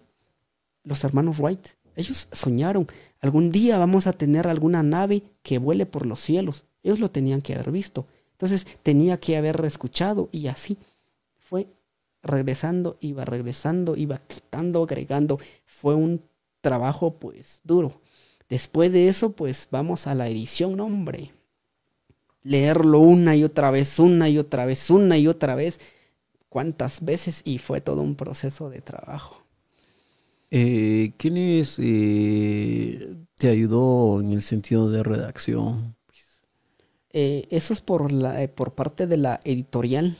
[0.84, 1.68] Los hermanos Wright.
[1.96, 2.86] Ellos soñaron,
[3.20, 6.64] algún día vamos a tener alguna nave que vuele por los cielos.
[6.82, 8.06] Ellos lo tenían que haber visto.
[8.32, 10.78] Entonces tenía que haber escuchado y así
[11.36, 11.68] fue
[12.22, 15.38] regresando, iba regresando, iba quitando, agregando.
[15.66, 16.22] Fue un
[16.60, 18.00] trabajo pues duro.
[18.48, 21.32] Después de eso pues vamos a la edición, hombre.
[22.42, 25.78] Leerlo una y otra vez, una y otra vez, una y otra vez.
[26.48, 27.42] ¿Cuántas veces?
[27.44, 29.39] Y fue todo un proceso de trabajo.
[30.50, 35.94] Eh, ¿Quién es, eh, te ayudó en el sentido de redacción?
[37.12, 40.16] Eh, eso es por, la, por parte de la editorial.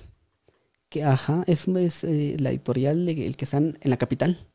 [0.89, 4.47] Que, ajá, es la editorial el que están en la capital.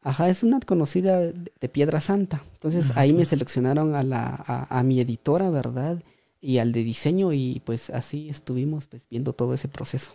[0.00, 2.44] Ajá, es una conocida de, Piedra Santa.
[2.54, 6.00] Entonces ahí me seleccionaron a, la, a, mi editora, ¿verdad?
[6.40, 10.12] Y al de diseño y pues así estuvimos pues, viendo todo ese proceso.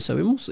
[0.00, 0.50] sabemos,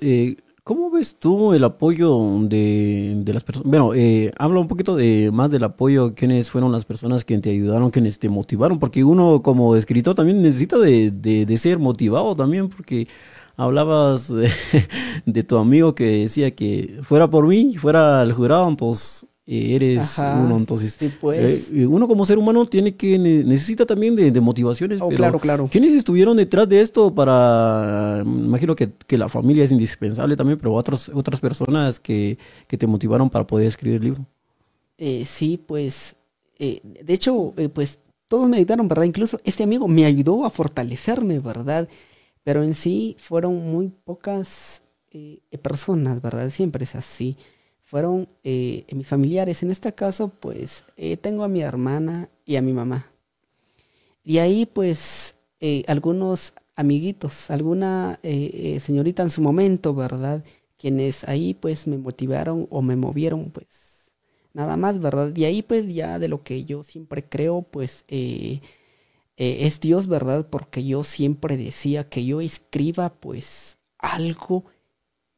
[0.64, 3.68] ¿Cómo ves tú el apoyo de, las personas?
[3.68, 7.50] Bueno, eh, habla un poquito de más del apoyo, quiénes fueron las personas que te
[7.50, 12.70] ayudaron, quienes te motivaron, porque uno como escritor también necesita de, de, ser motivado también,
[12.70, 13.08] porque
[13.58, 14.50] hablabas de,
[15.26, 20.56] de, tu amigo que decía que fuera por mí, fuera el jurado, pues eres uno.
[20.56, 21.70] Entonces, pues.
[21.72, 25.00] Eh, uno como ser humano tiene que necesita también de, motivaciones.
[25.00, 25.68] Oh, claro, claro.
[25.70, 31.10] ¿Quiénes estuvieron detrás de esto para, imagino que, la familia es indispensable también, pero otros,
[31.14, 34.26] otras personas que, te motivaron para poder escribir el libro?
[34.98, 36.16] Eh, sí, pues,
[36.58, 39.04] eh, de hecho, pues todos me ayudaron, ¿verdad?
[39.04, 41.88] Incluso este amigo me ayudó a fortalecerme, ¿verdad?
[42.42, 44.82] Pero en sí fueron muy pocas
[45.62, 46.50] personas, ¿verdad?
[46.50, 47.36] Siempre es así
[47.94, 49.62] fueron eh, mis familiares.
[49.62, 53.08] En este caso, pues eh, tengo a mi hermana y a mi mamá.
[54.24, 58.18] Y ahí, pues, eh, algunos amiguitos, alguna
[58.80, 60.42] señorita en su momento, ¿verdad?
[60.76, 64.12] Quienes ahí, pues, me motivaron o me movieron, pues,
[64.54, 65.32] nada más, ¿verdad?
[65.36, 70.48] Y ahí, pues, ya de lo que yo siempre creo, pues, es Dios, ¿verdad?
[70.50, 74.64] Porque yo siempre decía que yo escriba, pues, algo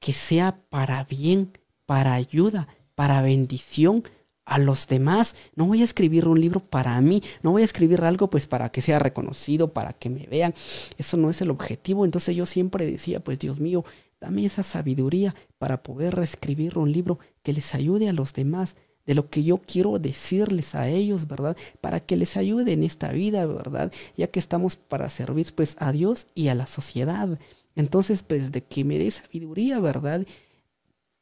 [0.00, 1.50] que sea para bien
[1.86, 4.04] para ayuda, para bendición
[4.44, 5.36] a los demás.
[5.54, 8.70] No voy a escribir un libro para mí, no voy a escribir algo pues para
[8.70, 10.54] que sea reconocido, para que me vean.
[10.98, 12.04] Eso no es el objetivo.
[12.04, 13.84] Entonces yo siempre decía, pues Dios mío,
[14.20, 19.14] dame esa sabiduría para poder escribir un libro que les ayude a los demás de
[19.14, 21.56] lo que yo quiero decirles a ellos, ¿verdad?
[21.80, 23.92] Para que les ayude en esta vida, ¿verdad?
[24.16, 27.38] Ya que estamos para servir pues a Dios y a la sociedad.
[27.76, 30.26] Entonces, pues de que me dé sabiduría, ¿verdad?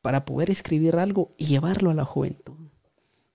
[0.04, 2.52] Para poder escribir algo y llevarlo a la juventud.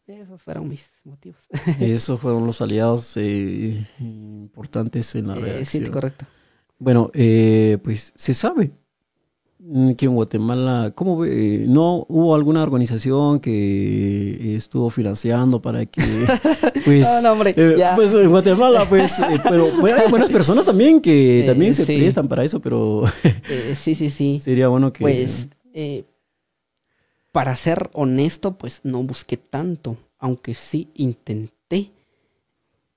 [0.06, 1.48] Esos fueron mis motivos.
[1.80, 6.26] Esos fueron los aliados eh, importantes en la eh, Sí, correcto.
[6.78, 8.72] Bueno, eh, pues se sabe
[9.98, 11.66] que en Guatemala, ¿cómo ve?
[11.68, 16.02] ¿No hubo alguna organización que estuvo financiando para que,
[16.86, 21.40] pues, no, hombre, eh, pues en Guatemala, pues, eh, pero hay buenas personas también que
[21.44, 23.04] eh, también se prestan para eso, pero
[23.76, 24.40] sí, sí, sí.
[24.40, 25.50] Sería bueno que, pues,
[27.32, 31.92] para ser honesto, pues no busqué tanto, aunque sí intenté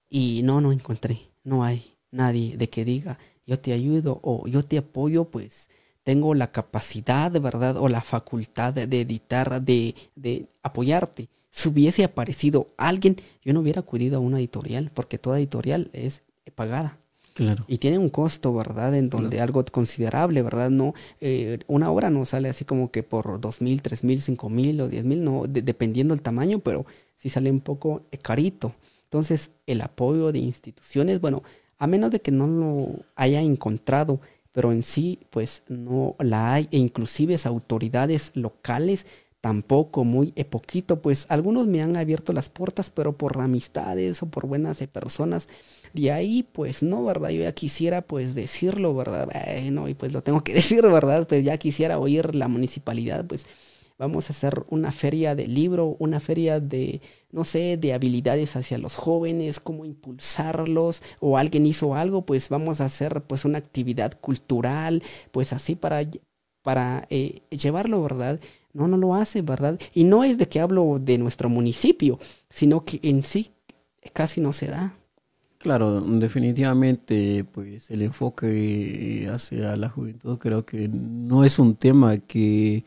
[0.08, 4.62] y no, no encontré, no hay nadie de que diga yo te ayudo o yo
[4.62, 5.68] te apoyo, pues
[6.04, 7.76] tengo la capacidad, ¿verdad?
[7.76, 11.28] O la facultad de editar, de, de apoyarte.
[11.50, 16.22] Si hubiese aparecido alguien, yo no hubiera acudido a una editorial, porque toda editorial es
[16.54, 16.98] pagada.
[17.34, 17.64] Claro.
[17.66, 18.94] Y tiene un costo, ¿verdad?
[18.94, 20.70] En donde algo considerable, ¿verdad?
[20.70, 24.48] No, eh, una obra no sale así como que por dos mil, tres mil, cinco
[24.48, 26.84] mil o diez mil, no, dependiendo del tamaño, pero
[27.16, 28.74] sí sale un poco carito.
[29.04, 31.42] Entonces, el apoyo de instituciones, bueno,
[31.78, 34.20] a menos de que no lo haya encontrado
[34.52, 39.06] pero en sí pues no la hay e inclusive autoridades locales
[39.42, 44.46] tampoco muy poquito pues algunos me han abierto las puertas pero por amistades o por
[44.46, 45.48] buenas personas
[45.92, 50.22] de ahí pues no verdad yo ya quisiera pues decirlo verdad bueno y pues lo
[50.22, 53.46] tengo que decir verdad pues ya quisiera oír la municipalidad pues
[53.98, 58.78] vamos a hacer una feria de libro, una feria de, no sé, de habilidades hacia
[58.78, 64.18] los jóvenes, cómo impulsarlos, o alguien hizo algo, pues vamos a hacer pues una actividad
[64.20, 66.02] cultural, pues así para,
[66.62, 68.40] para eh, llevarlo, ¿verdad?
[68.72, 69.78] No, no lo hace, ¿verdad?
[69.92, 72.18] Y no es de que hablo de nuestro municipio,
[72.48, 73.50] sino que en sí
[74.12, 74.94] casi no se da.
[75.58, 82.84] Claro, definitivamente, pues el enfoque hacia la juventud creo que no es un tema que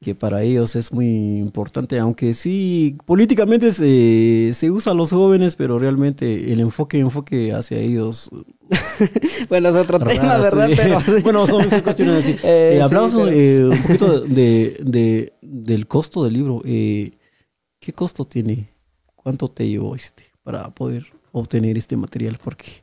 [0.00, 5.56] que para ellos es muy importante, aunque sí, políticamente se, se usa a los jóvenes,
[5.56, 8.30] pero realmente el enfoque, enfoque hacia ellos.
[9.48, 10.70] bueno, es otro tema, ¿verdad?
[11.24, 12.36] bueno, son, cuestiones así.
[12.44, 16.62] Eh, eh, hablamos eh, un poquito de, de, del costo del libro.
[16.62, 18.72] ¿Qué costo tiene?
[19.16, 22.38] ¿Cuánto te llevó este para poder obtener este material?
[22.42, 22.82] Porque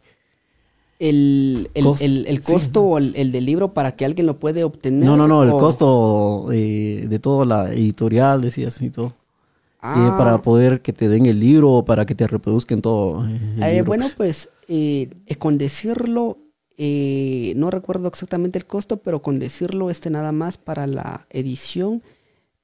[0.99, 5.03] el, el, el, costo o el, del libro para que alguien lo puede obtener.
[5.03, 9.07] No, no, no, el costo eh, de toda la editorial, decías y todo.
[9.07, 10.15] Eh, ah.
[10.17, 13.27] para poder que te den el libro o para que te reproduzcan todo.
[13.61, 14.49] Eh, bueno, pues
[15.37, 16.37] con decirlo,
[16.77, 22.01] no recuerdo exactamente el costo, pero con decirlo este nada más para la edición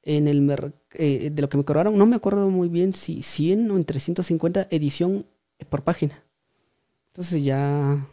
[0.04, 3.78] en el de lo que me cobraron, no me acuerdo muy bien si 100 o
[3.78, 5.26] en 350 edición
[5.70, 6.24] por página.
[7.10, 8.08] Entonces ya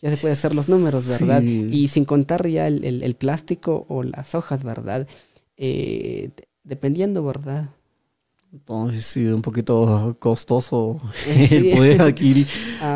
[0.00, 1.42] ya se puede hacer los números, ¿verdad?
[1.42, 5.06] Y sin contar ya el, plástico o las hojas, ¿verdad?
[5.56, 6.30] Eh,
[6.62, 7.70] dependiendo, ¿verdad?
[8.54, 12.46] Entonces sí, un poquito costoso el poder adquirir.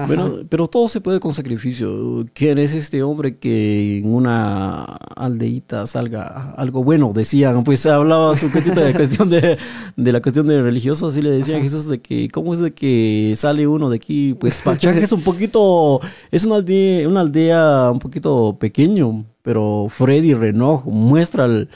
[0.07, 2.25] Bueno, pero todo se puede con sacrificio.
[2.33, 7.13] ¿Quién es este hombre que en una aldeíta salga algo bueno?
[7.13, 9.59] Decían, pues hablaba su poquito de cuestión de,
[9.97, 12.73] de la cuestión de religioso, así le decían a Jesús de que, ¿cómo es de
[12.73, 14.35] que sale uno de aquí?
[14.35, 16.01] Pues Pachaje es un poquito,
[16.31, 21.69] es una aldea, una aldea un poquito pequeño, pero Freddy Renault muestra el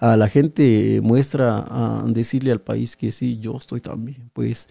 [0.00, 4.68] a la gente muestra a decirle al país que sí, yo estoy también, pues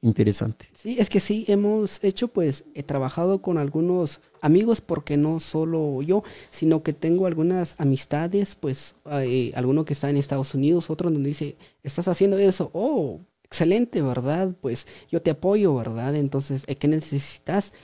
[0.00, 0.68] interesante.
[0.72, 6.00] Sí, es que sí, hemos hecho, pues, he trabajado con algunos amigos, porque no solo
[6.02, 11.10] yo, sino que tengo algunas amistades, pues, hay alguno que está en Estados Unidos, otro
[11.10, 14.54] donde dice, estás haciendo eso, oh, excelente, ¿verdad?
[14.60, 16.14] Pues yo te apoyo, ¿verdad?
[16.14, 17.74] Entonces, ¿qué necesitas?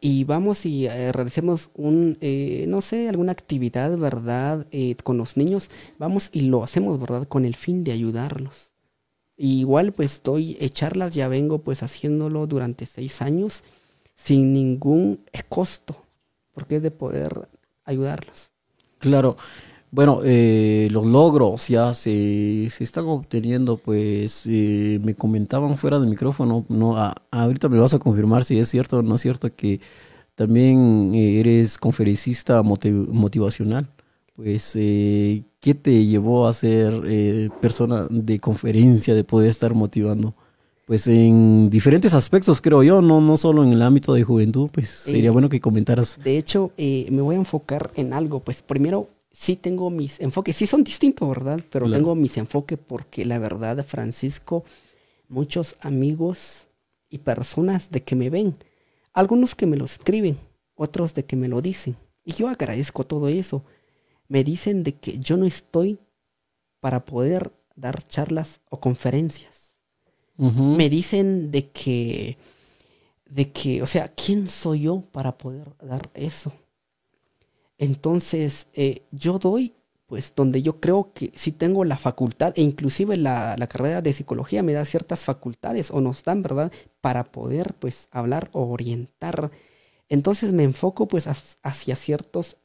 [0.00, 4.66] Y vamos y eh, realicemos un, eh, no sé, alguna actividad, ¿verdad?
[4.70, 7.26] Eh, con los niños, vamos y lo hacemos, ¿verdad?
[7.28, 8.72] Con el fin de ayudarlos.
[9.36, 13.64] igual pues doy charlas, ya vengo pues haciéndolo durante seis años
[14.14, 15.96] sin ningún costo,
[16.52, 17.48] porque es de poder
[17.84, 18.52] ayudarlos.
[18.98, 19.36] Claro.
[19.94, 26.10] Bueno, eh, los logros ya se, se, están obteniendo, pues eh, me comentaban fuera del
[26.10, 26.96] micrófono, no,
[27.30, 29.80] ahorita me vas a confirmar si es cierto o no es cierto que
[30.34, 33.88] también eh, eres conferencista motivacional.
[34.34, 40.34] Pues, ¿qué ¿qué te llevó a ser eh, persona de conferencia, de poder estar motivando?
[40.86, 44.90] Pues en diferentes aspectos, creo yo, no, no solo en el ámbito de juventud, pues
[44.90, 46.18] sería Eh, bueno que comentaras.
[46.22, 48.40] De hecho, eh, me voy a enfocar en algo.
[48.40, 51.60] Pues primero, sí tengo mis enfoques, sí son distintos, ¿verdad?
[51.70, 51.98] Pero Claro.
[52.00, 54.64] tengo mis enfoques porque la verdad, Francisco,
[55.28, 56.68] muchos amigos
[57.10, 58.54] y personas de que me ven,
[59.12, 60.38] algunos que me lo escriben,
[60.76, 61.96] otros de que me lo dicen.
[62.24, 63.64] Y yo agradezco todo eso.
[64.28, 65.98] Me dicen de que yo no estoy
[66.80, 69.64] para poder dar charlas o conferencias
[70.36, 72.36] me dicen de que,
[73.26, 76.52] de que, o sea, ¿quién soy yo para poder dar eso?
[77.84, 79.74] Entonces, eh, yo doy,
[80.06, 84.12] pues, donde yo creo que sí tengo la facultad, e inclusive la, la carrera de
[84.12, 89.50] psicología me da ciertas facultades, o nos dan, ¿verdad?, para poder, pues, hablar o orientar.
[90.08, 92.56] Entonces me enfoco, pues, hac- hacia ciertos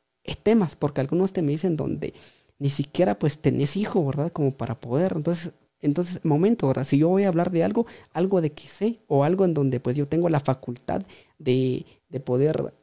[0.43, 2.13] temas, porque algunos te me dicen donde
[2.59, 5.13] ni siquiera, pues, tenés hijo, ¿verdad?, como para poder.
[5.15, 8.99] Entonces, entonces, momento, ahora, si yo voy a hablar de algo, algo de que sé,
[9.07, 11.03] o algo en donde, pues, yo tengo la facultad
[11.39, 12.73] de, de poder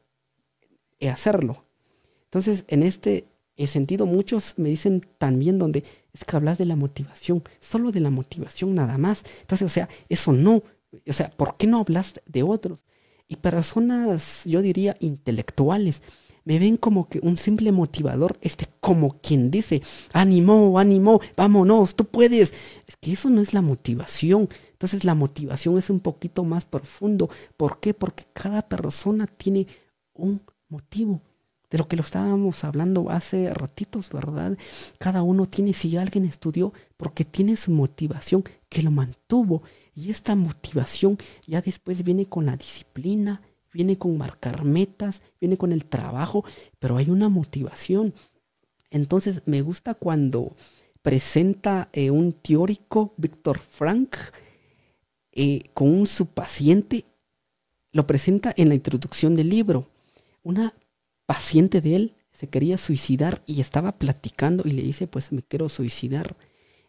[1.00, 1.65] eh, hacerlo.
[2.26, 3.26] Entonces, en este
[3.66, 8.10] sentido, muchos me dicen también donde es que hablas de la motivación, solo de la
[8.10, 9.24] motivación nada más.
[9.40, 10.62] Entonces, o sea, eso no.
[11.06, 12.84] O sea, ¿por qué no hablas de otros?
[13.28, 16.02] Y personas, yo diría, intelectuales,
[16.46, 19.82] me ven como que un simple motivador, este, como quien dice,
[20.12, 22.54] ánimo, ánimo, vámonos, tú puedes.
[22.86, 24.48] Es que eso no es la motivación.
[24.70, 27.28] Entonces la motivación es un poquito más profundo.
[27.56, 27.94] ¿Por qué?
[27.94, 29.66] Porque cada persona tiene
[30.14, 31.20] un motivo.
[31.70, 34.56] De lo que lo estábamos hablando hace ratitos, ¿verdad?
[34.98, 39.62] Cada uno tiene, si alguien estudió, porque tiene su motivación que lo mantuvo.
[39.94, 45.72] Y esta motivación ya después viene con la disciplina, viene con marcar metas, viene con
[45.72, 46.44] el trabajo,
[46.78, 48.14] pero hay una motivación.
[48.90, 50.56] Entonces me gusta cuando
[51.02, 54.16] presenta eh, un teórico, Víctor Frank,
[55.32, 57.04] eh, con un su paciente,
[57.92, 59.90] lo presenta en la introducción del libro.
[60.42, 60.72] Una
[61.26, 65.68] paciente de él se quería suicidar y estaba platicando y le dice, pues me quiero
[65.68, 66.36] suicidar.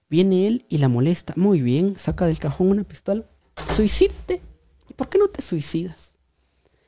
[0.10, 1.34] Viene él y la molesta.
[1.38, 3.26] Muy bien, saca del cajón una pistola.
[3.74, 4.42] Suicídate.
[4.90, 6.18] ¿Y por qué no te suicidas?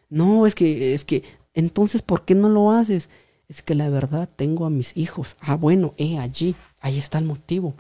[0.10, 1.24] No, es que, es que,
[1.54, 3.10] entonces, ¿por qué no lo haces?
[3.48, 5.38] Es que la verdad tengo a mis hijos.
[5.40, 6.56] Ah, bueno, he allí.
[6.80, 7.76] Ahí está el motivo.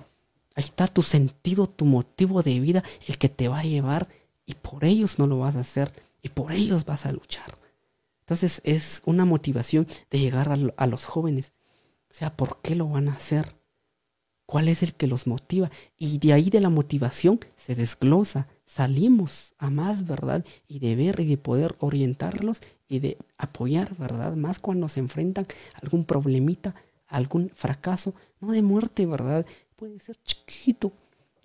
[0.56, 4.08] Ahí está tu sentido, tu motivo de vida, el que te va a llevar.
[4.46, 5.91] Y por ellos no lo vas a hacer.
[6.22, 7.59] Y por ellos vas a luchar.
[8.30, 11.54] Entonces es una motivación de llegar a, a los jóvenes.
[12.12, 13.56] O sea, ¿por qué lo van a hacer?
[14.46, 15.72] ¿Cuál es el que los motiva?
[15.98, 18.48] Y de ahí de la motivación se desglosa.
[18.68, 20.46] Salimos a más, ¿verdad?
[20.68, 24.36] Y de ver y de poder orientarlos y de apoyar, ¿verdad?
[24.36, 26.76] Más cuando se enfrentan a algún problemita,
[27.08, 29.44] a algún fracaso, no de muerte, ¿verdad?
[29.76, 30.92] Puede ser chiquito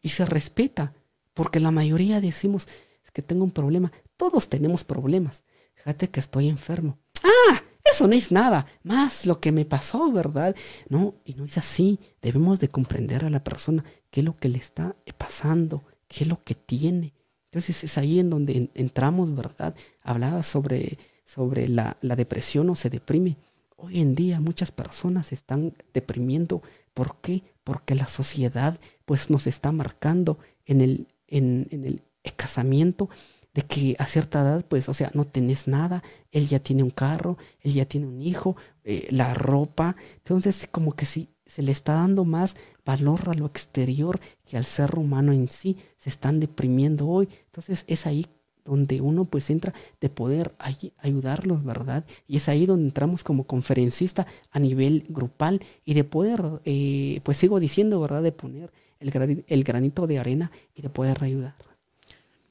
[0.03, 0.93] y se respeta,
[1.33, 2.69] porque la mayoría decimos,
[3.03, 3.91] es que tengo un problema.
[4.19, 5.45] Todos tenemos problemas.
[5.85, 6.99] Fíjate que estoy enfermo.
[7.23, 7.63] ¡Ah!
[7.85, 10.57] Eso no es nada, más lo que me pasó, ¿verdad?
[10.89, 12.01] No, y no es así.
[12.23, 16.29] Debemos de comprender a la persona qué es lo que le está pasando, qué es
[16.29, 17.13] lo que tiene.
[17.51, 19.75] Entonces es ahí en donde en- entramos, ¿verdad?
[20.03, 23.37] Hablaba sobre, sobre la, la depresión o se deprime.
[23.77, 26.63] Hoy en día muchas personas se están deprimiendo.
[26.95, 27.43] ¿Por qué?
[27.65, 32.03] Porque la sociedad pues nos está marcando en el, en, en el
[32.35, 33.11] casamiento
[33.55, 36.03] de que a cierta edad, pues, o sea, no tenés nada,
[36.33, 40.95] él ya tiene un carro, él ya tiene un hijo, eh, la ropa, entonces como
[40.95, 45.33] que sí, se le está dando más valor a lo exterior que al ser humano
[45.33, 48.27] en sí, se están deprimiendo hoy, entonces es ahí
[48.65, 52.05] donde uno pues entra de poder ay- ayudarlos, ¿verdad?
[52.27, 57.37] Y es ahí donde entramos como conferencista a nivel grupal y de poder, eh, pues
[57.37, 58.23] sigo diciendo, ¿verdad?
[58.23, 61.55] De poner el, grani- el granito de arena y de poder ayudar.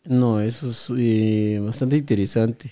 [0.05, 2.71] No, eso es eh, bastante interesante.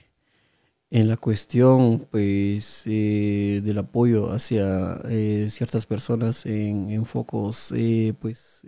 [0.91, 8.13] En la cuestión, pues, eh, del apoyo hacia eh, ciertas personas en, en focos, eh,
[8.19, 8.63] pues,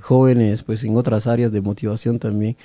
[0.00, 2.56] jóvenes, pues, en otras áreas de motivación también,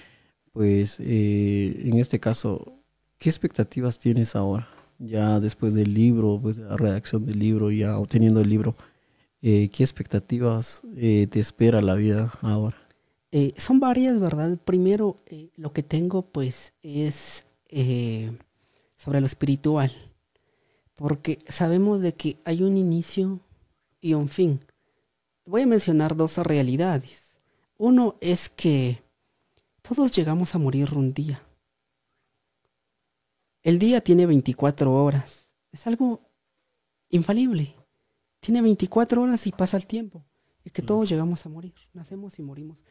[0.54, 2.74] pues, en este caso,
[3.20, 4.70] ¿qué expectativas tienes ahora?
[5.00, 8.76] Ya después del libro, pues, de la redacción del libro, ya obteniendo el libro,
[9.42, 12.81] ¿qué expectativas te espera la vida ahora?
[13.32, 14.58] Eh, son varias, ¿verdad?
[14.58, 18.38] Primero, eh, lo que tengo pues es eh,
[18.96, 19.92] sobre lo espiritual.
[20.96, 23.40] Porque sabemos de que hay un inicio
[24.02, 24.60] y un fin.
[25.46, 27.38] Voy a mencionar dos realidades.
[27.78, 29.02] Uno es que
[29.82, 31.42] todos llegamos a morir un día.
[33.64, 35.52] El día tiene 24 horas.
[35.72, 36.22] Es algo
[37.10, 37.76] infalible.
[38.40, 40.24] tiene 24 horas y pasa el tiempo.
[40.64, 42.84] Y que todos llegamos a morir, nacemos y morimos.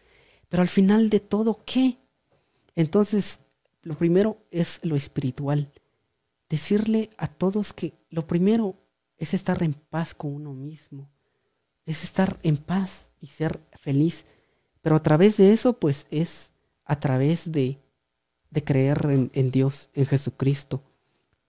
[0.51, 1.97] Pero al final de todo, ¿qué?
[2.75, 3.41] Entonces,
[3.83, 5.73] lo primero es lo espiritual.
[6.51, 8.77] Decirle a todos que lo primero
[9.17, 11.09] es estar en paz con uno mismo.
[11.87, 14.27] Es estar en paz y ser feliz.
[14.83, 16.51] Pero a través de eso, pues es
[16.85, 17.79] a través de,
[18.51, 20.83] de creer en, en Dios, en Jesucristo.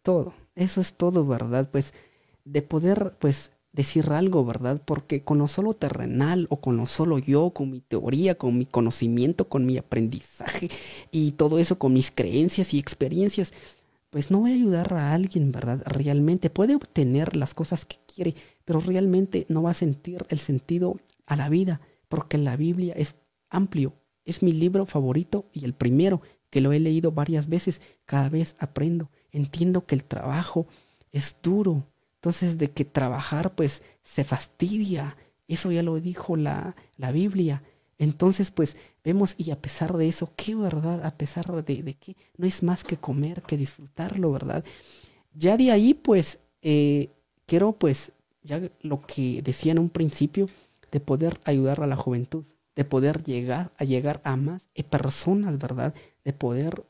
[0.03, 0.34] Todo.
[0.53, 1.69] Eso es todo, ¿verdad?
[1.72, 1.94] Pues
[2.45, 4.81] de poder, pues, decir algo, ¿verdad?
[4.84, 8.65] Porque con lo solo terrenal o con lo solo yo, con mi teoría, con mi
[8.65, 10.69] conocimiento, con mi aprendizaje
[11.11, 13.53] y todo eso, con mis creencias y experiencias,
[14.10, 15.81] pues no voy a ayudar a alguien, ¿verdad?
[15.85, 18.35] Realmente puede obtener las cosas que quiere,
[18.65, 21.80] pero realmente no va a sentir el sentido a la vida,
[22.10, 23.15] porque la Biblia es
[23.49, 23.93] amplio,
[24.26, 28.56] es mi libro favorito y el primero que lo he leído varias veces, cada vez
[28.60, 30.68] aprendo, entiendo que el trabajo
[31.14, 31.85] es duro,
[32.22, 35.18] entonces, de que trabajar pues se fastidia.
[35.48, 37.64] Eso ya lo dijo la, la Biblia.
[37.98, 41.03] Entonces, pues vemos y a pesar de eso, ¿qué verdad?
[41.03, 44.64] A pesar de, de que no es más que comer, que disfrutarlo, ¿verdad?
[45.34, 47.10] Ya de ahí, pues, eh,
[47.48, 48.11] quiero pues,
[48.43, 50.48] ya lo que decía en un principio,
[50.91, 52.45] de poder ayudar a la juventud,
[52.76, 55.95] de poder llegar a llegar a más personas, ¿verdad?
[56.23, 56.84] De poder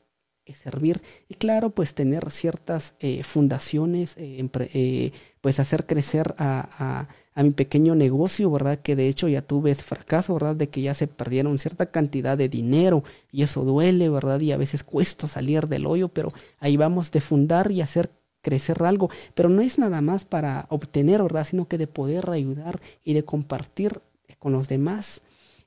[0.54, 7.42] servir y claro pues tener ciertas eh, fundaciones eh, eh, pues hacer crecer a, a,
[7.42, 10.94] mi pequeño negocio verdad que de hecho ya tuve ese fracaso verdad de que ya
[10.94, 15.68] se perdieron cierta cantidad de dinero y eso duele verdad y a veces cuesta salir
[15.68, 18.10] del hoyo pero ahí vamos de fundar y hacer
[18.42, 19.08] crecer algo.
[19.34, 23.24] Pero no es nada más para obtener verdad sino que de poder ayudar y de
[23.24, 24.02] compartir
[24.38, 25.22] con los demás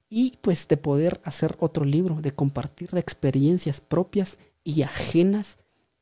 [0.10, 5.59] y pues de poder hacer otro libro, de compartir experiencias propias y ajenas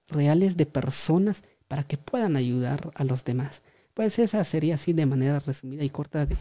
[0.08, 3.62] reales de personas para que puedan ayudar a los demás.
[3.94, 6.38] Pues esa sería así de manera resumida y corta de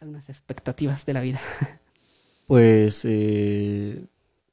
[0.00, 1.40] algunas expectativas de la vida.
[2.48, 4.04] Pues eh,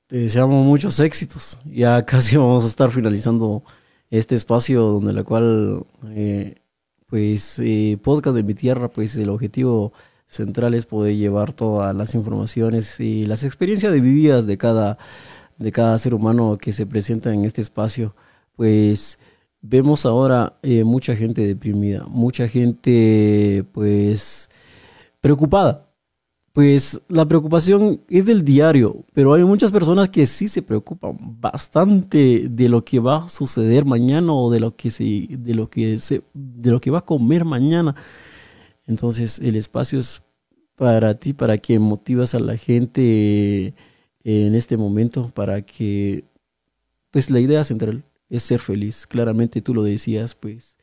[0.07, 1.57] te deseamos muchos éxitos.
[1.65, 3.63] Ya casi vamos a estar finalizando
[4.09, 6.55] este espacio donde la cual eh,
[7.07, 9.91] pues eh, podcast de mi tierra pues el objetivo
[10.27, 14.97] central es poder llevar todas las informaciones y las experiencias de vividas de cada
[15.60, 18.15] de cada ser humano que se presenta en este espacio,
[18.56, 19.19] pues
[19.61, 24.49] vemos ahora eh, mucha gente deprimida, mucha gente pues
[25.22, 25.86] preocupada.
[26.53, 32.48] Pues la preocupación es del diario, pero hay muchas personas que sí se preocupan bastante
[32.49, 35.99] de lo que va a suceder mañana o de lo que se, de lo que
[35.99, 37.95] se, de lo que va a comer mañana.
[38.88, 40.23] Entonces el espacio es
[40.76, 43.76] para ti, para que motivas a la gente
[44.23, 46.25] en este momento para que,
[47.11, 49.07] pues la idea central es ser feliz.
[49.07, 50.77] Claramente tú lo decías, pues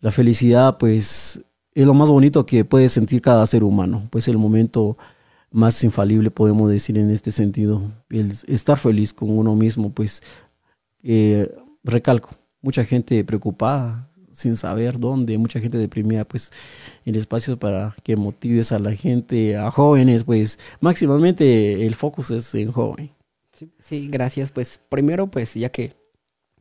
[0.00, 1.40] la felicidad, pues
[1.74, 4.08] es lo más bonito que puede sentir cada ser humano.
[4.10, 4.96] Pues el momento
[5.50, 10.22] más infalible, podemos decir en este sentido, el estar feliz con uno mismo, pues
[11.02, 11.52] eh,
[11.82, 12.30] recalco,
[12.62, 16.50] mucha gente preocupada, sin saber dónde, mucha gente deprimida, pues
[17.04, 22.54] en espacios para que motives a la gente, a jóvenes, pues máximamente el focus es
[22.54, 23.10] en joven.
[23.78, 24.50] Sí, gracias.
[24.50, 25.92] Pues primero, pues ya que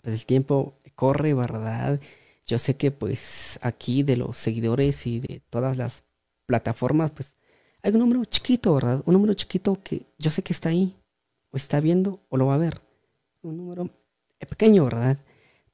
[0.02, 2.00] pues, el tiempo corre, ¿verdad?
[2.46, 6.04] Yo sé que pues aquí de los seguidores y de todas las
[6.46, 7.38] plataformas, pues
[7.82, 9.02] hay un número chiquito, ¿verdad?
[9.06, 10.96] Un número chiquito que yo sé que está ahí,
[11.52, 12.82] o está viendo, o lo va a ver.
[13.42, 13.90] Un número
[14.40, 15.18] pequeño, ¿verdad?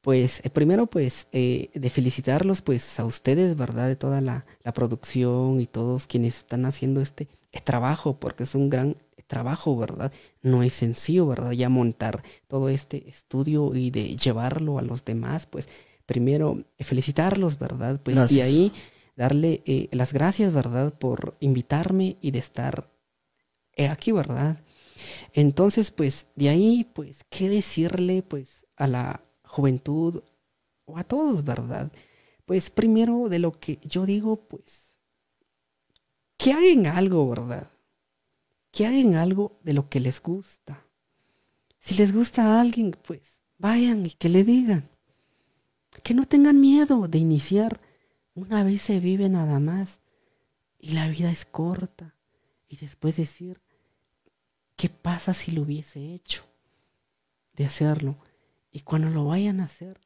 [0.06, 3.88] Pues eh, primero pues eh, de felicitarlos pues a ustedes, ¿verdad?
[3.88, 4.46] De toda la,
[4.76, 8.96] producción y todos quienes están haciendo este eh, trabajo, porque es un gran
[9.26, 10.14] trabajo, ¿verdad?
[10.44, 11.54] No es sencillo, ¿verdad?
[11.54, 15.70] Ya montar todo este estudio y de llevarlo a los demás, pues
[16.06, 18.00] primero felicitarlos, ¿verdad?
[18.04, 18.72] Pues y ahí
[19.16, 20.94] darle las gracias, ¿verdad?
[20.94, 22.92] Por invitarme y de estar
[23.90, 24.64] aquí, ¿verdad?
[25.34, 29.26] Entonces, pues de ahí, pues, ¿qué decirle, pues, a la
[29.56, 30.22] juventud
[30.84, 31.92] o a todos, ¿verdad?
[32.46, 34.98] Pues primero de lo que yo digo, pues,
[36.38, 37.72] que hagan algo, ¿verdad?
[38.72, 40.86] Que hagan algo de lo que les gusta.
[41.80, 44.90] Si les gusta a alguien, pues vayan y que le digan.
[46.04, 47.80] Que no tengan miedo de iniciar.
[48.34, 50.02] Una vez se vive nada más
[50.78, 52.16] y la vida es corta.
[52.68, 53.62] Y después decir,
[54.76, 56.44] ¿qué pasa si lo hubiese hecho?
[57.54, 58.18] De hacerlo.
[58.76, 60.02] Y cuando lo vayan a hacer,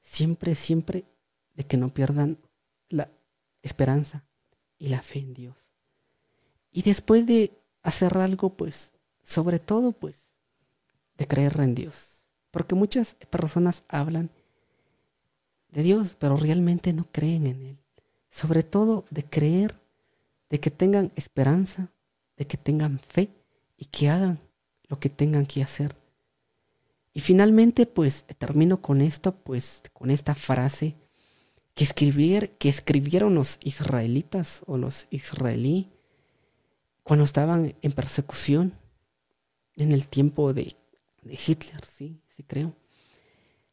[0.00, 1.04] siempre, siempre
[1.54, 2.36] de que no pierdan
[2.88, 3.08] la
[3.62, 4.24] esperanza
[4.76, 5.70] y la fe en Dios.
[6.72, 7.52] Y después de
[7.84, 8.92] hacer algo, pues,
[9.22, 10.34] sobre todo, pues,
[11.16, 12.26] de creer en Dios.
[12.50, 14.30] Porque muchas personas hablan
[15.68, 17.78] de Dios, pero realmente no creen en Él.
[18.30, 19.78] sobre todo de creer,
[20.50, 21.92] de que tengan esperanza,
[22.36, 23.30] de que tengan fe
[23.76, 24.40] y que hagan
[24.88, 26.01] lo que tengan que hacer.
[27.14, 30.96] Y finalmente, pues termino con esto, pues con esta frase
[31.74, 31.86] que,
[32.58, 35.90] que escribieron los israelitas o los israelí
[37.02, 38.74] cuando estaban en persecución
[39.76, 40.76] en el tiempo de,
[41.22, 42.74] de Hitler, sí, sí creo.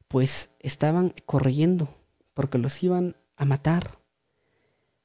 [0.08, 1.96] Pues estaban corriendo
[2.34, 4.00] porque los iban a matar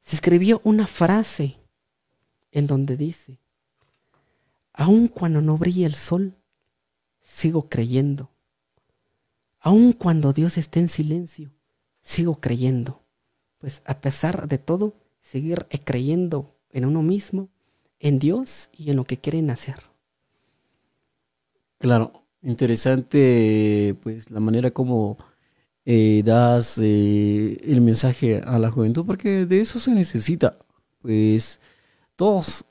[0.04, 1.56] se escribió una frase
[2.52, 3.40] en donde dice,
[4.74, 6.36] aun cuando no brille el sol,
[7.24, 8.30] sigo creyendo.
[9.58, 11.50] Aun cuando Dios esté en silencio,
[12.02, 13.02] sigo creyendo.
[13.58, 17.48] Pues a pesar de todo, seguir creyendo en uno mismo,
[17.98, 19.76] en Dios y en lo que quieren hacer.
[21.78, 25.16] Claro, interesante pues la manera como
[25.86, 30.58] eh, das eh, el mensaje a la juventud, porque de eso se necesita.
[31.00, 31.58] Pues
[32.16, 32.64] todos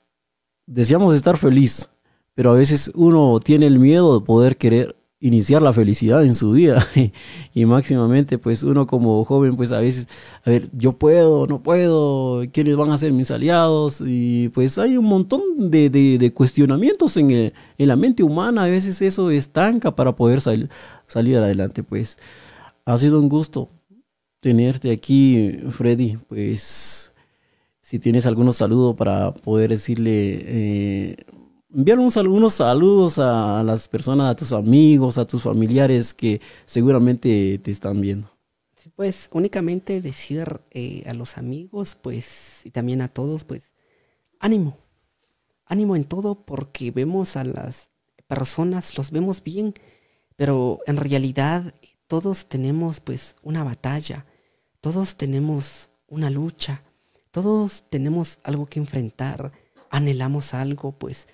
[0.66, 1.90] deseamos estar feliz,
[2.36, 6.52] pero a veces uno tiene el miedo de poder querer iniciar la felicidad en su
[6.52, 6.86] vida.
[7.56, 10.08] Y máximamente pues uno como joven pues a veces
[10.44, 14.98] a ver yo puedo no puedo quiénes van a ser mis aliados y pues hay
[14.98, 17.54] un montón de, de, cuestionamientos en, en,
[17.88, 18.64] la mente humana.
[18.64, 20.70] A veces eso estanca para poder salir
[21.08, 22.18] salir adelante pues.
[22.86, 23.70] Ha sido un gusto
[24.44, 26.18] tenerte aquí, Freddy.
[26.28, 27.14] Pues
[27.82, 31.16] si tienes algunos saludos para poder decirle, eh,
[31.74, 37.60] enviar unos, algunos saludos a las personas, a tus amigos, a tus familiares que seguramente
[37.60, 38.30] te están viendo.
[38.96, 43.72] Pues únicamente decir eh, a los amigos, pues, y también a todos, pues,
[44.40, 44.78] ánimo,
[45.66, 47.90] ánimo en todo porque vemos a las
[48.28, 49.74] personas, los vemos bien,
[50.36, 51.74] pero en realidad
[52.08, 54.26] todos tenemos pues una batalla,
[54.82, 56.84] todos tenemos una lucha,
[57.32, 59.52] todos tenemos algo que enfrentar,
[59.90, 61.28] anhelamos algo, pues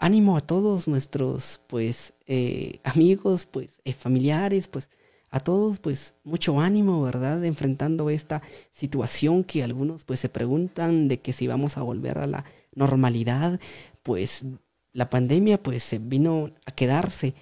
[0.00, 4.88] ánimo a todos nuestros pues eh, amigos, pues eh, familiares, pues
[5.28, 7.44] a todos pues mucho ánimo, ¿verdad?
[7.44, 12.26] Enfrentando esta situación que algunos pues se preguntan de que si vamos a volver a
[12.26, 12.44] la
[12.74, 13.60] normalidad,
[14.02, 14.44] pues
[14.92, 17.34] la pandemia pues se vino a quedarse,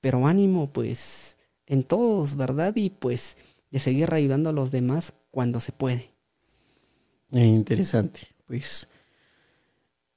[0.00, 1.36] pero ánimo pues
[1.66, 2.74] en todos, ¿verdad?
[2.76, 3.36] Y pues
[3.72, 6.12] de seguir ayudando a los demás cuando se puede.
[7.32, 8.86] Eh, interesante, pues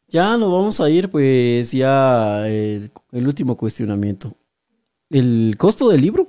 [0.07, 4.33] ya nos vamos a ir, pues ya el, último cuestionamiento.
[5.09, 6.27] ¿El costo del libro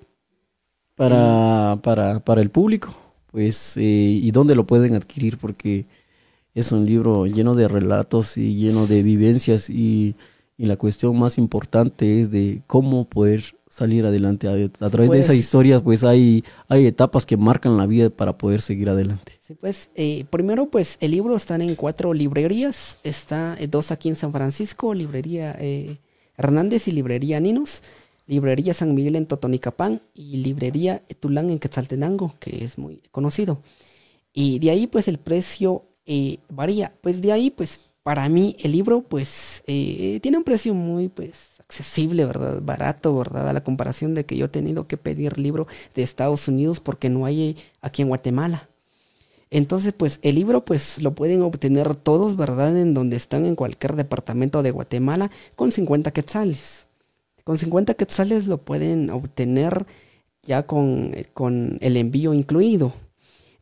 [0.95, 2.95] para, para, para el público?
[3.31, 5.39] Pues, eh, ¿y dónde lo pueden adquirir?
[5.39, 5.87] Porque
[6.55, 10.17] es un libro lleno de relatos y lleno de vivencias y,
[10.57, 14.49] y la cuestión más importante es de cómo poder salir adelante.
[14.49, 18.37] A, través de esa pues historia, pues hay, hay etapas que marcan la vida para
[18.37, 19.38] poder seguir adelante.
[19.49, 22.99] Sí, pues eh, primero, pues el libro está en cuatro librerías.
[23.03, 25.97] Está eh, dos aquí en San Francisco, librería eh,
[26.37, 27.83] Hernández y librería Ninos,
[28.27, 33.63] librería San Miguel en Totonicapán y librería Tulán en Quetzaltenango, que es muy conocido.
[34.35, 35.87] Y de ahí, pues el precio
[36.51, 36.93] varía.
[37.01, 42.27] Pues de ahí, pues para mí el libro, pues tiene un precio muy, pues accesible,
[42.27, 42.61] ¿verdad?
[42.63, 43.49] Barato, ¿verdad?
[43.49, 47.09] A la comparación de que yo he tenido que pedir libro de Estados Unidos porque
[47.09, 48.69] no hay aquí en Guatemala.
[49.51, 52.77] Entonces, pues el libro pues lo pueden obtener todos, ¿verdad?
[52.79, 56.87] En donde están en cualquier departamento de Guatemala con 50 quetzales.
[57.45, 59.87] Con 50 quetzales lo pueden obtener
[60.43, 62.93] ya con, con el envío incluido.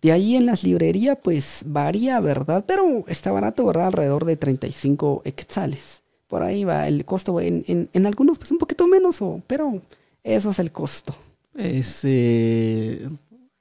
[0.03, 2.65] De ahí en las librerías pues varía, ¿verdad?
[2.67, 3.87] Pero está barato, ¿verdad?
[3.87, 7.41] Alrededor de 35 quetzales por ahí va el costo.
[7.41, 9.81] En, en, algunos, pues un poquito menos, o, pero
[10.25, 11.17] eso es el costo.
[11.55, 13.09] Es eh,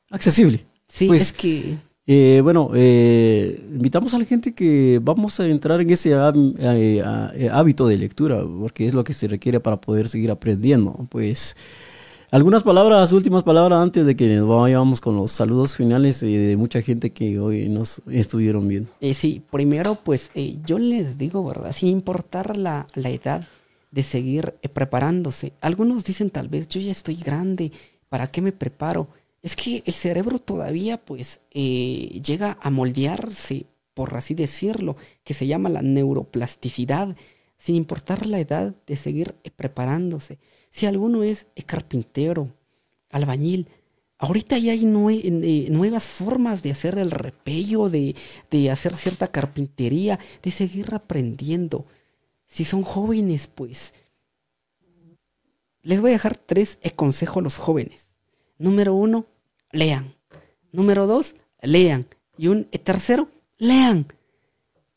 [0.10, 0.65] accesible.
[0.88, 1.77] Sí, pues, es que.
[2.07, 6.14] Eh, bueno, eh, invitamos a la gente que vamos a entrar en ese
[7.52, 11.07] hábito de lectura, porque es lo que se requiere para poder seguir aprendiendo.
[11.10, 11.56] Pues
[12.36, 16.82] algunas palabras, últimas palabras antes de que nos vayamos con los saludos finales de mucha
[16.82, 18.91] gente que hoy nos estuvieron viendo.
[18.99, 21.72] Eh, sí, primero pues eh, yo les digo, ¿verdad?
[21.72, 23.48] Sin importar la, edad
[23.91, 25.53] de seguir eh, preparándose.
[25.61, 27.72] Algunos dicen tal vez yo ya estoy grande,
[28.10, 29.07] ¿para qué me preparo?
[29.45, 35.69] Es que el cerebro todavía pues llega a moldearse, por así decirlo, que se llama
[35.69, 37.15] la neuroplasticidad,
[37.55, 40.39] sin importar la edad de seguir preparándose.
[40.72, 42.55] Si alguno es carpintero,
[43.11, 43.69] albañil,
[44.17, 48.15] ahorita ya hay eh, nuevas formas de hacer el repello, de,
[48.72, 51.85] hacer cierta carpintería, de seguir aprendiendo.
[52.47, 53.93] Si son jóvenes, pues
[55.84, 58.17] les voy a dejar tres consejos a los jóvenes.
[58.57, 59.27] Número uno,
[59.76, 60.15] lean.
[60.72, 62.07] Número dos, lean.
[62.38, 64.07] Y un tercero, lean.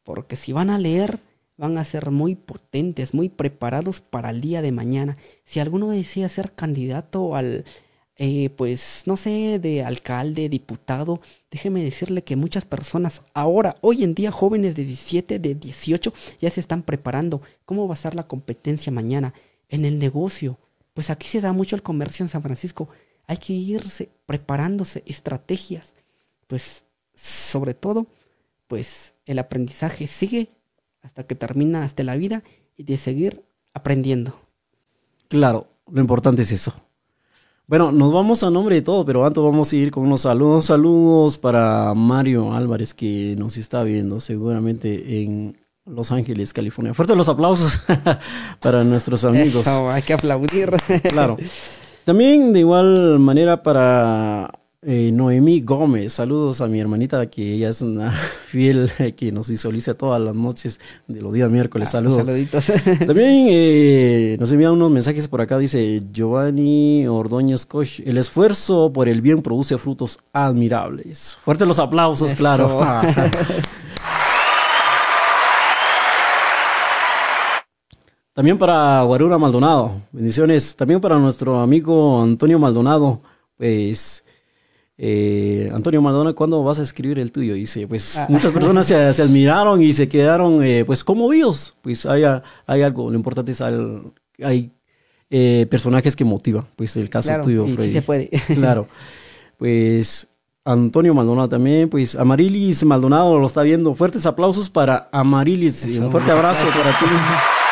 [0.05, 1.21] Porque si van a leer,
[1.57, 5.19] van a ser muy potentes, muy preparados para el día de mañana.
[5.45, 7.65] Si alguno desea ser candidato al,
[8.17, 14.15] eh, pues, no sé, de alcalde, diputado, déjeme decirle que muchas personas ahora, hoy en
[14.15, 17.43] día, jóvenes de 17, de 18, ya se están preparando.
[17.65, 19.35] ¿Cómo va a ser la competencia mañana?
[19.69, 20.59] En el negocio.
[20.95, 22.89] Pues aquí se da mucho el comercio en San Francisco.
[23.29, 25.95] Hay que irse preparándose estrategias.
[26.49, 26.85] Pues,
[27.15, 28.07] sobre todo,
[28.67, 30.51] pues el aprendizaje sigue
[31.03, 32.43] hasta que termina hasta la vida
[32.77, 33.45] y de seguir
[33.75, 34.35] aprendiendo.
[35.29, 36.73] Claro, lo importante es eso.
[37.67, 40.65] Bueno, nos vamos a nombre de todo, pero antes vamos a ir con unos saludos.
[40.65, 46.95] Saludos para Mario Álvarez que nos está viendo seguramente en Los Ángeles, California.
[46.95, 47.79] Fuerte los aplausos
[48.61, 49.67] para nuestros amigos.
[49.67, 50.71] hay que aplaudir.
[51.11, 51.37] claro.
[52.09, 57.83] También de igual manera para eh, Noemí Gómez, saludos a mi hermanita que ella es
[57.83, 58.11] una
[58.47, 61.89] fiel que nos visualiza todas las noches de los días miércoles.
[61.89, 62.25] Ah, saludos.
[62.25, 62.65] saluditos.
[63.07, 65.59] También eh, nos envía unos mensajes por acá.
[65.59, 71.37] Dice Giovanni Ordóñez Koch: El esfuerzo por el bien produce frutos admirables.
[71.43, 72.81] Fuertes los aplausos, claro.
[78.39, 80.77] También para Guarura Maldonado, bendiciones.
[80.77, 83.21] También para nuestro amigo Antonio Maldonado,
[83.57, 84.25] pues
[84.97, 87.55] eh, Antonio Maldonado, ¿cuándo vas a escribir el tuyo?
[87.55, 88.27] Dice, pues ah.
[88.29, 91.77] muchas personas se, admiraron y se quedaron, eh, pues, como vivos.
[91.83, 92.23] Pues hay,
[92.69, 94.71] hay algo, lo importante es, al, hay
[95.31, 98.31] eh, personajes que motivan, pues el caso tuyo, Sí se puede.
[98.55, 98.87] claro.
[99.57, 100.29] Pues
[100.65, 103.97] Antonio Maldonado también, pues Amarilis Maldonado lo está viendo.
[103.97, 105.85] Fuertes aplausos para Amarilis.
[105.99, 107.05] Un fuerte abrazo para ti.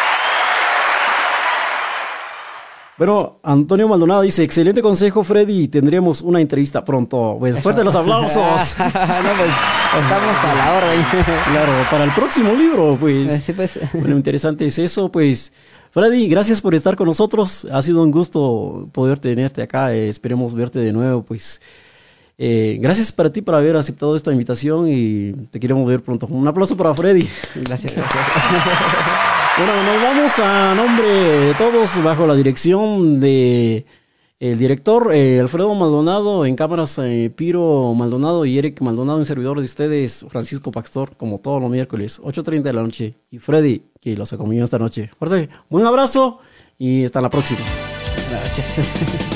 [2.98, 5.68] Bueno, Antonio Maldonado dice, excelente consejo, Freddy.
[5.68, 7.36] Tendremos una entrevista pronto.
[7.38, 8.34] Pues fuerte los aplausos.
[8.78, 9.50] no, pues
[10.00, 11.04] estamos a la orden.
[11.52, 13.42] claro, para el próximo libro, pues.
[13.42, 13.78] Sí, pues.
[13.92, 15.52] Bueno, interesante es eso, pues.
[15.90, 17.66] Freddy, gracias por estar con nosotros.
[17.70, 19.92] Ha sido un gusto poder tenerte acá.
[19.92, 21.60] Eh, esperemos verte de nuevo, pues.
[22.38, 26.26] Eh, gracias para ti por haber aceptado esta invitación y te queremos ver pronto.
[26.28, 27.28] Un aplauso para Freddy.
[27.56, 28.24] Gracias, gracias.
[29.58, 33.86] Bueno, nos vamos a nombre de todos bajo la dirección de
[34.38, 39.58] el director eh, Alfredo Maldonado, en cámaras eh, Piro Maldonado y Eric Maldonado, en servidor
[39.58, 44.14] de ustedes, Francisco Pastor, como todos los miércoles, 8.30 de la noche, y Freddy, que
[44.14, 45.08] los acompañó esta noche.
[45.18, 46.38] Fuerte, un abrazo
[46.78, 47.60] y hasta la próxima.
[48.28, 49.26] Gracias.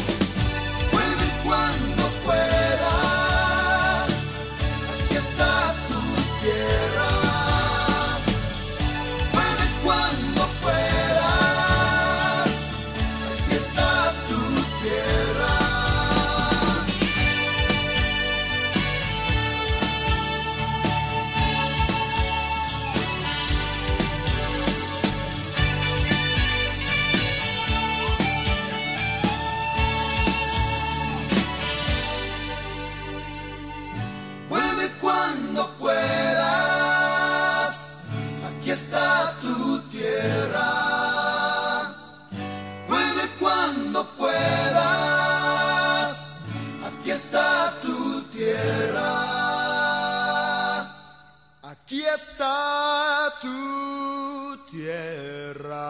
[52.22, 55.80] está tu tierra.